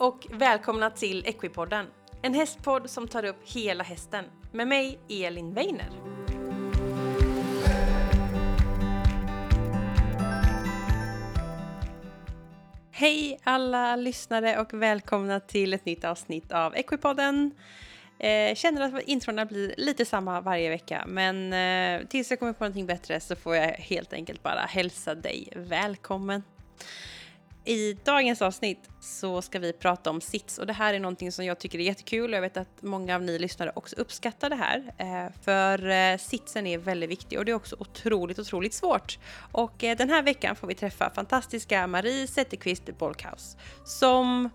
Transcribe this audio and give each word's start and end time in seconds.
och 0.00 0.26
välkomna 0.30 0.90
till 0.90 1.26
Equipodden. 1.26 1.86
En 2.22 2.34
hästpodd 2.34 2.90
som 2.90 3.08
tar 3.08 3.24
upp 3.24 3.36
hela 3.44 3.84
hästen. 3.84 4.24
Med 4.52 4.68
mig, 4.68 4.98
Elin 5.08 5.54
Weiner. 5.54 5.90
Hej 12.90 13.38
alla 13.44 13.96
lyssnare 13.96 14.60
och 14.60 14.74
välkomna 14.74 15.40
till 15.40 15.74
ett 15.74 15.84
nytt 15.84 16.04
avsnitt 16.04 16.52
av 16.52 16.76
Equipodden. 16.76 17.50
Eh, 18.18 18.54
känner 18.54 18.80
att 18.80 19.02
introna 19.02 19.46
blir 19.46 19.74
lite 19.76 20.04
samma 20.04 20.40
varje 20.40 20.70
vecka, 20.70 21.04
men 21.06 21.52
eh, 21.52 22.06
tills 22.06 22.30
jag 22.30 22.38
kommer 22.38 22.52
på 22.52 22.64
någonting 22.64 22.86
bättre 22.86 23.20
så 23.20 23.36
får 23.36 23.56
jag 23.56 23.68
helt 23.68 24.12
enkelt 24.12 24.42
bara 24.42 24.60
hälsa 24.60 25.14
dig 25.14 25.48
välkommen. 25.56 26.42
I 27.64 27.96
dagens 28.04 28.42
avsnitt 28.42 28.88
så 29.00 29.42
ska 29.42 29.58
vi 29.58 29.72
prata 29.72 30.10
om 30.10 30.20
sits 30.20 30.58
och 30.58 30.66
det 30.66 30.72
här 30.72 30.94
är 30.94 31.00
någonting 31.00 31.32
som 31.32 31.44
jag 31.44 31.58
tycker 31.58 31.78
är 31.78 31.82
jättekul 31.82 32.30
och 32.30 32.36
jag 32.36 32.42
vet 32.42 32.56
att 32.56 32.82
många 32.82 33.14
av 33.14 33.22
ni 33.22 33.38
lyssnare 33.38 33.72
också 33.74 33.96
uppskattar 33.96 34.50
det 34.50 34.56
här. 34.56 34.94
Eh, 34.98 35.32
för 35.42 35.88
eh, 35.88 36.18
sitsen 36.18 36.66
är 36.66 36.78
väldigt 36.78 37.10
viktig 37.10 37.38
och 37.38 37.44
det 37.44 37.52
är 37.52 37.56
också 37.56 37.76
otroligt, 37.78 38.38
otroligt 38.38 38.74
svårt. 38.74 39.18
Och 39.52 39.84
eh, 39.84 39.96
den 39.96 40.10
här 40.10 40.22
veckan 40.22 40.56
får 40.56 40.66
vi 40.66 40.74
träffa 40.74 41.10
fantastiska 41.10 41.86
Marie 41.86 42.26
Zetterqvist 42.26 42.98
Bolkhaus 42.98 43.56
som 43.84 44.50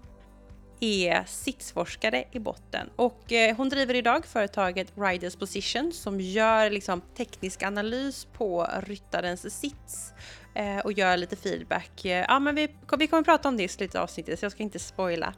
är 0.79 1.23
sitsforskare 1.27 2.23
i 2.31 2.39
botten 2.39 2.89
och 2.95 3.33
hon 3.57 3.69
driver 3.69 3.93
idag 3.93 4.25
företaget 4.25 4.93
Riders 4.97 5.35
Position 5.35 5.91
som 5.93 6.21
gör 6.21 6.69
liksom 6.69 7.01
teknisk 7.17 7.63
analys 7.63 8.27
på 8.33 8.67
ryttarens 8.87 9.59
sits 9.59 10.13
Eh, 10.55 10.79
och 10.79 10.91
gör 10.91 11.17
lite 11.17 11.35
feedback. 11.35 12.05
Eh, 12.05 12.25
ja, 12.27 12.39
men 12.39 12.55
vi, 12.55 12.69
vi 12.97 13.07
kommer 13.07 13.23
prata 13.23 13.49
om 13.49 13.57
det 13.57 13.63
i 13.63 13.67
slutet 13.67 13.95
av 13.95 14.03
avsnittet 14.03 14.39
så 14.39 14.45
jag 14.45 14.51
ska 14.51 14.63
inte 14.63 14.79
spoila. 14.79 15.33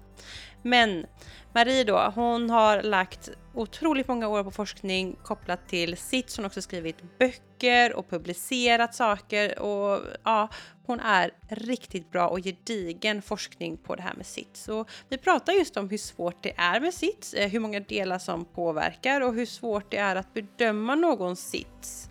Men 0.61 1.05
Marie 1.53 1.83
då, 1.83 2.11
hon 2.15 2.49
har 2.49 2.81
lagt 2.81 3.29
otroligt 3.53 4.07
många 4.07 4.27
år 4.27 4.43
på 4.43 4.51
forskning 4.51 5.15
kopplat 5.23 5.67
till 5.67 5.97
sitt. 5.97 6.35
Hon 6.35 6.43
har 6.43 6.49
också 6.49 6.61
skrivit 6.61 6.97
böcker 7.19 7.93
och 7.93 8.09
publicerat 8.09 8.95
saker 8.95 9.59
och 9.59 10.01
ja, 10.23 10.49
hon 10.85 10.99
är 10.99 11.31
riktigt 11.49 12.11
bra 12.11 12.27
och 12.27 12.39
gedigen 12.43 13.21
forskning 13.21 13.77
på 13.77 13.95
det 13.95 14.01
här 14.01 14.13
med 14.13 14.25
sitt. 14.25 14.57
Så 14.57 14.85
vi 15.09 15.17
pratar 15.17 15.53
just 15.53 15.77
om 15.77 15.89
hur 15.89 15.97
svårt 15.97 16.43
det 16.43 16.53
är 16.57 16.79
med 16.79 16.93
sitt, 16.93 17.33
eh, 17.37 17.49
hur 17.49 17.59
många 17.59 17.79
delar 17.79 18.19
som 18.19 18.45
påverkar 18.45 19.21
och 19.21 19.33
hur 19.33 19.45
svårt 19.45 19.91
det 19.91 19.97
är 19.97 20.15
att 20.15 20.33
bedöma 20.33 20.95
någon 20.95 21.35
SITS. 21.35 22.09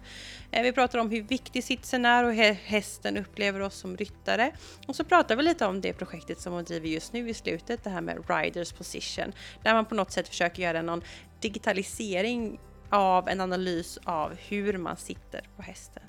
Eh, 0.57 0.63
vi 0.63 0.73
pratar 0.73 0.99
om 0.99 1.11
hur 1.11 1.23
viktig 1.23 1.65
sitsen 1.65 2.05
är 2.05 2.25
och 2.25 2.35
hur 2.35 2.53
hästen 2.53 3.17
upplever 3.17 3.61
oss 3.61 3.75
som 3.75 3.97
ryttare. 3.97 4.53
Och 4.87 4.97
så 4.97 5.05
pratar 5.05 5.37
vi 5.37 5.43
lite 5.43 5.67
om 5.67 5.81
det 5.81 5.93
projektet 5.93 6.41
som 6.41 6.53
hon 6.53 6.65
driver 6.65 6.89
just 6.89 7.13
nu 7.13 7.29
i 7.29 7.35
slutet, 7.35 7.85
det 7.85 7.91
här 7.91 8.01
med 8.01 8.25
Riders 8.29 8.73
Position, 8.73 9.33
där 9.63 9.75
man 9.75 9.85
på 9.85 9.95
något 9.95 10.13
sätt 10.13 10.29
försöker 10.29 10.63
göra 10.63 10.83
någon 10.83 11.03
digitalisering 11.41 12.61
av 12.91 13.29
en 13.29 13.41
analys 13.41 13.99
av 14.05 14.37
hur 14.49 14.79
man 14.79 14.97
sitter 14.97 15.49
på 15.57 15.63
hästen. 15.63 16.03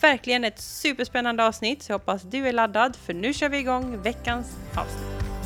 Verkligen 0.00 0.44
ett 0.44 0.60
superspännande 0.60 1.46
avsnitt, 1.46 1.82
så 1.82 1.92
jag 1.92 1.98
hoppas 1.98 2.22
du 2.22 2.48
är 2.48 2.52
laddad 2.52 2.96
för 2.96 3.14
nu 3.14 3.32
kör 3.32 3.48
vi 3.48 3.58
igång 3.58 4.02
veckans 4.02 4.56
avsnitt. 4.76 5.37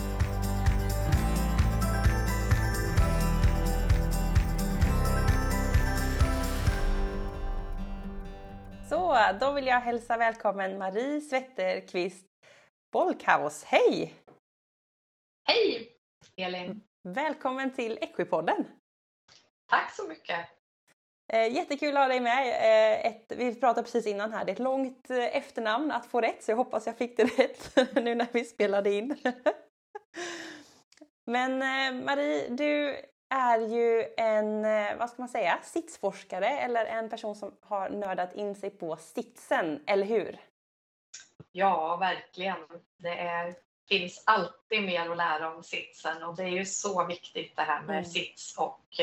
Så, 8.93 9.19
då 9.41 9.53
vill 9.53 9.67
jag 9.67 9.81
hälsa 9.81 10.17
välkommen 10.17 10.79
Marie 10.79 11.21
Svetterqvist 11.21 12.27
Bolkhaus. 12.93 13.65
Hej! 13.65 14.15
Hej 15.49 15.97
Elin! 16.37 16.81
Välkommen 17.09 17.75
till 17.75 17.99
Equipodden! 18.01 18.67
Tack 19.71 19.95
så 19.95 20.09
mycket! 20.09 20.39
Eh, 21.33 21.53
jättekul 21.53 21.97
att 21.97 22.03
ha 22.03 22.09
dig 22.09 22.21
med. 22.21 22.49
Eh, 22.49 23.07
ett, 23.07 23.33
vi 23.37 23.55
pratade 23.55 23.83
precis 23.83 24.07
innan 24.07 24.33
här, 24.33 24.45
det 24.45 24.51
är 24.51 24.55
ett 24.55 24.59
långt 24.59 25.11
eh, 25.11 25.37
efternamn 25.37 25.91
att 25.91 26.07
få 26.07 26.21
rätt 26.21 26.43
så 26.43 26.51
jag 26.51 26.57
hoppas 26.57 26.87
jag 26.87 26.99
fick 26.99 27.17
det 27.17 27.25
rätt 27.39 27.77
nu 27.95 28.15
när 28.15 28.29
vi 28.33 28.45
spelade 28.45 28.91
in. 28.91 29.17
Men 31.27 31.59
Marie, 32.05 32.49
du 32.49 32.97
är 33.33 33.59
ju 33.59 34.15
en, 34.17 34.63
vad 34.99 35.11
ska 35.11 35.23
man 35.23 35.29
säga, 35.29 35.59
sitsforskare 35.63 36.49
eller 36.49 36.87
en 36.87 37.09
person 37.09 37.35
som 37.35 37.57
har 37.61 37.91
nördat 37.91 38.35
in 38.35 38.55
sig 38.55 38.71
på 38.71 38.97
sitsen, 38.97 39.83
eller 39.87 40.07
hur? 40.07 40.41
Ja, 41.53 41.97
verkligen. 41.97 42.59
Det 42.97 43.19
är, 43.19 43.55
finns 43.89 44.23
alltid 44.27 44.83
mer 44.83 45.11
att 45.11 45.17
lära 45.17 45.55
om 45.55 45.63
sitsen 45.63 46.23
och 46.23 46.37
det 46.37 46.43
är 46.43 46.49
ju 46.49 46.65
så 46.65 47.07
viktigt 47.07 47.57
det 47.57 47.63
här 47.63 47.83
med 47.83 47.99
mm. 47.99 48.05
sits 48.05 48.59
och 48.59 49.01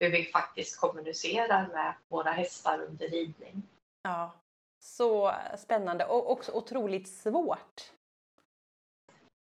hur 0.00 0.10
vi 0.10 0.24
faktiskt 0.24 0.80
kommunicerar 0.80 1.68
med 1.68 1.94
våra 2.08 2.30
hästar 2.30 2.82
under 2.82 3.08
ridning. 3.08 3.62
Ja, 4.02 4.32
så 4.84 5.34
spännande 5.58 6.04
och 6.04 6.30
också 6.30 6.52
otroligt 6.52 7.08
svårt. 7.08 7.92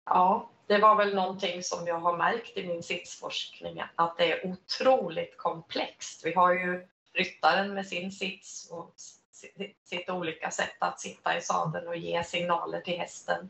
Ja, 0.06 0.50
det 0.68 0.78
var 0.78 0.96
väl 0.96 1.16
någonting 1.16 1.64
som 1.64 1.88
jag 1.88 2.00
har 2.00 2.18
märkt 2.18 2.58
i 2.58 2.68
min 2.68 2.84
sitsforskning, 2.84 3.84
att 3.96 4.18
det 4.18 4.32
är 4.32 4.48
otroligt 4.48 5.38
komplext. 5.38 6.26
Vi 6.26 6.34
har 6.34 6.54
ju 6.54 6.88
ryttaren 7.14 7.74
med 7.74 7.88
sin 7.88 8.12
sits 8.12 8.72
och 8.72 8.94
sitt 9.84 10.10
olika 10.10 10.52
sätt 10.52 10.76
att 10.80 11.00
sitta 11.00 11.38
i 11.38 11.42
sadeln 11.42 11.88
och 11.88 11.96
ge 11.96 12.24
signaler 12.24 12.82
till 12.82 13.00
hästen. 13.00 13.50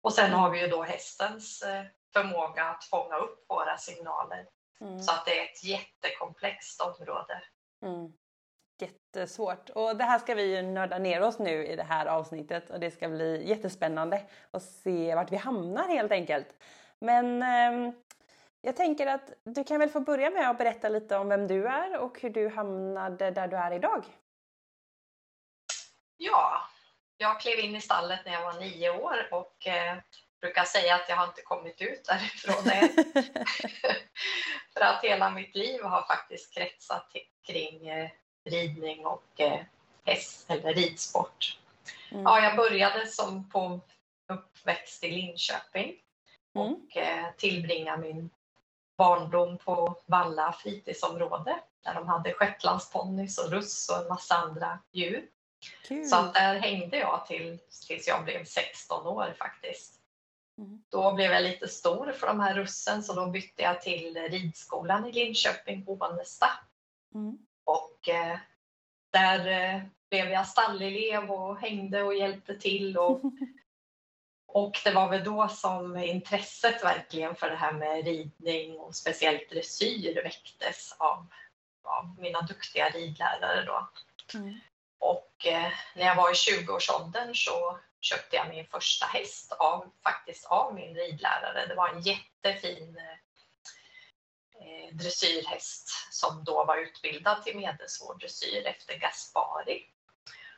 Och 0.00 0.12
sen 0.12 0.32
har 0.32 0.50
vi 0.50 0.60
ju 0.60 0.66
då 0.66 0.82
hästens 0.82 1.62
eh, 1.62 1.84
förmåga 2.12 2.64
att 2.64 2.84
fånga 2.84 3.16
upp 3.16 3.44
våra 3.48 3.78
signaler. 3.78 4.46
Mm. 4.80 5.02
Så 5.02 5.12
att 5.12 5.24
det 5.24 5.38
är 5.38 5.44
ett 5.44 5.64
jättekomplext 5.64 6.80
område. 6.80 7.42
Mm. 7.82 8.12
Jättesvårt. 8.80 9.70
Och 9.70 9.96
det 9.96 10.04
här 10.04 10.18
ska 10.18 10.34
vi 10.34 10.56
ju 10.56 10.62
nörda 10.62 10.98
ner 10.98 11.22
oss 11.22 11.38
nu 11.38 11.66
i 11.66 11.76
det 11.76 11.82
här 11.82 12.06
avsnittet 12.06 12.70
och 12.70 12.80
det 12.80 12.90
ska 12.90 13.08
bli 13.08 13.48
jättespännande 13.48 14.22
att 14.50 14.62
se 14.62 15.14
vart 15.14 15.32
vi 15.32 15.36
hamnar 15.36 15.88
helt 15.88 16.12
enkelt. 16.12 16.56
Men 16.98 17.42
eh, 17.42 17.94
jag 18.60 18.76
tänker 18.76 19.06
att 19.06 19.32
du 19.44 19.64
kan 19.64 19.78
väl 19.78 19.90
få 19.90 20.00
börja 20.00 20.30
med 20.30 20.50
att 20.50 20.58
berätta 20.58 20.88
lite 20.88 21.16
om 21.16 21.28
vem 21.28 21.46
du 21.46 21.66
är 21.66 21.98
och 21.98 22.20
hur 22.20 22.30
du 22.30 22.48
hamnade 22.48 23.30
där 23.30 23.48
du 23.48 23.56
är 23.56 23.72
idag. 23.72 24.04
Ja, 26.16 26.68
jag 27.16 27.40
klev 27.40 27.58
in 27.58 27.76
i 27.76 27.80
stallet 27.80 28.20
när 28.24 28.32
jag 28.32 28.42
var 28.42 28.60
nio 28.60 28.90
år 28.90 29.28
och 29.30 29.66
eh, 29.66 29.96
brukar 30.40 30.64
säga 30.64 30.94
att 30.94 31.08
jag 31.08 31.16
har 31.16 31.26
inte 31.26 31.42
kommit 31.42 31.80
ut 31.80 32.04
därifrån 32.04 32.72
än. 32.72 32.88
För 34.74 34.80
att 34.80 35.04
hela 35.04 35.30
mitt 35.30 35.54
liv 35.54 35.82
har 35.82 36.02
faktiskt 36.02 36.54
kretsat 36.54 37.12
kring 37.46 37.88
eh, 37.88 38.10
ridning 38.44 39.06
och 39.06 39.40
eh, 39.40 39.60
häst 40.04 40.50
eller 40.50 40.74
ridsport. 40.74 41.58
Mm. 42.10 42.22
Ja, 42.22 42.40
jag 42.40 42.56
började 42.56 43.06
som 43.06 43.48
på 43.48 43.80
uppväxt 44.28 45.04
i 45.04 45.10
Linköping 45.10 45.94
mm. 46.54 46.72
och 46.72 46.96
eh, 46.96 47.26
tillbringade 47.36 48.02
min 48.02 48.30
barndom 48.98 49.58
på 49.58 49.96
Valla 50.06 50.52
fritidsområde 50.52 51.60
där 51.84 51.94
de 51.94 52.08
hade 52.08 52.32
shetlandsponnys 52.32 53.38
och 53.38 53.50
russ 53.50 53.88
och 53.88 54.02
en 54.02 54.08
massa 54.08 54.34
andra 54.34 54.78
djur. 54.92 55.28
Kul. 55.84 56.06
Så 56.06 56.16
att 56.16 56.34
där 56.34 56.54
hängde 56.54 56.96
jag 56.96 57.26
till, 57.26 57.58
tills 57.88 58.08
jag 58.08 58.24
blev 58.24 58.44
16 58.44 59.06
år 59.06 59.34
faktiskt. 59.38 60.00
Mm. 60.58 60.82
Då 60.88 61.12
blev 61.12 61.32
jag 61.32 61.42
lite 61.42 61.68
stor 61.68 62.12
för 62.12 62.26
de 62.26 62.40
här 62.40 62.54
russen 62.54 63.02
så 63.02 63.12
då 63.12 63.26
bytte 63.26 63.62
jag 63.62 63.82
till 63.82 64.16
ridskolan 64.16 65.06
i 65.06 65.12
Linköping, 65.12 65.84
Ovanesta. 65.86 66.46
Mm. 67.14 67.38
Och 67.64 68.08
eh, 68.08 68.38
där 69.12 69.46
eh, 69.46 69.82
blev 70.10 70.30
jag 70.30 70.48
stallelev 70.48 71.30
och 71.30 71.60
hängde 71.60 72.02
och 72.02 72.14
hjälpte 72.14 72.54
till. 72.54 72.98
Och, 72.98 73.20
och 74.46 74.80
det 74.84 74.90
var 74.90 75.08
väl 75.08 75.24
då 75.24 75.48
som 75.48 75.96
intresset 75.96 76.84
verkligen 76.84 77.34
för 77.34 77.50
det 77.50 77.56
här 77.56 77.72
med 77.72 78.04
ridning 78.04 78.78
och 78.78 78.94
speciellt 78.94 79.50
dressyr 79.50 80.22
väcktes 80.22 80.96
av, 80.98 81.26
av 81.84 82.16
mina 82.18 82.40
duktiga 82.40 82.88
ridlärare 82.88 83.64
då. 83.64 83.88
Mm. 84.34 84.60
Och 84.98 85.46
eh, 85.46 85.72
när 85.94 86.06
jag 86.06 86.16
var 86.16 86.30
i 86.30 86.34
20-årsåldern 86.34 87.34
så 87.34 87.78
köpte 88.00 88.36
jag 88.36 88.48
min 88.48 88.66
första 88.66 89.06
häst 89.06 89.52
av, 89.52 89.90
faktiskt 90.02 90.46
av 90.46 90.74
min 90.74 90.94
ridlärare. 90.94 91.66
Det 91.66 91.74
var 91.74 91.88
en 91.88 92.00
jättefin 92.00 93.00
eh, 94.62 94.96
dressyrhäst 94.96 95.90
som 96.10 96.44
då 96.44 96.64
var 96.64 96.76
utbildad 96.76 97.42
till 97.42 97.56
medelsvår 97.56 98.14
dressyr 98.14 98.66
efter 98.66 98.98
Gaspari. 98.98 99.86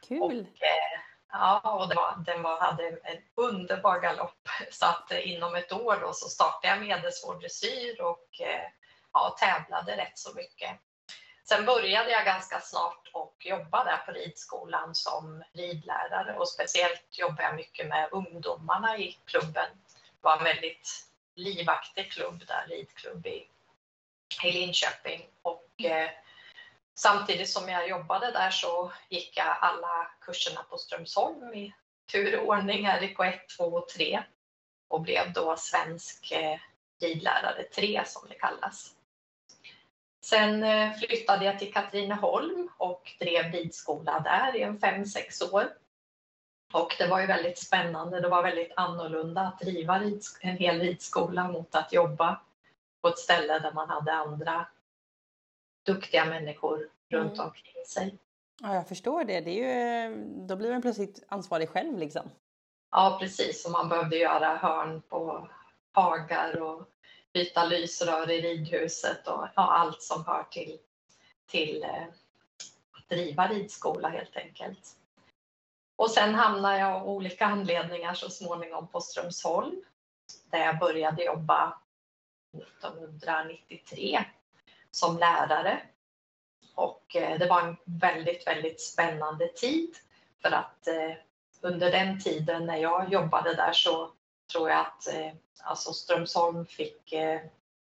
Kul! 0.08 0.22
Och, 0.22 0.32
eh, 0.32 1.00
ja, 1.32 1.60
och 1.80 1.88
det 1.88 1.94
var, 1.94 2.22
den 2.26 2.42
var, 2.42 2.60
hade 2.60 2.88
en 2.88 3.22
underbar 3.34 4.00
galopp 4.00 4.48
så 4.70 4.86
att 4.86 5.12
eh, 5.12 5.32
inom 5.32 5.54
ett 5.54 5.72
år 5.72 5.98
då 6.00 6.12
så 6.12 6.28
startade 6.28 6.68
jag 6.68 6.80
medelsvår 6.80 7.34
dressyr 7.34 8.00
och 8.00 8.40
eh, 8.40 8.70
ja, 9.12 9.36
tävlade 9.40 9.96
rätt 9.96 10.18
så 10.18 10.34
mycket. 10.34 10.80
Sen 11.48 11.64
började 11.64 12.10
jag 12.10 12.24
ganska 12.24 12.60
snart 12.60 13.10
och 13.12 13.36
jobba 13.38 13.84
där 13.84 13.96
på 13.96 14.12
ridskolan 14.12 14.94
som 14.94 15.44
ridlärare 15.52 16.38
och 16.38 16.48
speciellt 16.48 17.18
jobbade 17.18 17.42
jag 17.42 17.56
mycket 17.56 17.88
med 17.88 18.08
ungdomarna 18.12 18.98
i 18.98 19.18
klubben. 19.24 19.68
Det 19.84 20.20
var 20.20 20.36
en 20.36 20.44
väldigt 20.44 20.88
livaktig 21.34 22.12
klubb 22.12 22.44
där, 22.46 22.66
ridklubb 22.68 23.26
i, 23.26 23.48
i 24.44 24.52
Linköping. 24.52 25.26
Och 25.42 25.84
eh, 25.84 26.10
samtidigt 26.94 27.50
som 27.50 27.68
jag 27.68 27.88
jobbade 27.88 28.30
där 28.30 28.50
så 28.50 28.92
gick 29.08 29.36
jag 29.36 29.56
alla 29.60 30.10
kurserna 30.20 30.62
på 30.62 30.78
Strömsholm 30.78 31.54
i 31.54 31.74
tur 32.12 32.40
och 32.40 32.48
ordning, 32.48 32.86
RK1, 32.86 33.38
2 33.56 33.64
och 33.64 33.88
3 33.88 34.22
och 34.88 35.00
blev 35.00 35.32
då 35.32 35.56
svensk 35.56 36.32
eh, 36.32 36.58
ridlärare 37.00 37.62
3 37.62 38.02
som 38.06 38.28
det 38.28 38.34
kallas. 38.34 38.94
Sen 40.24 40.62
eh, 40.62 40.92
flyttade 40.92 41.44
jag 41.44 41.58
till 41.58 41.72
Katrineholm 41.72 42.68
och 42.76 43.12
drev 43.18 43.52
ridskola 43.52 44.20
där 44.20 44.56
i 44.56 44.62
en 44.62 44.78
fem 44.78 45.06
sex 45.06 45.42
år. 45.42 45.68
Och 46.72 46.94
det 46.98 47.06
var 47.06 47.20
ju 47.20 47.26
väldigt 47.26 47.58
spännande. 47.58 48.20
Det 48.20 48.28
var 48.28 48.42
väldigt 48.42 48.72
annorlunda 48.76 49.40
att 49.40 49.60
driva 49.60 49.96
en 50.40 50.56
hel 50.56 50.80
ridskola 50.80 51.48
mot 51.48 51.74
att 51.74 51.92
jobba 51.92 52.40
på 53.04 53.08
ett 53.08 53.18
ställe 53.18 53.58
där 53.58 53.72
man 53.72 53.88
hade 53.88 54.12
andra 54.12 54.66
duktiga 55.86 56.24
människor 56.24 56.88
runt 57.10 57.32
mm. 57.32 57.46
omkring 57.46 57.84
sig. 57.86 58.18
Ja, 58.62 58.74
jag 58.74 58.88
förstår 58.88 59.24
det. 59.24 59.40
det 59.40 59.50
är 59.50 60.08
ju, 60.08 60.16
då 60.46 60.56
blir 60.56 60.72
man 60.72 60.82
plötsligt 60.82 61.24
ansvarig 61.28 61.68
själv 61.68 61.98
liksom. 61.98 62.30
Ja, 62.90 63.16
precis. 63.20 63.66
Och 63.66 63.72
man 63.72 63.88
behövde 63.88 64.16
göra 64.16 64.56
hörn 64.56 65.02
på 65.02 65.48
hagar 65.92 66.60
och 66.62 66.88
byta 67.32 67.64
lysrör 67.64 68.30
i 68.30 68.40
ridhuset 68.40 69.28
och 69.28 69.48
ja, 69.54 69.62
allt 69.72 70.02
som 70.02 70.24
hör 70.26 70.46
till, 70.50 70.78
till 71.46 71.82
eh, 71.82 72.06
att 72.92 73.08
driva 73.08 73.48
ridskola 73.48 74.08
helt 74.08 74.36
enkelt. 74.36 74.96
Och 75.96 76.10
sen 76.10 76.34
hamnade 76.34 76.78
jag 76.78 76.92
av 76.92 77.08
olika 77.08 77.46
anledningar 77.46 78.14
så 78.14 78.30
småningom 78.30 78.88
på 78.88 79.00
Strömsholm 79.00 79.82
där 80.50 80.58
jag 80.58 80.78
började 80.78 81.24
jobba 81.24 81.78
1993 82.54 84.24
som 84.90 85.18
lärare. 85.18 85.82
Och 86.74 87.16
eh, 87.16 87.38
det 87.38 87.46
var 87.46 87.60
en 87.60 87.76
väldigt, 87.84 88.46
väldigt 88.46 88.80
spännande 88.80 89.48
tid 89.48 89.96
för 90.42 90.50
att 90.50 90.86
eh, 90.86 91.12
under 91.60 91.92
den 91.92 92.20
tiden 92.20 92.66
när 92.66 92.76
jag 92.76 93.12
jobbade 93.12 93.54
där 93.54 93.72
så 93.72 94.10
tror 94.52 94.70
jag 94.70 94.80
att 94.80 95.06
eh, 95.14 95.32
alltså 95.62 95.92
Strömsholm 95.92 96.66
fick 96.66 97.14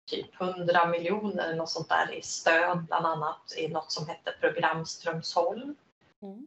typ 0.09 0.41
100 0.41 0.87
miljoner 0.87 1.55
något 1.55 1.71
sånt 1.71 1.89
där 1.89 2.15
i 2.15 2.23
stöd, 2.23 2.85
bland 2.85 3.07
annat 3.07 3.55
i 3.57 3.69
något 3.69 3.93
som 3.93 4.09
hette 4.09 4.35
Program 4.41 4.87
Strömsholm. 4.87 5.77
Mm. 6.23 6.47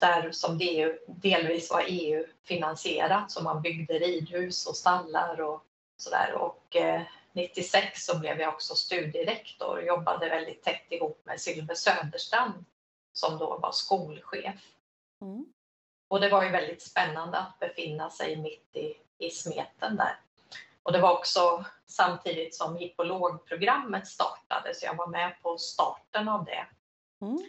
Där 0.00 0.32
som 0.32 0.58
det 0.58 0.98
delvis 1.06 1.70
var 1.70 1.84
EU-finansierat, 1.86 3.30
så 3.30 3.42
man 3.42 3.62
byggde 3.62 3.98
ridhus 3.98 4.66
och 4.66 4.76
stallar 4.76 5.40
och 5.40 5.64
sådär. 5.96 6.32
Och 6.34 6.76
eh, 6.76 7.02
96 7.34 8.04
så 8.04 8.18
blev 8.18 8.40
jag 8.40 8.54
också 8.54 8.74
studierektor 8.74 9.76
och 9.76 9.84
jobbade 9.84 10.28
väldigt 10.28 10.62
tätt 10.62 10.86
ihop 10.92 11.20
med 11.24 11.40
Sylve 11.40 11.76
Söderstrand 11.76 12.64
som 13.12 13.38
då 13.38 13.58
var 13.58 13.72
skolchef. 13.72 14.74
Mm. 15.20 15.46
Och 16.08 16.20
det 16.20 16.28
var 16.28 16.44
ju 16.44 16.50
väldigt 16.50 16.82
spännande 16.82 17.38
att 17.38 17.58
befinna 17.58 18.10
sig 18.10 18.36
mitt 18.36 18.76
i, 18.76 18.94
i 19.18 19.30
smeten 19.30 19.96
där. 19.96 20.20
Och 20.82 20.92
det 20.92 21.00
var 21.00 21.12
också 21.12 21.64
samtidigt 21.86 22.54
som 22.54 22.76
hippologprogrammet 22.76 24.08
startade, 24.08 24.74
så 24.74 24.86
jag 24.86 24.96
var 24.96 25.06
med 25.06 25.42
på 25.42 25.58
starten 25.58 26.28
av 26.28 26.44
det. 26.44 26.66
Mm. 27.20 27.44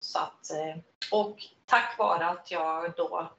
Så 0.00 0.18
att, 0.18 0.50
eh, 0.50 0.76
och 1.12 1.38
tack 1.66 1.98
vare 1.98 2.26
att 2.26 2.50
jag 2.50 2.92
då 2.96 3.32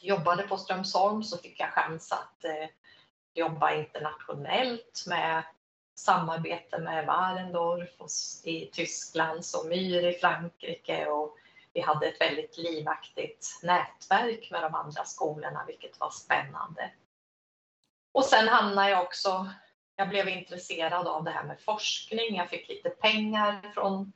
jobbade 0.00 0.42
på 0.42 0.56
Strömsholm 0.56 1.22
så 1.22 1.38
fick 1.38 1.60
jag 1.60 1.72
chans 1.72 2.12
att 2.12 2.44
eh, 2.44 2.68
jobba 3.34 3.74
internationellt 3.74 5.04
med 5.06 5.42
samarbete 5.94 6.78
med 6.78 7.06
Warendorf 7.06 7.90
i 8.44 8.66
Tyskland, 8.72 9.44
och 9.58 9.66
Myr 9.66 10.06
i 10.06 10.12
Frankrike 10.12 11.06
och 11.06 11.36
vi 11.72 11.80
hade 11.80 12.06
ett 12.06 12.20
väldigt 12.20 12.58
livaktigt 12.58 13.60
nätverk 13.62 14.50
med 14.50 14.62
de 14.62 14.74
andra 14.74 15.04
skolorna, 15.04 15.64
vilket 15.66 16.00
var 16.00 16.10
spännande. 16.10 16.90
Och 18.12 18.24
sen 18.24 18.48
hamnade 18.48 18.90
jag 18.90 19.02
också, 19.02 19.50
jag 19.96 20.08
blev 20.08 20.28
intresserad 20.28 21.06
av 21.06 21.24
det 21.24 21.30
här 21.30 21.44
med 21.44 21.60
forskning. 21.60 22.36
Jag 22.36 22.50
fick 22.50 22.68
lite 22.68 22.90
pengar 22.90 23.72
från 23.74 24.12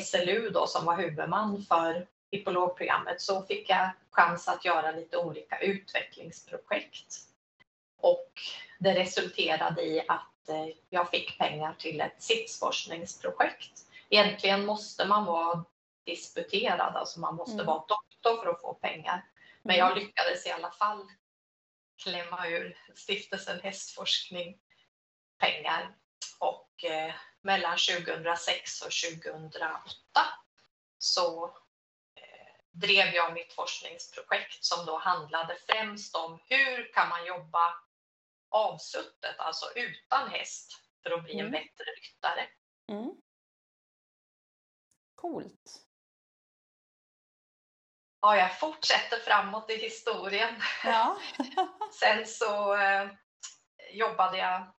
SLU 0.00 0.50
då, 0.50 0.66
som 0.66 0.84
var 0.84 0.96
huvudman 0.96 1.62
för 1.62 2.06
hippologprogrammet, 2.30 3.20
så 3.20 3.42
fick 3.42 3.70
jag 3.70 3.90
chans 4.10 4.48
att 4.48 4.64
göra 4.64 4.90
lite 4.90 5.16
olika 5.16 5.58
utvecklingsprojekt. 5.58 7.33
Och 8.04 8.32
det 8.78 8.94
resulterade 8.94 9.82
i 9.82 10.04
att 10.08 10.48
eh, 10.48 10.66
jag 10.90 11.10
fick 11.10 11.38
pengar 11.38 11.74
till 11.78 12.00
ett 12.00 12.22
SITS-forskningsprojekt. 12.22 13.86
Egentligen 14.08 14.66
måste 14.66 15.06
man 15.06 15.24
vara 15.24 15.64
disputerad, 16.06 16.96
alltså 16.96 17.20
man 17.20 17.34
måste 17.34 17.54
mm. 17.54 17.66
vara 17.66 17.78
doktor 17.78 18.42
för 18.42 18.50
att 18.50 18.60
få 18.60 18.74
pengar. 18.74 19.26
Men 19.62 19.76
jag 19.76 19.92
mm. 19.92 20.04
lyckades 20.04 20.46
i 20.46 20.50
alla 20.50 20.70
fall 20.70 21.08
klämma 22.02 22.48
ur 22.48 22.78
stiftelsen 22.94 23.60
Hästforskning 23.60 24.58
pengar 25.38 25.94
och 26.38 26.84
eh, 26.84 27.14
mellan 27.42 27.78
2006 27.78 28.82
och 28.82 28.92
2008 29.22 29.80
så 30.98 31.44
eh, 32.14 32.70
drev 32.72 33.14
jag 33.14 33.34
mitt 33.34 33.52
forskningsprojekt 33.52 34.64
som 34.64 34.86
då 34.86 34.98
handlade 34.98 35.56
främst 35.66 36.14
om 36.16 36.38
hur 36.48 36.92
kan 36.92 37.08
man 37.08 37.26
jobba 37.26 37.74
avsuttet, 38.48 39.38
alltså 39.38 39.66
utan 39.74 40.30
häst, 40.30 40.72
för 41.02 41.10
att 41.10 41.24
bli 41.24 41.32
mm. 41.32 41.46
en 41.46 41.52
bättre 41.52 41.84
ryttare. 41.84 42.48
Mm. 42.88 43.10
Coolt 45.14 45.84
ja, 48.24 48.36
jag 48.36 48.58
fortsätter 48.58 49.16
framåt 49.16 49.70
i 49.70 49.76
historien. 49.76 50.54
Ja. 50.84 51.16
Sen 52.00 52.26
så 52.26 52.76
eh, 52.76 53.08
jobbade 53.92 54.38
jag, 54.38 54.72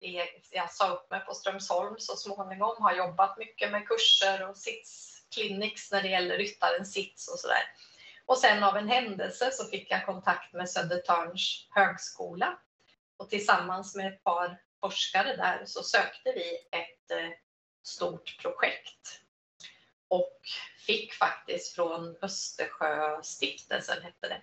i, 0.00 0.20
jag 0.50 0.72
sa 0.72 0.88
upp 0.88 1.10
mig 1.10 1.20
på 1.20 1.34
Strömsholm 1.34 1.94
så 1.98 2.16
småningom, 2.16 2.82
har 2.82 2.94
jobbat 2.94 3.38
mycket 3.38 3.70
med 3.70 3.88
kurser 3.88 4.48
och 4.48 4.56
sitskliniks 4.56 5.92
när 5.92 6.02
det 6.02 6.08
gäller 6.08 6.38
ryttarens 6.38 6.92
sits 6.92 7.28
och 7.28 7.38
sådär. 7.38 7.62
Och 8.26 8.38
sen 8.38 8.64
av 8.64 8.76
en 8.76 8.88
händelse 8.88 9.50
så 9.52 9.64
fick 9.64 9.90
jag 9.90 10.06
kontakt 10.06 10.52
med 10.52 10.70
Södertörns 10.70 11.68
högskola 11.70 12.58
och 13.20 13.30
tillsammans 13.30 13.96
med 13.96 14.06
ett 14.06 14.24
par 14.24 14.56
forskare 14.80 15.36
där 15.36 15.62
så 15.64 15.82
sökte 15.82 16.32
vi 16.32 16.56
ett 16.70 17.10
eh, 17.10 17.30
stort 17.82 18.38
projekt 18.42 19.20
och 20.08 20.40
fick 20.86 21.14
faktiskt 21.14 21.74
från 21.74 22.16
Östersjöstiftelsen, 22.22 24.02
hette 24.02 24.28
det. 24.28 24.42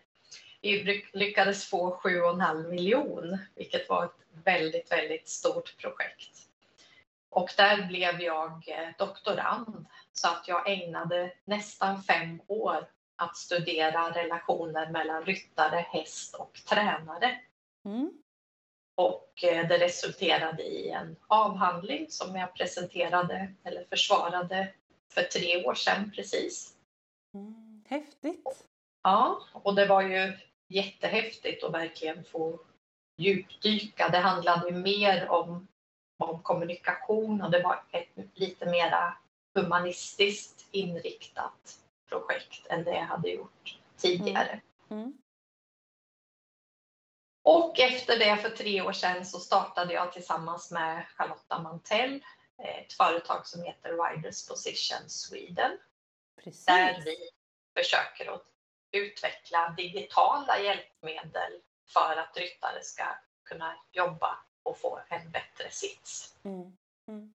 Vi 0.62 1.04
lyckades 1.14 1.66
få 1.66 1.96
7,5 2.04 2.70
miljon, 2.70 3.38
vilket 3.56 3.90
var 3.90 4.06
ett 4.06 4.44
väldigt, 4.44 4.92
väldigt 4.92 5.30
stort 5.30 5.78
projekt. 5.78 6.38
Och 7.30 7.50
där 7.58 7.88
blev 7.88 8.22
jag 8.22 8.64
eh, 8.68 8.90
doktorand, 8.98 9.86
så 10.14 10.28
att 10.28 10.48
jag 10.48 10.70
ägnade 10.72 11.34
nästan 11.46 12.04
fem 12.04 12.42
år 12.48 12.88
att 13.16 13.38
studera 13.38 14.12
relationer 14.12 14.92
mellan 14.92 15.26
ryttare, 15.26 15.86
häst 15.90 16.36
och 16.36 16.54
tränare. 16.70 17.40
Mm. 17.86 18.12
Och 18.98 19.44
eh, 19.44 19.68
det 19.68 19.78
resulterade 19.78 20.64
i 20.64 20.90
en 20.90 21.16
avhandling 21.28 22.06
som 22.10 22.36
jag 22.36 22.56
presenterade 22.56 23.54
eller 23.64 23.84
försvarade 23.84 24.74
för 25.14 25.22
tre 25.22 25.66
år 25.66 25.74
sedan 25.74 26.12
precis. 26.16 26.74
Mm, 27.34 27.84
häftigt! 27.88 28.68
Ja, 29.04 29.42
och 29.54 29.76
det 29.76 29.86
var 29.86 30.02
ju 30.02 30.38
jättehäftigt 30.68 31.64
att 31.64 31.74
verkligen 31.74 32.24
få 32.24 32.60
djupdyka. 33.18 34.10
Det 34.10 34.18
handlade 34.18 34.72
mer 34.72 35.30
om, 35.30 35.68
om 36.24 36.42
kommunikation 36.42 37.42
och 37.42 37.52
det 37.52 37.64
var 37.64 37.84
ett 37.92 38.10
lite 38.34 38.66
mera 38.66 39.18
humanistiskt 39.56 40.68
inriktat 40.72 41.80
projekt 42.10 42.68
än 42.68 42.84
det 42.84 42.96
jag 42.96 43.06
hade 43.06 43.30
gjort 43.30 43.80
tidigare. 43.98 44.60
Mm. 44.90 45.04
Mm. 45.04 45.18
Och 47.50 47.80
efter 47.80 48.20
det 48.20 48.38
för 48.38 48.50
tre 48.50 48.82
år 48.82 48.92
sedan 48.92 49.26
så 49.26 49.40
startade 49.40 49.94
jag 49.94 50.14
tillsammans 50.14 50.72
med 50.72 51.06
Charlotta 51.18 51.62
Mantell 51.62 52.24
ett 52.64 52.94
företag 52.94 53.48
som 53.48 53.64
heter 53.64 53.90
Riders 53.90 54.48
Position 54.48 55.10
Sweden. 55.10 55.78
Precis. 56.44 56.66
Där 56.66 57.02
vi 57.06 57.16
försöker 57.78 58.32
att 58.34 58.46
utveckla 58.92 59.74
digitala 59.78 60.60
hjälpmedel 60.60 61.62
för 61.94 62.18
att 62.18 62.38
ryttare 62.38 62.84
ska 62.84 63.04
kunna 63.44 63.76
jobba 63.92 64.38
och 64.64 64.78
få 64.78 65.00
en 65.10 65.32
bättre 65.32 65.70
sits. 65.70 66.38
Mm. 66.44 66.78
Mm. 67.08 67.34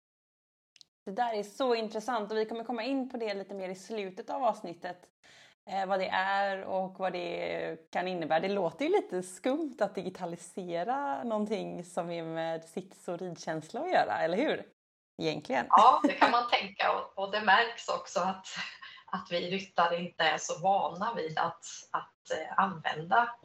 Det 1.05 1.11
där 1.11 1.33
är 1.33 1.43
så 1.43 1.75
intressant 1.75 2.31
och 2.31 2.37
vi 2.37 2.45
kommer 2.45 2.63
komma 2.63 2.83
in 2.83 3.09
på 3.09 3.17
det 3.17 3.33
lite 3.33 3.53
mer 3.53 3.69
i 3.69 3.75
slutet 3.75 4.29
av 4.29 4.43
avsnittet. 4.43 5.09
Eh, 5.69 5.85
vad 5.85 5.99
det 5.99 6.09
är 6.09 6.63
och 6.63 6.99
vad 6.99 7.13
det 7.13 7.77
kan 7.91 8.07
innebära. 8.07 8.39
Det 8.39 8.49
låter 8.49 8.85
ju 8.85 8.91
lite 8.91 9.23
skumt 9.23 9.77
att 9.79 9.95
digitalisera 9.95 11.23
någonting 11.23 11.83
som 11.83 12.11
är 12.11 12.23
med 12.23 12.65
sits 12.65 13.07
och 13.07 13.19
ridkänsla 13.19 13.81
att 13.81 13.91
göra, 13.91 14.21
eller 14.21 14.37
hur? 14.37 14.65
Egentligen. 15.21 15.65
Ja, 15.69 16.01
det 16.03 16.13
kan 16.13 16.31
man 16.31 16.49
tänka 16.49 16.91
och, 16.91 17.23
och 17.23 17.31
det 17.31 17.41
märks 17.41 17.89
också 17.89 18.19
att, 18.19 18.47
att 19.05 19.27
vi 19.31 19.51
ryttare 19.51 19.97
inte 19.97 20.23
är 20.23 20.37
så 20.37 20.59
vana 20.59 21.13
vid 21.13 21.39
att, 21.39 21.65
att 21.91 22.31
eh, 22.31 22.59
använda 22.59 23.35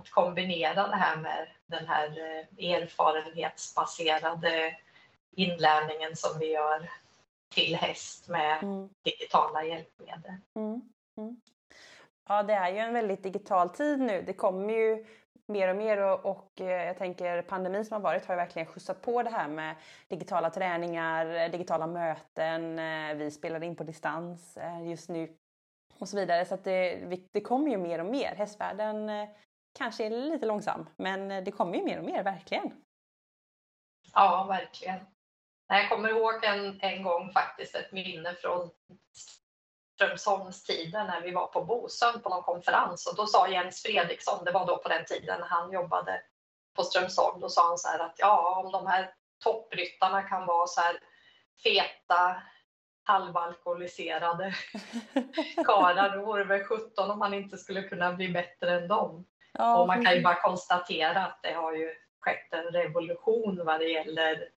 att 0.00 0.10
kombinera 0.10 0.88
det 0.88 0.96
här 0.96 1.16
med 1.16 1.48
den 1.66 1.88
här 1.88 2.08
eh, 2.08 2.46
erfarenhetsbaserade 2.72 4.76
inlärningen 5.36 6.16
som 6.16 6.38
vi 6.38 6.52
gör 6.52 6.90
till 7.54 7.76
häst 7.76 8.28
med 8.28 8.62
mm. 8.62 8.88
digitala 9.04 9.64
hjälpmedel. 9.64 10.34
Mm. 10.56 10.82
Mm. 11.16 11.40
Ja, 12.28 12.42
det 12.42 12.54
är 12.54 12.72
ju 12.72 12.78
en 12.78 12.92
väldigt 12.92 13.22
digital 13.22 13.70
tid 13.70 14.00
nu. 14.00 14.22
Det 14.22 14.32
kommer 14.32 14.74
ju 14.74 15.06
mer 15.46 15.68
och 15.68 15.76
mer 15.76 15.98
och, 16.02 16.26
och, 16.26 16.60
eh, 16.60 16.86
jag 16.86 16.98
tänker 16.98 17.42
pandemin 17.42 17.84
som 17.84 17.94
har 17.94 18.00
varit 18.00 18.26
har 18.26 18.34
ju 18.34 18.36
verkligen 18.36 18.66
skjutsat 18.66 19.02
på 19.02 19.22
det 19.22 19.30
här 19.30 19.48
med 19.48 19.76
digitala 20.08 20.50
träningar, 20.50 21.48
digitala 21.48 21.86
möten, 21.86 22.78
eh, 22.78 23.14
vi 23.14 23.30
spelar 23.30 23.62
in 23.62 23.76
på 23.76 23.84
distans 23.84 24.58
just 24.84 25.08
nu 25.08 25.36
och 25.98 26.08
så 26.08 26.16
vidare. 26.16 26.44
Så 26.44 26.54
att 26.54 26.64
det, 26.64 26.96
det 27.32 27.40
kommer 27.40 27.70
ju 27.70 27.76
mer 27.76 27.98
och 27.98 28.06
mer. 28.06 28.34
Hästvärlden 28.34 29.10
kanske 29.78 30.06
är 30.06 30.10
lite 30.10 30.46
långsam, 30.46 30.88
men 30.96 31.44
det 31.44 31.50
kommer 31.50 31.74
ju 31.74 31.84
mer 31.84 31.98
och 31.98 32.04
mer, 32.04 32.22
verkligen. 32.22 32.72
Ja, 34.12 34.46
verkligen. 34.48 35.00
Jag 35.68 35.88
kommer 35.88 36.08
ihåg 36.08 36.44
en, 36.44 36.80
en 36.80 37.02
gång 37.02 37.32
faktiskt 37.32 37.74
ett 37.74 37.92
minne 37.92 38.34
från 38.34 38.70
Strömsholmstiden 39.96 41.06
när 41.06 41.20
vi 41.20 41.30
var 41.30 41.46
på 41.46 41.64
Bosön 41.64 42.20
på 42.22 42.28
någon 42.28 42.42
konferens 42.42 43.06
och 43.06 43.16
då 43.16 43.26
sa 43.26 43.48
Jens 43.48 43.82
Fredriksson, 43.82 44.44
det 44.44 44.52
var 44.52 44.66
då 44.66 44.76
på 44.76 44.88
den 44.88 45.04
tiden 45.04 45.42
han 45.42 45.72
jobbade 45.72 46.22
på 46.76 46.82
Strömsholm, 46.82 47.40
då 47.40 47.48
sa 47.48 47.68
han 47.68 47.78
så 47.78 47.88
här 47.88 47.98
att 47.98 48.14
ja, 48.18 48.62
om 48.64 48.72
de 48.72 48.86
här 48.86 49.14
toppryttarna 49.44 50.22
kan 50.22 50.46
vara 50.46 50.66
så 50.66 50.80
här 50.80 51.00
feta, 51.62 52.42
halvalkoholiserade 53.04 54.54
karlar, 55.66 56.16
då 56.16 56.24
vore 56.24 56.44
det 56.44 56.48
väl 56.48 56.64
17 56.64 57.10
om 57.10 57.18
man 57.18 57.34
inte 57.34 57.58
skulle 57.58 57.82
kunna 57.82 58.12
bli 58.12 58.28
bättre 58.28 58.80
än 58.80 58.88
dem. 58.88 59.26
Ja, 59.52 59.78
och 59.78 59.86
man 59.86 60.04
kan 60.04 60.14
ju 60.14 60.22
bara 60.22 60.42
konstatera 60.42 61.24
att 61.24 61.42
det 61.42 61.52
har 61.52 61.72
ju 61.72 61.94
skett 62.20 62.52
en 62.52 62.72
revolution 62.72 63.64
vad 63.64 63.80
det 63.80 63.88
gäller 63.88 64.48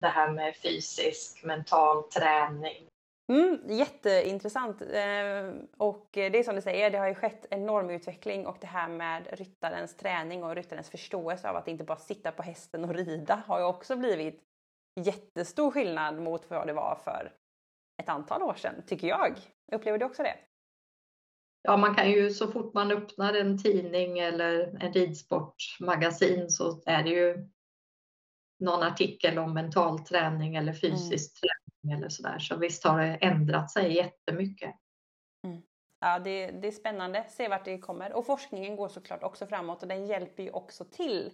det 0.00 0.08
här 0.08 0.30
med 0.30 0.56
fysisk, 0.56 1.44
mental 1.44 2.02
träning. 2.02 2.89
Mm, 3.30 3.58
jätteintressant. 3.68 4.82
Eh, 4.82 5.52
och 5.76 6.08
det 6.12 6.38
är 6.38 6.42
som 6.42 6.54
du 6.54 6.62
säger, 6.62 6.90
det 6.90 6.98
har 6.98 7.08
ju 7.08 7.14
skett 7.14 7.46
enorm 7.50 7.90
utveckling 7.90 8.46
och 8.46 8.56
det 8.60 8.66
här 8.66 8.88
med 8.88 9.28
ryttarens 9.32 9.96
träning 9.96 10.44
och 10.44 10.54
ryttarens 10.54 10.90
förståelse 10.90 11.50
av 11.50 11.56
att 11.56 11.68
inte 11.68 11.84
bara 11.84 11.98
sitta 11.98 12.32
på 12.32 12.42
hästen 12.42 12.84
och 12.84 12.94
rida 12.94 13.42
har 13.46 13.58
ju 13.58 13.64
också 13.64 13.96
blivit 13.96 14.42
jättestor 15.00 15.70
skillnad 15.70 16.22
mot 16.22 16.50
vad 16.50 16.66
det 16.66 16.72
var 16.72 16.98
för 17.04 17.32
ett 18.02 18.08
antal 18.08 18.42
år 18.42 18.54
sedan, 18.54 18.74
tycker 18.86 19.08
jag. 19.08 19.38
Upplever 19.72 19.98
du 19.98 20.04
också 20.04 20.22
det? 20.22 20.36
Ja, 21.62 21.76
man 21.76 21.94
kan 21.94 22.10
ju 22.10 22.30
så 22.30 22.52
fort 22.52 22.74
man 22.74 22.90
öppnar 22.90 23.34
en 23.34 23.62
tidning 23.62 24.18
eller 24.18 24.82
en 24.84 24.92
ridsportmagasin 24.92 26.50
så 26.50 26.82
är 26.86 27.02
det 27.02 27.10
ju 27.10 27.48
någon 28.60 28.82
artikel 28.82 29.38
om 29.38 29.54
mental 29.54 29.98
träning 29.98 30.56
eller 30.56 30.72
fysisk 30.72 31.44
mm 31.44 31.69
eller 31.92 32.08
sådär. 32.08 32.38
Så 32.38 32.56
visst 32.56 32.84
har 32.84 33.00
det 33.00 33.14
ändrat 33.14 33.70
sig 33.70 33.96
jättemycket. 33.96 34.74
Mm. 35.44 35.62
Ja, 36.00 36.18
det, 36.18 36.50
det 36.50 36.68
är 36.68 36.72
spännande. 36.72 37.24
Se 37.28 37.48
vart 37.48 37.64
det 37.64 37.78
kommer. 37.78 38.12
Och 38.12 38.26
forskningen 38.26 38.76
går 38.76 38.88
såklart 38.88 39.22
också 39.22 39.46
framåt 39.46 39.82
och 39.82 39.88
den 39.88 40.06
hjälper 40.06 40.42
ju 40.42 40.50
också 40.50 40.84
till. 40.84 41.32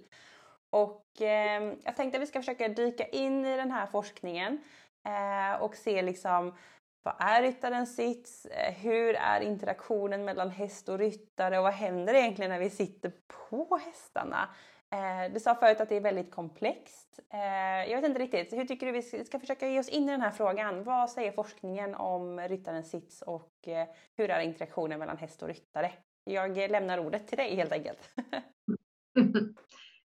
Och 0.71 1.23
eh, 1.23 1.75
jag 1.85 1.97
tänkte 1.97 2.19
att 2.19 2.23
vi 2.23 2.26
ska 2.26 2.41
försöka 2.41 2.69
dyka 2.69 3.07
in 3.07 3.45
i 3.45 3.57
den 3.57 3.71
här 3.71 3.87
forskningen 3.87 4.59
eh, 5.05 5.62
och 5.62 5.76
se 5.76 6.03
liksom 6.03 6.55
vad 7.03 7.15
är 7.19 7.43
ryttarens 7.43 7.97
sits? 7.97 8.47
Eh, 8.47 8.75
hur 8.75 9.15
är 9.15 9.41
interaktionen 9.41 10.25
mellan 10.25 10.50
häst 10.50 10.88
och 10.88 10.99
ryttare 10.99 11.59
och 11.59 11.65
vad 11.65 11.73
händer 11.73 12.15
egentligen 12.15 12.50
när 12.50 12.59
vi 12.59 12.71
sitter 12.71 13.12
på 13.50 13.81
hästarna? 13.85 14.49
Eh, 14.93 15.33
du 15.33 15.40
sa 15.40 15.55
förut 15.55 15.81
att 15.81 15.88
det 15.88 15.97
är 15.97 16.00
väldigt 16.00 16.31
komplext. 16.31 17.21
Eh, 17.33 17.90
jag 17.90 18.00
vet 18.00 18.09
inte 18.09 18.21
riktigt, 18.21 18.52
hur 18.52 18.64
tycker 18.64 18.87
du 18.87 18.93
vi 18.93 19.25
ska 19.25 19.40
försöka 19.40 19.69
ge 19.69 19.78
oss 19.78 19.88
in 19.88 20.09
i 20.09 20.12
den 20.12 20.21
här 20.21 20.31
frågan? 20.31 20.85
Vad 20.85 21.11
säger 21.11 21.33
forskningen 21.33 21.95
om 21.95 22.40
ryttarens 22.40 22.90
sits 22.90 23.23
och 23.23 23.69
eh, 23.69 23.88
hur 24.16 24.31
är 24.31 24.40
interaktionen 24.40 24.99
mellan 24.99 25.19
häst 25.19 25.43
och 25.43 25.49
ryttare? 25.49 25.93
Jag 26.25 26.57
lämnar 26.57 26.99
ordet 26.99 27.28
till 27.28 27.38
dig 27.38 27.57
helt 27.57 27.73
enkelt. 27.73 28.11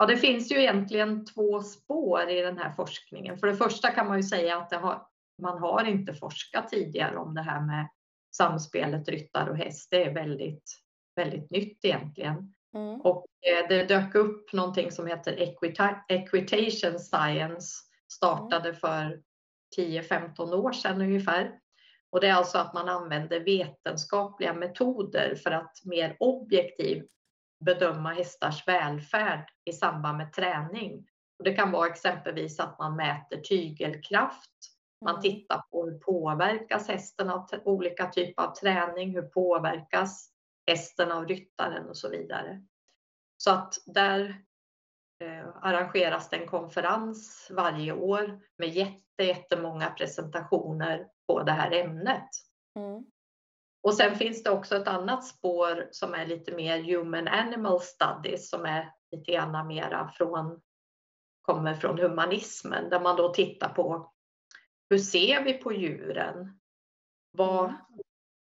Ja, 0.00 0.07
det 0.07 0.17
finns 0.17 0.53
ju 0.53 0.61
egentligen 0.61 1.27
två 1.27 1.62
spår 1.62 2.31
i 2.31 2.41
den 2.41 2.59
här 2.59 2.73
forskningen. 2.73 3.39
För 3.39 3.47
det 3.47 3.57
första 3.57 3.91
kan 3.91 4.09
man 4.09 4.17
ju 4.17 4.23
säga 4.23 4.57
att 4.57 4.71
det 4.71 4.77
har 4.77 5.07
man 5.41 5.59
har 5.59 5.85
inte 5.85 6.15
forskat 6.15 6.69
tidigare 6.69 7.17
om 7.17 7.35
det 7.35 7.43
här 7.43 7.61
med 7.61 7.89
samspelet 8.37 9.09
ryttare 9.09 9.50
och 9.50 9.57
häst. 9.57 9.89
Det 9.91 10.05
är 10.05 10.15
väldigt, 10.15 10.65
väldigt 11.17 11.50
nytt 11.50 11.85
egentligen. 11.85 12.55
Mm. 12.75 13.00
Och 13.00 13.27
eh, 13.47 13.69
det 13.69 13.85
dök 13.85 14.15
upp 14.15 14.53
någonting 14.53 14.93
som 14.93 15.07
heter 15.07 15.33
Equitation 16.09 16.99
Science, 16.99 17.75
startade 18.12 18.69
mm. 18.69 18.81
för 18.81 19.23
10-15 19.79 20.55
år 20.55 20.73
sedan 20.73 21.00
ungefär. 21.00 21.53
Och 22.11 22.21
det 22.21 22.29
är 22.29 22.35
alltså 22.35 22.59
att 22.59 22.75
man 22.75 22.89
använder 22.89 23.41
vetenskapliga 23.41 24.55
metoder 24.55 25.35
för 25.35 25.50
att 25.50 25.73
mer 25.85 26.17
objektivt 26.21 27.11
bedöma 27.65 28.12
hästars 28.12 28.69
välfärd 28.69 29.50
i 29.65 29.73
samband 29.73 30.19
med 30.19 30.33
träning. 30.33 31.07
Och 31.39 31.45
det 31.45 31.55
kan 31.55 31.73
vara 31.73 31.89
exempelvis 31.89 32.61
att 32.61 32.79
man 32.79 32.97
mäter 32.97 33.41
tygelkraft 33.41 34.50
man 35.05 35.15
mm. 35.15 35.23
tittar 35.23 35.62
på 35.71 35.85
hur 35.85 35.99
påverkas 35.99 36.89
hästen 36.89 37.31
av 37.31 37.49
olika 37.65 38.07
typer 38.07 38.43
av 38.43 38.55
träning, 38.55 39.15
hur 39.15 39.23
påverkas 39.23 40.30
hästen 40.71 41.12
av 41.12 41.27
ryttaren 41.27 41.89
och 41.89 41.97
så 41.97 42.09
vidare. 42.09 42.62
Så 43.37 43.50
att 43.50 43.75
där 43.87 44.43
eh, 45.21 45.49
arrangeras 45.62 46.31
det 46.31 46.37
en 46.37 46.49
konferens 46.49 47.50
varje 47.50 47.93
år 47.93 48.41
med 48.59 48.69
jätte, 48.69 49.25
jättemånga 49.25 49.91
presentationer 49.91 51.09
på 51.27 51.43
det 51.43 51.53
här 51.53 51.73
ämnet. 51.73 52.29
Mm. 52.77 53.05
Och 53.83 53.95
sen 53.95 54.17
finns 54.17 54.43
det 54.43 54.50
också 54.50 54.77
ett 54.77 54.89
annat 54.89 55.27
spår 55.27 55.89
som 55.91 56.15
är 56.15 56.27
lite 56.27 56.55
mer 56.55 56.83
human 56.83 57.29
animal 57.29 57.81
studies 57.81 58.50
som 58.50 58.65
är 58.65 58.93
lite 59.11 59.33
grann 59.33 59.67
mera 59.67 60.09
från, 60.09 60.61
kommer 61.43 61.75
från 61.75 61.99
humanismen 61.99 62.91
där 62.91 63.00
man 63.00 63.17
då 63.17 63.35
tittar 63.35 63.69
på 63.69 64.12
hur 64.91 64.99
ser 64.99 65.45
vi 65.45 65.53
på 65.53 65.73
djuren? 65.73 66.61
Vad 67.31 67.65
mm. 67.65 67.81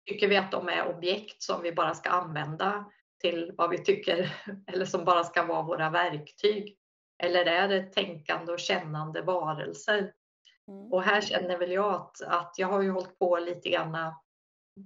Tycker 0.09 0.29
vi 0.29 0.37
att 0.37 0.53
de 0.53 0.69
är 0.69 0.97
objekt 0.97 1.43
som 1.43 1.63
vi 1.63 1.73
bara 1.73 1.95
ska 1.95 2.11
använda 2.11 2.85
till 3.21 3.53
vad 3.57 3.71
vi 3.71 3.79
tycker 3.79 4.33
eller 4.67 4.85
som 4.85 5.05
bara 5.05 5.25
ska 5.25 5.47
vara 5.47 5.63
våra 5.63 5.91
verktyg? 5.91 6.79
Eller 7.23 7.47
är 7.47 7.69
det 7.69 7.83
tänkande 7.83 8.53
och 8.53 8.59
kännande 8.59 9.23
varelser? 9.23 10.13
Mm. 10.69 10.93
Och 10.93 11.03
här 11.03 11.21
känner 11.21 11.59
väl 11.59 11.73
jag 11.73 11.95
att, 11.95 12.23
att 12.23 12.55
jag 12.57 12.69
har 12.69 12.83
ju 12.83 12.91
hållit 12.91 13.19
på 13.19 13.39
lite 13.39 13.69
grann 13.69 14.15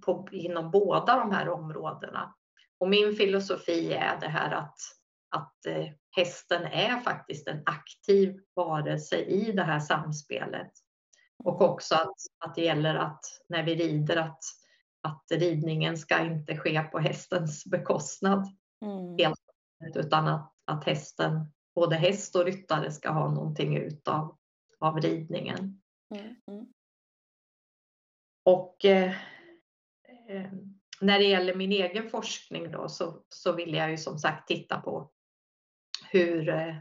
på, 0.04 0.28
inom 0.32 0.70
båda 0.70 1.16
de 1.16 1.30
här 1.30 1.48
områdena. 1.48 2.34
Och 2.78 2.88
min 2.88 3.16
filosofi 3.16 3.92
är 3.92 4.20
det 4.20 4.28
här 4.28 4.50
att, 4.50 4.78
att 5.30 5.66
eh, 5.66 5.86
hästen 6.16 6.62
är 6.62 7.00
faktiskt 7.00 7.48
en 7.48 7.62
aktiv 7.66 8.40
varelse 8.54 9.16
i 9.16 9.52
det 9.52 9.62
här 9.62 9.80
samspelet. 9.80 10.72
Och 11.44 11.62
också 11.62 11.94
att, 11.94 12.16
att 12.44 12.54
det 12.54 12.62
gäller 12.62 12.94
att 12.94 13.24
när 13.48 13.62
vi 13.62 13.74
rider 13.74 14.16
att, 14.16 14.40
att 15.02 15.24
ridningen 15.30 15.98
ska 15.98 16.24
inte 16.24 16.56
ske 16.56 16.82
på 16.82 16.98
hästens 16.98 17.66
bekostnad. 17.66 18.46
Mm. 18.84 19.18
Helt, 19.18 19.40
utan 19.94 20.28
att, 20.28 20.52
att 20.64 20.84
hästen, 20.84 21.52
både 21.74 21.96
häst 21.96 22.36
och 22.36 22.44
ryttare 22.44 22.92
ska 22.92 23.10
ha 23.10 23.30
någonting 23.30 23.76
ut 23.76 24.08
av, 24.08 24.38
av 24.78 25.00
ridningen. 25.00 25.82
Mm. 26.14 26.36
Mm. 26.46 26.66
Och 28.44 28.84
eh, 28.84 29.14
eh, 30.28 30.52
när 31.00 31.18
det 31.18 31.24
gäller 31.24 31.54
min 31.54 31.72
egen 31.72 32.10
forskning 32.10 32.70
då 32.70 32.88
så, 32.88 33.24
så 33.28 33.52
vill 33.52 33.74
jag 33.74 33.90
ju 33.90 33.98
som 33.98 34.18
sagt 34.18 34.48
titta 34.48 34.80
på 34.80 35.10
hur, 36.10 36.48
eh, 36.48 36.76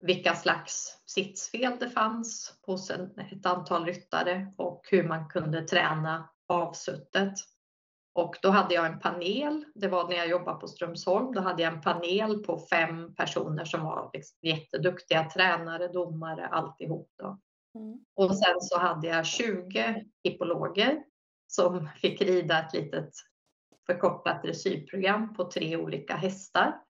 vilka 0.00 0.34
slags 0.34 1.02
sitsfel 1.06 1.76
det 1.80 1.90
fanns 1.90 2.58
hos 2.62 2.90
en, 2.90 3.18
ett 3.18 3.46
antal 3.46 3.86
ryttare 3.86 4.54
och 4.56 4.86
hur 4.90 5.08
man 5.08 5.28
kunde 5.28 5.62
träna 5.62 6.30
avsuttet. 6.50 7.32
Och 8.14 8.36
då 8.42 8.50
hade 8.50 8.74
jag 8.74 8.86
en 8.86 8.98
panel, 8.98 9.64
det 9.74 9.88
var 9.88 10.08
när 10.08 10.16
jag 10.16 10.28
jobbade 10.28 10.60
på 10.60 10.68
Strömsholm, 10.68 11.32
då 11.32 11.40
hade 11.40 11.62
jag 11.62 11.72
en 11.74 11.80
panel 11.80 12.38
på 12.44 12.58
fem 12.70 13.14
personer 13.14 13.64
som 13.64 13.84
var 13.84 14.10
liksom 14.12 14.36
jätteduktiga 14.42 15.30
tränare, 15.30 15.88
domare, 15.88 16.46
alltihop. 16.46 17.10
Då. 17.18 17.38
Mm. 17.78 18.04
Och 18.16 18.36
sen 18.36 18.60
så 18.60 18.78
hade 18.78 19.08
jag 19.08 19.26
20 19.26 20.04
hippologer 20.24 21.02
som 21.46 21.88
fick 22.02 22.22
rida 22.22 22.58
ett 22.58 22.74
litet 22.74 23.10
förkortat 23.86 24.42
dressyrprogram 24.42 25.34
på 25.34 25.50
tre 25.50 25.76
olika 25.76 26.16
hästar. 26.16 26.80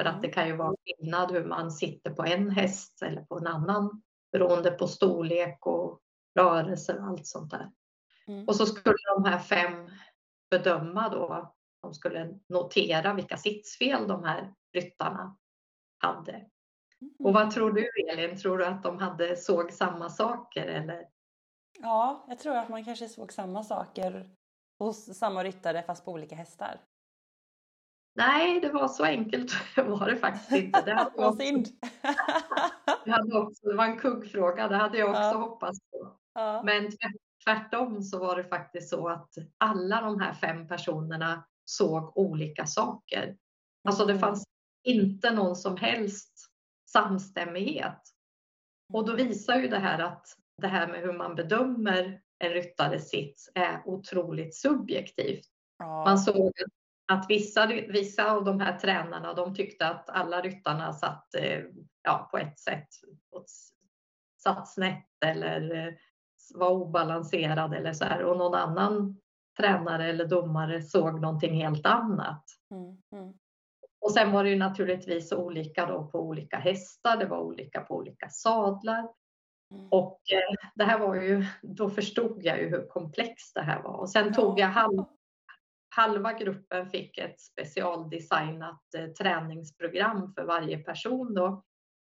För 0.00 0.04
att 0.04 0.14
Mm. 0.14 0.22
det 0.22 0.28
kan 0.28 0.46
ju 0.46 0.56
vara 0.56 0.74
skillnad 0.84 1.32
hur 1.32 1.44
man 1.44 1.70
sitter 1.70 2.10
på 2.10 2.24
en 2.24 2.50
häst 2.50 3.02
eller 3.02 3.22
på 3.22 3.38
en 3.38 3.46
annan 3.46 4.02
beroende 4.32 4.70
på 4.70 4.86
storlek 4.88 5.66
och 5.66 6.00
rörelse 6.38 6.98
och 6.98 7.04
allt 7.04 7.26
sånt 7.26 7.50
där. 7.50 7.70
Mm. 8.28 8.44
Och 8.48 8.56
så 8.56 8.66
skulle 8.66 8.94
de 9.16 9.24
här 9.24 9.38
fem 9.38 9.90
bedöma 10.50 11.08
då, 11.08 11.54
de 11.82 11.94
skulle 11.94 12.38
notera 12.48 13.14
vilka 13.14 13.36
sitsfel 13.36 14.08
de 14.08 14.24
här 14.24 14.54
ryttarna 14.76 15.36
hade. 15.98 16.46
Och 17.18 17.32
vad 17.34 17.50
tror 17.50 17.72
du 17.72 17.88
Elin, 18.10 18.36
tror 18.38 18.58
du 18.58 18.64
att 18.66 18.82
de 18.82 18.98
hade 18.98 19.36
såg 19.36 19.72
samma 19.72 20.08
saker 20.10 20.66
eller? 20.66 21.08
Ja, 21.80 22.24
jag 22.28 22.38
tror 22.38 22.56
att 22.56 22.68
man 22.68 22.84
kanske 22.84 23.08
såg 23.08 23.32
samma 23.32 23.62
saker 23.64 24.30
hos 24.78 25.18
samma 25.18 25.44
ryttare 25.44 25.82
fast 25.82 26.04
på 26.04 26.12
olika 26.12 26.34
hästar. 26.36 26.80
Nej, 28.14 28.60
det 28.60 28.68
var 28.72 28.88
så 28.88 29.04
enkelt 29.04 29.52
var 29.76 30.06
det 30.06 30.16
faktiskt 30.16 30.52
inte. 30.52 30.82
Det, 30.82 30.94
hade 30.94 31.10
Vad 31.16 31.36
synd! 31.36 31.66
det, 33.04 33.10
hade 33.10 33.38
också, 33.38 33.68
det 33.68 33.76
var 33.76 33.84
en 33.84 33.98
kuggfråga, 33.98 34.68
det 34.68 34.76
hade 34.76 34.98
jag 34.98 35.10
också 35.10 35.20
Ja. 35.22 35.32
hoppats 35.32 35.78
på. 35.90 36.16
ja. 36.34 36.62
Men 36.64 36.90
tvärtom 37.44 38.02
så 38.02 38.18
var 38.18 38.36
det 38.36 38.44
faktiskt 38.44 38.90
så 38.90 39.08
att 39.08 39.30
alla 39.58 40.00
de 40.00 40.20
här 40.20 40.32
fem 40.34 40.68
personerna 40.68 41.46
såg 41.64 42.16
olika 42.16 42.66
saker. 42.66 43.36
Alltså 43.88 44.04
det 44.04 44.12
Mm. 44.12 44.20
fanns 44.20 44.44
inte 44.84 45.30
någon 45.30 45.56
som 45.56 45.76
helst 45.76 46.50
samstämmighet. 46.92 48.02
Och 48.92 49.06
då 49.06 49.14
visar 49.14 49.56
ju 49.56 49.68
det 49.68 49.78
här 49.78 49.98
att 49.98 50.26
det 50.62 50.68
här 50.68 50.86
med 50.88 51.00
hur 51.00 51.12
man 51.12 51.34
bedömer 51.34 52.20
en 52.38 52.50
ryttares 52.50 53.08
sits 53.10 53.50
är 53.54 53.82
otroligt 53.84 54.54
subjektivt. 54.54 55.44
Man 55.78 56.18
såg 56.18 56.52
att 57.12 57.26
vissa, 57.28 57.66
vissa 57.66 58.32
av 58.32 58.44
de 58.44 58.60
här 58.60 58.78
tränarna 58.78 59.34
de 59.34 59.54
tyckte 59.54 59.88
att 59.88 60.10
alla 60.10 60.40
ryttarna 60.40 60.92
satt 60.92 61.34
eh, 61.34 61.60
ja, 62.02 62.28
på 62.30 62.38
ett 62.38 62.58
sätt 62.58 62.88
satt 64.42 64.68
snett 64.68 65.24
eller 65.24 65.86
eh, 65.86 65.94
var 66.54 66.70
obalanserad 66.70 67.74
eller 67.74 67.92
så 67.92 68.04
här. 68.04 68.24
Och 68.24 68.38
någon 68.38 68.54
annan 68.54 69.16
tränare 69.58 70.08
eller 70.08 70.24
domare 70.24 70.82
såg 70.82 71.20
någonting 71.20 71.54
helt 71.54 71.86
annat. 71.86 72.44
Mm, 72.70 72.96
mm. 73.12 73.34
Och 74.00 74.12
sen 74.12 74.32
var 74.32 74.44
det 74.44 74.50
ju 74.50 74.56
naturligtvis 74.56 75.32
olika 75.32 75.86
då 75.86 76.06
på 76.06 76.20
olika 76.20 76.56
hästar, 76.56 77.16
det 77.16 77.26
var 77.26 77.40
olika 77.40 77.80
på 77.80 77.96
olika 77.96 78.28
sadlar. 78.28 79.08
Mm. 79.74 79.88
Och 79.90 80.20
eh, 80.32 80.68
det 80.74 80.84
här 80.84 80.98
var 80.98 81.14
ju, 81.14 81.44
då 81.62 81.90
förstod 81.90 82.44
jag 82.44 82.58
ju 82.58 82.68
hur 82.68 82.86
komplext 82.88 83.54
det 83.54 83.62
här 83.62 83.82
var. 83.82 83.96
Och 83.96 84.10
sen 84.10 84.34
tog 84.34 84.60
jag 84.60 84.68
halv, 84.68 85.04
halva 85.96 86.32
gruppen 86.32 86.90
fick 86.90 87.18
ett 87.18 87.40
specialdesignat 87.40 88.94
eh, 88.98 89.06
träningsprogram 89.06 90.32
för 90.34 90.44
varje 90.44 90.78
person 90.78 91.34
då. 91.34 91.64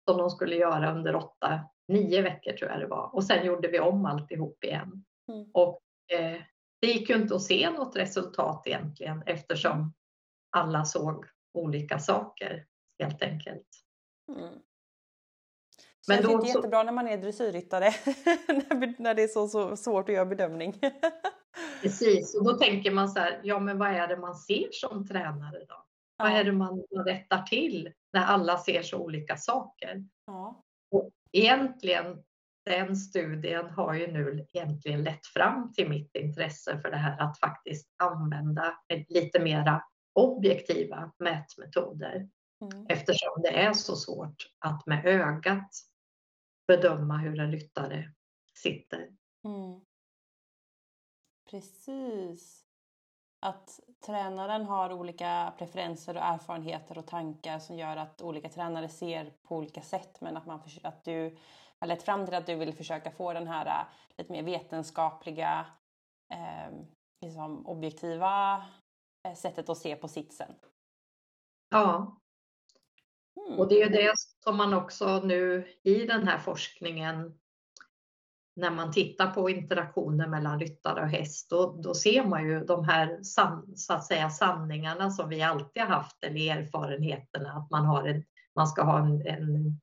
Som 0.09 0.19
de 0.19 0.31
skulle 0.31 0.57
göra 0.57 0.95
under 0.95 1.17
åtta, 1.17 1.61
nio 1.89 2.23
veckor 2.23 2.53
tror 2.53 2.71
jag 2.71 2.81
det 2.81 2.87
var. 2.87 3.15
Och 3.15 3.25
sen 3.25 3.47
gjorde 3.47 3.69
vi 3.69 3.81
om 3.81 4.07
alltihop 4.07 4.65
igen. 4.65 5.05
Mm. 5.33 5.51
Och 5.55 5.81
eh, 6.13 6.43
det 6.81 6.87
gick 6.87 7.09
ju 7.11 7.17
inte 7.17 7.35
att 7.35 7.43
se 7.43 7.71
något 7.71 7.97
resultat 7.97 8.63
egentligen 8.67 9.23
eftersom 9.27 9.95
alla 10.51 10.85
såg 10.85 11.25
olika 11.55 11.99
saker 11.99 12.67
helt 12.99 13.23
enkelt. 13.23 13.67
Mm. 14.29 14.55
Men 16.09 16.17
Känns 16.17 16.27
då 16.29 16.33
inte 16.33 16.47
så- 16.47 16.59
jättebra 16.59 16.83
när 16.83 16.93
man 16.93 17.09
är 17.09 17.19
dressyrryttare 17.19 17.85
när- 18.49 19.03
när 19.03 19.15
det 19.15 19.23
är 19.23 19.29
så, 19.29 19.49
så 19.49 19.77
svårt 19.77 20.09
att 20.09 20.15
göra 20.15 20.27
bedömning. 20.27 20.81
Precis, 21.83 22.35
och 22.35 22.45
då 22.45 22.53
tänker 22.53 22.91
man 22.91 23.09
så 23.09 23.21
här, 23.21 23.41
ja 23.45 23.59
men 23.59 23.79
vad 23.79 23.89
är 23.89 24.09
det 24.09 24.17
man 24.17 24.35
ser 24.35 24.69
som 24.73 25.07
tränare 25.07 25.65
då? 25.69 25.85
Vad 26.17 26.33
är 26.33 26.45
det 26.45 26.53
man 26.53 26.81
rättar 27.07 27.43
till 27.43 27.93
när 28.13 28.25
alla 28.25 28.59
ser 28.59 28.83
så 28.83 28.99
olika 28.99 29.37
saker? 29.37 30.05
Ja. 30.27 30.65
Egentligen, 31.33 32.25
den 32.65 32.97
studien 32.97 33.71
har 33.71 33.95
ju 33.95 34.13
nu 34.13 34.47
egentligen 34.55 35.03
lett 35.03 35.27
fram 35.27 35.73
till 35.73 35.89
mitt 35.89 36.17
intresse 36.17 36.81
för 36.83 36.91
det 36.91 36.97
här 36.97 37.21
att 37.21 37.39
faktiskt 37.39 37.89
använda 37.97 38.79
lite 39.09 39.41
mera 39.41 39.83
objektiva 40.15 41.13
mätmetoder 41.19 42.29
Mm. 42.61 42.87
eftersom 42.89 43.43
det 43.43 43.49
är 43.49 43.73
så 43.73 43.97
svårt 43.97 44.51
att 44.59 44.87
med 44.87 45.07
ögat 45.07 45.71
bedöma 46.67 47.19
hur 47.19 47.41
en 47.41 47.53
ryttare 47.53 48.13
sitter. 48.55 49.17
Mm. 49.45 49.81
Precis. 51.51 52.68
Att 53.41 53.81
tränaren 54.07 54.65
har 54.65 54.93
olika 54.93 55.53
preferenser 55.59 56.17
och 56.17 56.23
erfarenheter 56.23 56.99
och 56.99 57.07
tankar 57.07 57.59
som 57.59 57.77
gör 57.77 57.97
att 57.97 58.23
olika 58.23 58.49
tränare 58.49 58.89
ser 58.89 59.33
på 59.43 59.57
olika 59.57 59.83
sätt 59.83 60.21
men 60.21 60.37
att, 60.37 60.47
man, 60.47 60.61
att 60.83 61.05
du 61.05 61.37
har 61.79 61.89
lett 61.89 62.03
fram 62.03 62.25
till 62.25 62.35
att 62.35 62.47
du 62.47 62.55
vill 62.55 62.75
försöka 62.75 63.11
få 63.11 63.33
den 63.33 63.47
här 63.47 63.67
äh, 63.67 63.87
lite 64.19 64.33
mer 64.33 64.43
vetenskapliga, 64.43 65.67
eh, 66.33 66.75
liksom 67.21 67.67
objektiva 67.67 68.63
eh, 69.29 69.35
sättet 69.35 69.69
att 69.69 69.79
se 69.79 69.97
på 69.97 70.09
sitsen. 70.09 70.55
Ja, 71.71 72.19
Mm. 73.47 73.59
Och 73.59 73.69
det 73.69 73.75
är 73.75 73.85
ju 73.85 73.93
det 73.93 74.13
som 74.45 74.57
man 74.57 74.75
också 74.75 75.21
nu 75.21 75.69
i 75.83 76.07
den 76.07 76.29
här 76.29 76.39
forskningen 76.39 77.39
när 78.59 78.71
man 78.71 78.93
tittar 78.93 79.27
på 79.31 79.51
interaktioner 79.51 80.27
mellan 80.27 80.61
ryttare 80.61 81.03
och 81.03 81.09
häst, 81.09 81.51
då, 81.51 81.81
då 81.83 81.95
ser 81.95 82.25
man 82.25 82.47
ju 82.49 82.65
de 82.65 82.85
här 82.85 83.23
san, 83.23 83.77
så 83.77 83.93
att 83.93 84.05
säga, 84.05 84.31
sanningarna 84.31 85.11
som 85.11 85.29
vi 85.29 85.43
alltid 85.43 85.83
har 85.83 85.91
haft, 85.91 86.25
eller 86.25 86.57
erfarenheterna, 86.57 87.53
att 87.53 87.71
man, 87.71 87.87
har 87.87 88.05
en, 88.05 88.25
man 88.55 88.67
ska 88.67 88.83
ha 88.83 88.99
en, 88.99 89.27
en 89.27 89.81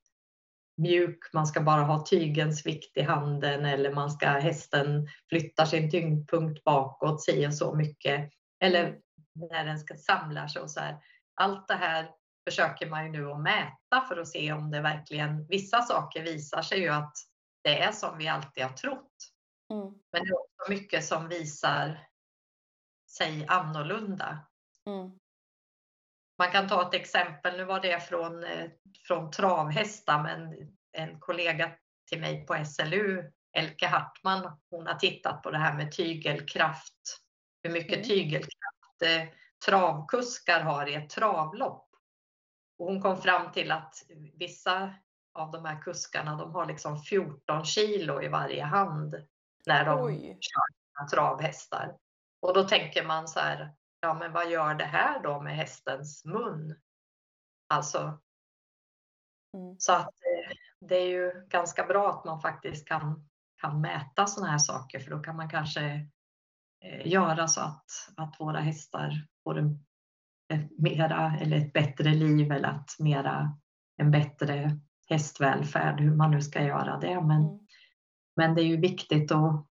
mjuk, 0.76 1.18
man 1.32 1.46
ska 1.46 1.60
bara 1.60 1.82
ha 1.82 2.06
tygens 2.06 2.66
vikt 2.66 2.96
i 2.96 3.02
handen 3.02 3.64
eller 3.64 3.94
man 3.94 4.10
ska, 4.10 4.28
hästen 4.28 5.08
flyttar 5.28 5.64
sin 5.64 5.90
tyngdpunkt 5.90 6.64
bakåt, 6.64 7.22
si 7.22 7.46
och 7.46 7.54
så 7.54 7.74
mycket. 7.74 8.30
Eller 8.60 8.98
när 9.50 9.64
den 9.64 9.78
ska 9.78 9.94
samla 9.94 10.48
sig 10.48 10.62
och 10.62 10.70
så 10.70 10.80
här. 10.80 10.96
Allt 11.34 11.68
det 11.68 11.74
här 11.74 12.10
försöker 12.48 12.90
man 12.90 13.04
ju 13.04 13.12
nu 13.12 13.30
att 13.30 13.40
mäta 13.40 14.06
för 14.08 14.16
att 14.16 14.28
se 14.28 14.52
om 14.52 14.70
det 14.70 14.80
verkligen, 14.80 15.46
vissa 15.46 15.82
saker 15.82 16.22
visar 16.22 16.62
sig 16.62 16.80
ju 16.80 16.88
att 16.88 17.12
det 17.66 17.82
är 17.82 17.92
som 17.92 18.18
vi 18.18 18.28
alltid 18.28 18.64
har 18.64 18.72
trott. 18.72 19.32
Mm. 19.70 19.94
Men 20.12 20.24
det 20.24 20.28
är 20.28 20.38
också 20.40 20.70
mycket 20.70 21.04
som 21.04 21.28
visar 21.28 22.08
sig 23.10 23.46
annorlunda. 23.48 24.38
Mm. 24.86 25.18
Man 26.38 26.50
kan 26.52 26.68
ta 26.68 26.88
ett 26.88 26.94
exempel, 26.94 27.56
nu 27.56 27.64
var 27.64 27.80
det 27.80 28.00
från, 28.00 28.44
eh, 28.44 28.70
från 29.06 29.30
travhästar, 29.30 30.22
men 30.22 30.68
en 30.92 31.20
kollega 31.20 31.72
till 32.08 32.20
mig 32.20 32.46
på 32.46 32.64
SLU, 32.64 33.32
Elke 33.52 33.86
Hartman, 33.86 34.58
hon 34.70 34.86
har 34.86 34.94
tittat 34.94 35.42
på 35.42 35.50
det 35.50 35.58
här 35.58 35.76
med 35.76 35.96
tygelkraft. 35.96 37.20
Hur 37.62 37.70
mycket 37.70 37.96
Mm. 37.96 38.08
tygelkraft 38.08 39.02
eh, 39.02 39.22
travkuskar 39.66 40.60
har 40.60 40.86
i 40.86 40.94
ett 40.94 41.10
travlopp. 41.10 41.88
Och 42.78 42.86
hon 42.86 43.02
kom 43.02 43.22
fram 43.22 43.52
till 43.52 43.72
att 43.72 43.94
vissa 44.34 44.94
av 45.38 45.50
de 45.50 45.64
här 45.64 45.82
kuskarna, 45.82 46.36
de 46.36 46.54
har 46.54 46.66
liksom 46.66 46.98
14 46.98 47.64
kilo 47.64 48.22
i 48.22 48.28
varje 48.28 48.64
hand 48.64 49.14
när 49.66 49.84
de 49.84 50.00
Oj. 50.04 50.20
sina 50.20 51.08
travhästar. 51.12 51.96
Och 52.40 52.54
då 52.54 52.64
tänker 52.64 53.06
man 53.06 53.28
så 53.28 53.40
här, 53.40 53.74
ja 54.00 54.14
men 54.14 54.32
vad 54.32 54.50
gör 54.50 54.74
det 54.74 54.84
här 54.84 55.22
då 55.22 55.40
med 55.40 55.56
hästens 55.56 56.24
mun? 56.24 56.80
Alltså, 57.68 58.18
Mm. 59.56 59.76
så 59.78 59.92
att 59.92 60.06
eh, 60.08 60.56
det 60.80 60.96
är 60.96 61.08
ju 61.08 61.46
ganska 61.48 61.84
bra 61.86 62.10
att 62.10 62.24
man 62.24 62.40
faktiskt 62.40 62.88
kan, 62.88 63.28
kan 63.60 63.80
mäta 63.80 64.26
sådana 64.26 64.50
här 64.50 64.58
saker 64.58 65.00
för 65.00 65.10
då 65.10 65.18
kan 65.18 65.36
man 65.36 65.50
kanske 65.50 66.08
eh, 66.84 67.06
göra 67.06 67.48
så 67.48 67.60
att, 67.60 67.84
att 68.16 68.40
våra 68.40 68.60
hästar 68.60 69.26
får 69.44 69.58
en, 69.58 69.84
ett 70.54 70.78
mera 70.78 71.36
eller 71.40 71.56
ett 71.56 71.72
bättre 71.72 72.10
liv 72.14 72.52
eller 72.52 72.68
att 72.68 72.90
mera 72.98 73.58
en 73.96 74.10
bättre 74.10 74.78
hästvälfärd, 75.06 76.00
hur 76.00 76.14
man 76.14 76.30
nu 76.30 76.40
ska 76.42 76.62
göra 76.62 76.96
det. 76.98 77.20
Men, 77.20 77.42
Mm. 77.42 77.58
men 78.36 78.54
det 78.54 78.62
är 78.62 78.66
ju 78.66 78.76
viktigt 78.76 79.30
och, 79.30 79.66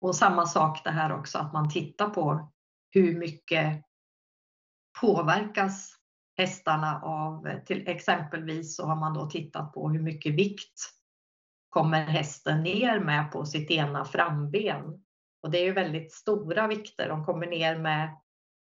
och 0.00 0.16
samma 0.16 0.46
sak 0.46 0.80
det 0.84 0.90
här 0.90 1.12
också 1.12 1.38
att 1.38 1.52
man 1.52 1.70
tittar 1.70 2.08
på 2.10 2.52
hur 2.90 3.18
mycket 3.18 3.82
påverkas 5.00 5.96
hästarna 6.36 7.00
av, 7.02 7.60
till 7.66 7.88
exempelvis 7.88 8.76
så 8.76 8.86
har 8.86 8.96
man 8.96 9.14
då 9.14 9.30
tittat 9.30 9.72
på 9.72 9.88
hur 9.90 10.02
mycket 10.02 10.34
vikt 10.34 10.80
kommer 11.68 12.04
hästen 12.06 12.62
ner 12.62 13.00
med 13.00 13.32
på 13.32 13.46
sitt 13.46 13.70
ena 13.70 14.04
framben. 14.04 15.04
Och 15.42 15.50
det 15.50 15.58
är 15.58 15.64
ju 15.64 15.72
väldigt 15.72 16.12
stora 16.12 16.66
vikter. 16.66 17.08
De 17.08 17.24
kommer 17.24 17.46
ner 17.46 17.78
med 17.78 18.16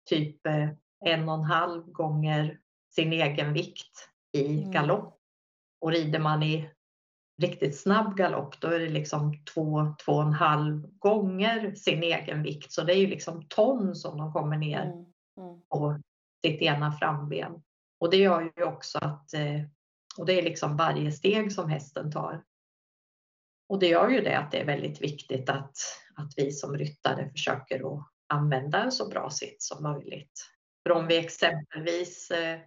typ 0.10 0.46
eh, 0.46 0.70
en 1.06 1.30
och 1.30 1.36
en 1.36 1.44
halv 1.44 1.84
gånger 1.92 2.60
sin 2.96 3.14
egen 3.14 3.54
vikt 3.54 4.10
i 4.32 4.58
Mm. 4.60 4.72
galopp. 4.72 5.17
Och 5.82 5.92
rider 5.92 6.20
man 6.20 6.44
i 6.44 6.70
riktigt 7.42 7.80
snabb 7.80 8.18
galopp 8.18 8.62
då 8.62 8.68
är 8.68 8.80
det 8.80 8.90
liksom 8.90 9.46
två, 9.54 9.96
två 10.06 10.12
och 10.12 10.24
en 10.24 10.34
halv 10.34 10.88
gånger 11.00 11.76
sin 11.76 12.04
egen 12.04 12.44
vikt. 12.44 12.72
Så 12.72 12.84
det 12.84 12.94
är 12.94 12.98
ju 12.98 13.08
liksom 13.08 13.48
ton 13.48 13.96
som 13.96 14.18
de 14.18 14.34
kommer 14.34 14.58
ner 14.58 14.84
Mm. 15.38 15.50
mm. 15.50 15.62
på 15.70 16.02
sitt 16.46 16.62
ena 16.62 16.92
framben. 16.92 17.64
Och 18.00 18.10
det 18.10 18.18
gör 18.18 18.52
ju 18.58 18.64
också 18.64 18.98
att, 18.98 19.34
eh, 19.34 19.62
och 20.18 20.26
det 20.26 20.34
är 20.34 20.42
liksom 20.42 20.78
varje 20.78 21.12
steg 21.12 21.52
som 21.52 21.70
hästen 21.70 22.12
tar. 22.12 22.44
Och 23.70 23.80
det 23.80 23.88
gör 23.88 24.10
ju 24.10 24.22
det 24.22 24.38
att 24.38 24.52
det 24.52 24.62
är 24.62 24.66
väldigt 24.66 25.02
viktigt 25.02 25.50
att, 25.50 25.76
att 26.16 26.34
vi 26.38 26.52
som 26.52 26.78
ryttare 26.78 27.30
försöker 27.30 27.94
att 27.94 28.08
använda 28.28 28.84
en 28.84 28.92
så 28.92 29.10
bra 29.10 29.30
sits 29.30 29.68
som 29.68 29.84
möjligt. 29.84 30.46
För 30.84 30.96
om 30.96 31.08
vi 31.08 31.18
exempelvis 31.18 32.32
eh, 32.32 32.60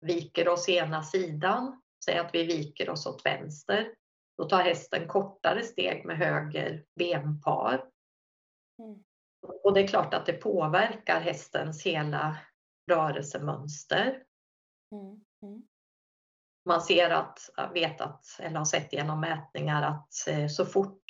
viker 0.00 0.48
oss 0.48 0.68
ena 0.68 1.02
sidan, 1.02 1.82
säg 2.04 2.18
att 2.18 2.34
vi 2.34 2.44
viker 2.44 2.90
oss 2.90 3.06
åt 3.06 3.26
vänster, 3.26 3.94
då 4.38 4.44
tar 4.44 4.62
hästen 4.62 5.08
kortare 5.08 5.62
steg 5.62 6.04
med 6.04 6.18
höger 6.18 6.84
benpar. 6.94 7.84
Mm. 8.78 9.04
Och 9.64 9.74
det 9.74 9.80
är 9.80 9.88
klart 9.88 10.14
att 10.14 10.26
det 10.26 10.32
påverkar 10.32 11.20
hästens 11.20 11.82
hela 11.82 12.38
rörelsemönster. 12.90 14.22
Mm. 14.92 15.20
Mm. 15.42 15.62
Man 16.64 16.80
ser 16.80 17.10
att, 17.10 17.50
vet 17.74 18.00
att, 18.00 18.24
eller 18.38 18.58
har 18.58 18.64
sett 18.64 18.92
genom 18.92 19.20
mätningar 19.20 19.82
att 19.82 20.28
eh, 20.28 20.48
så 20.48 20.66
fort 20.66 21.04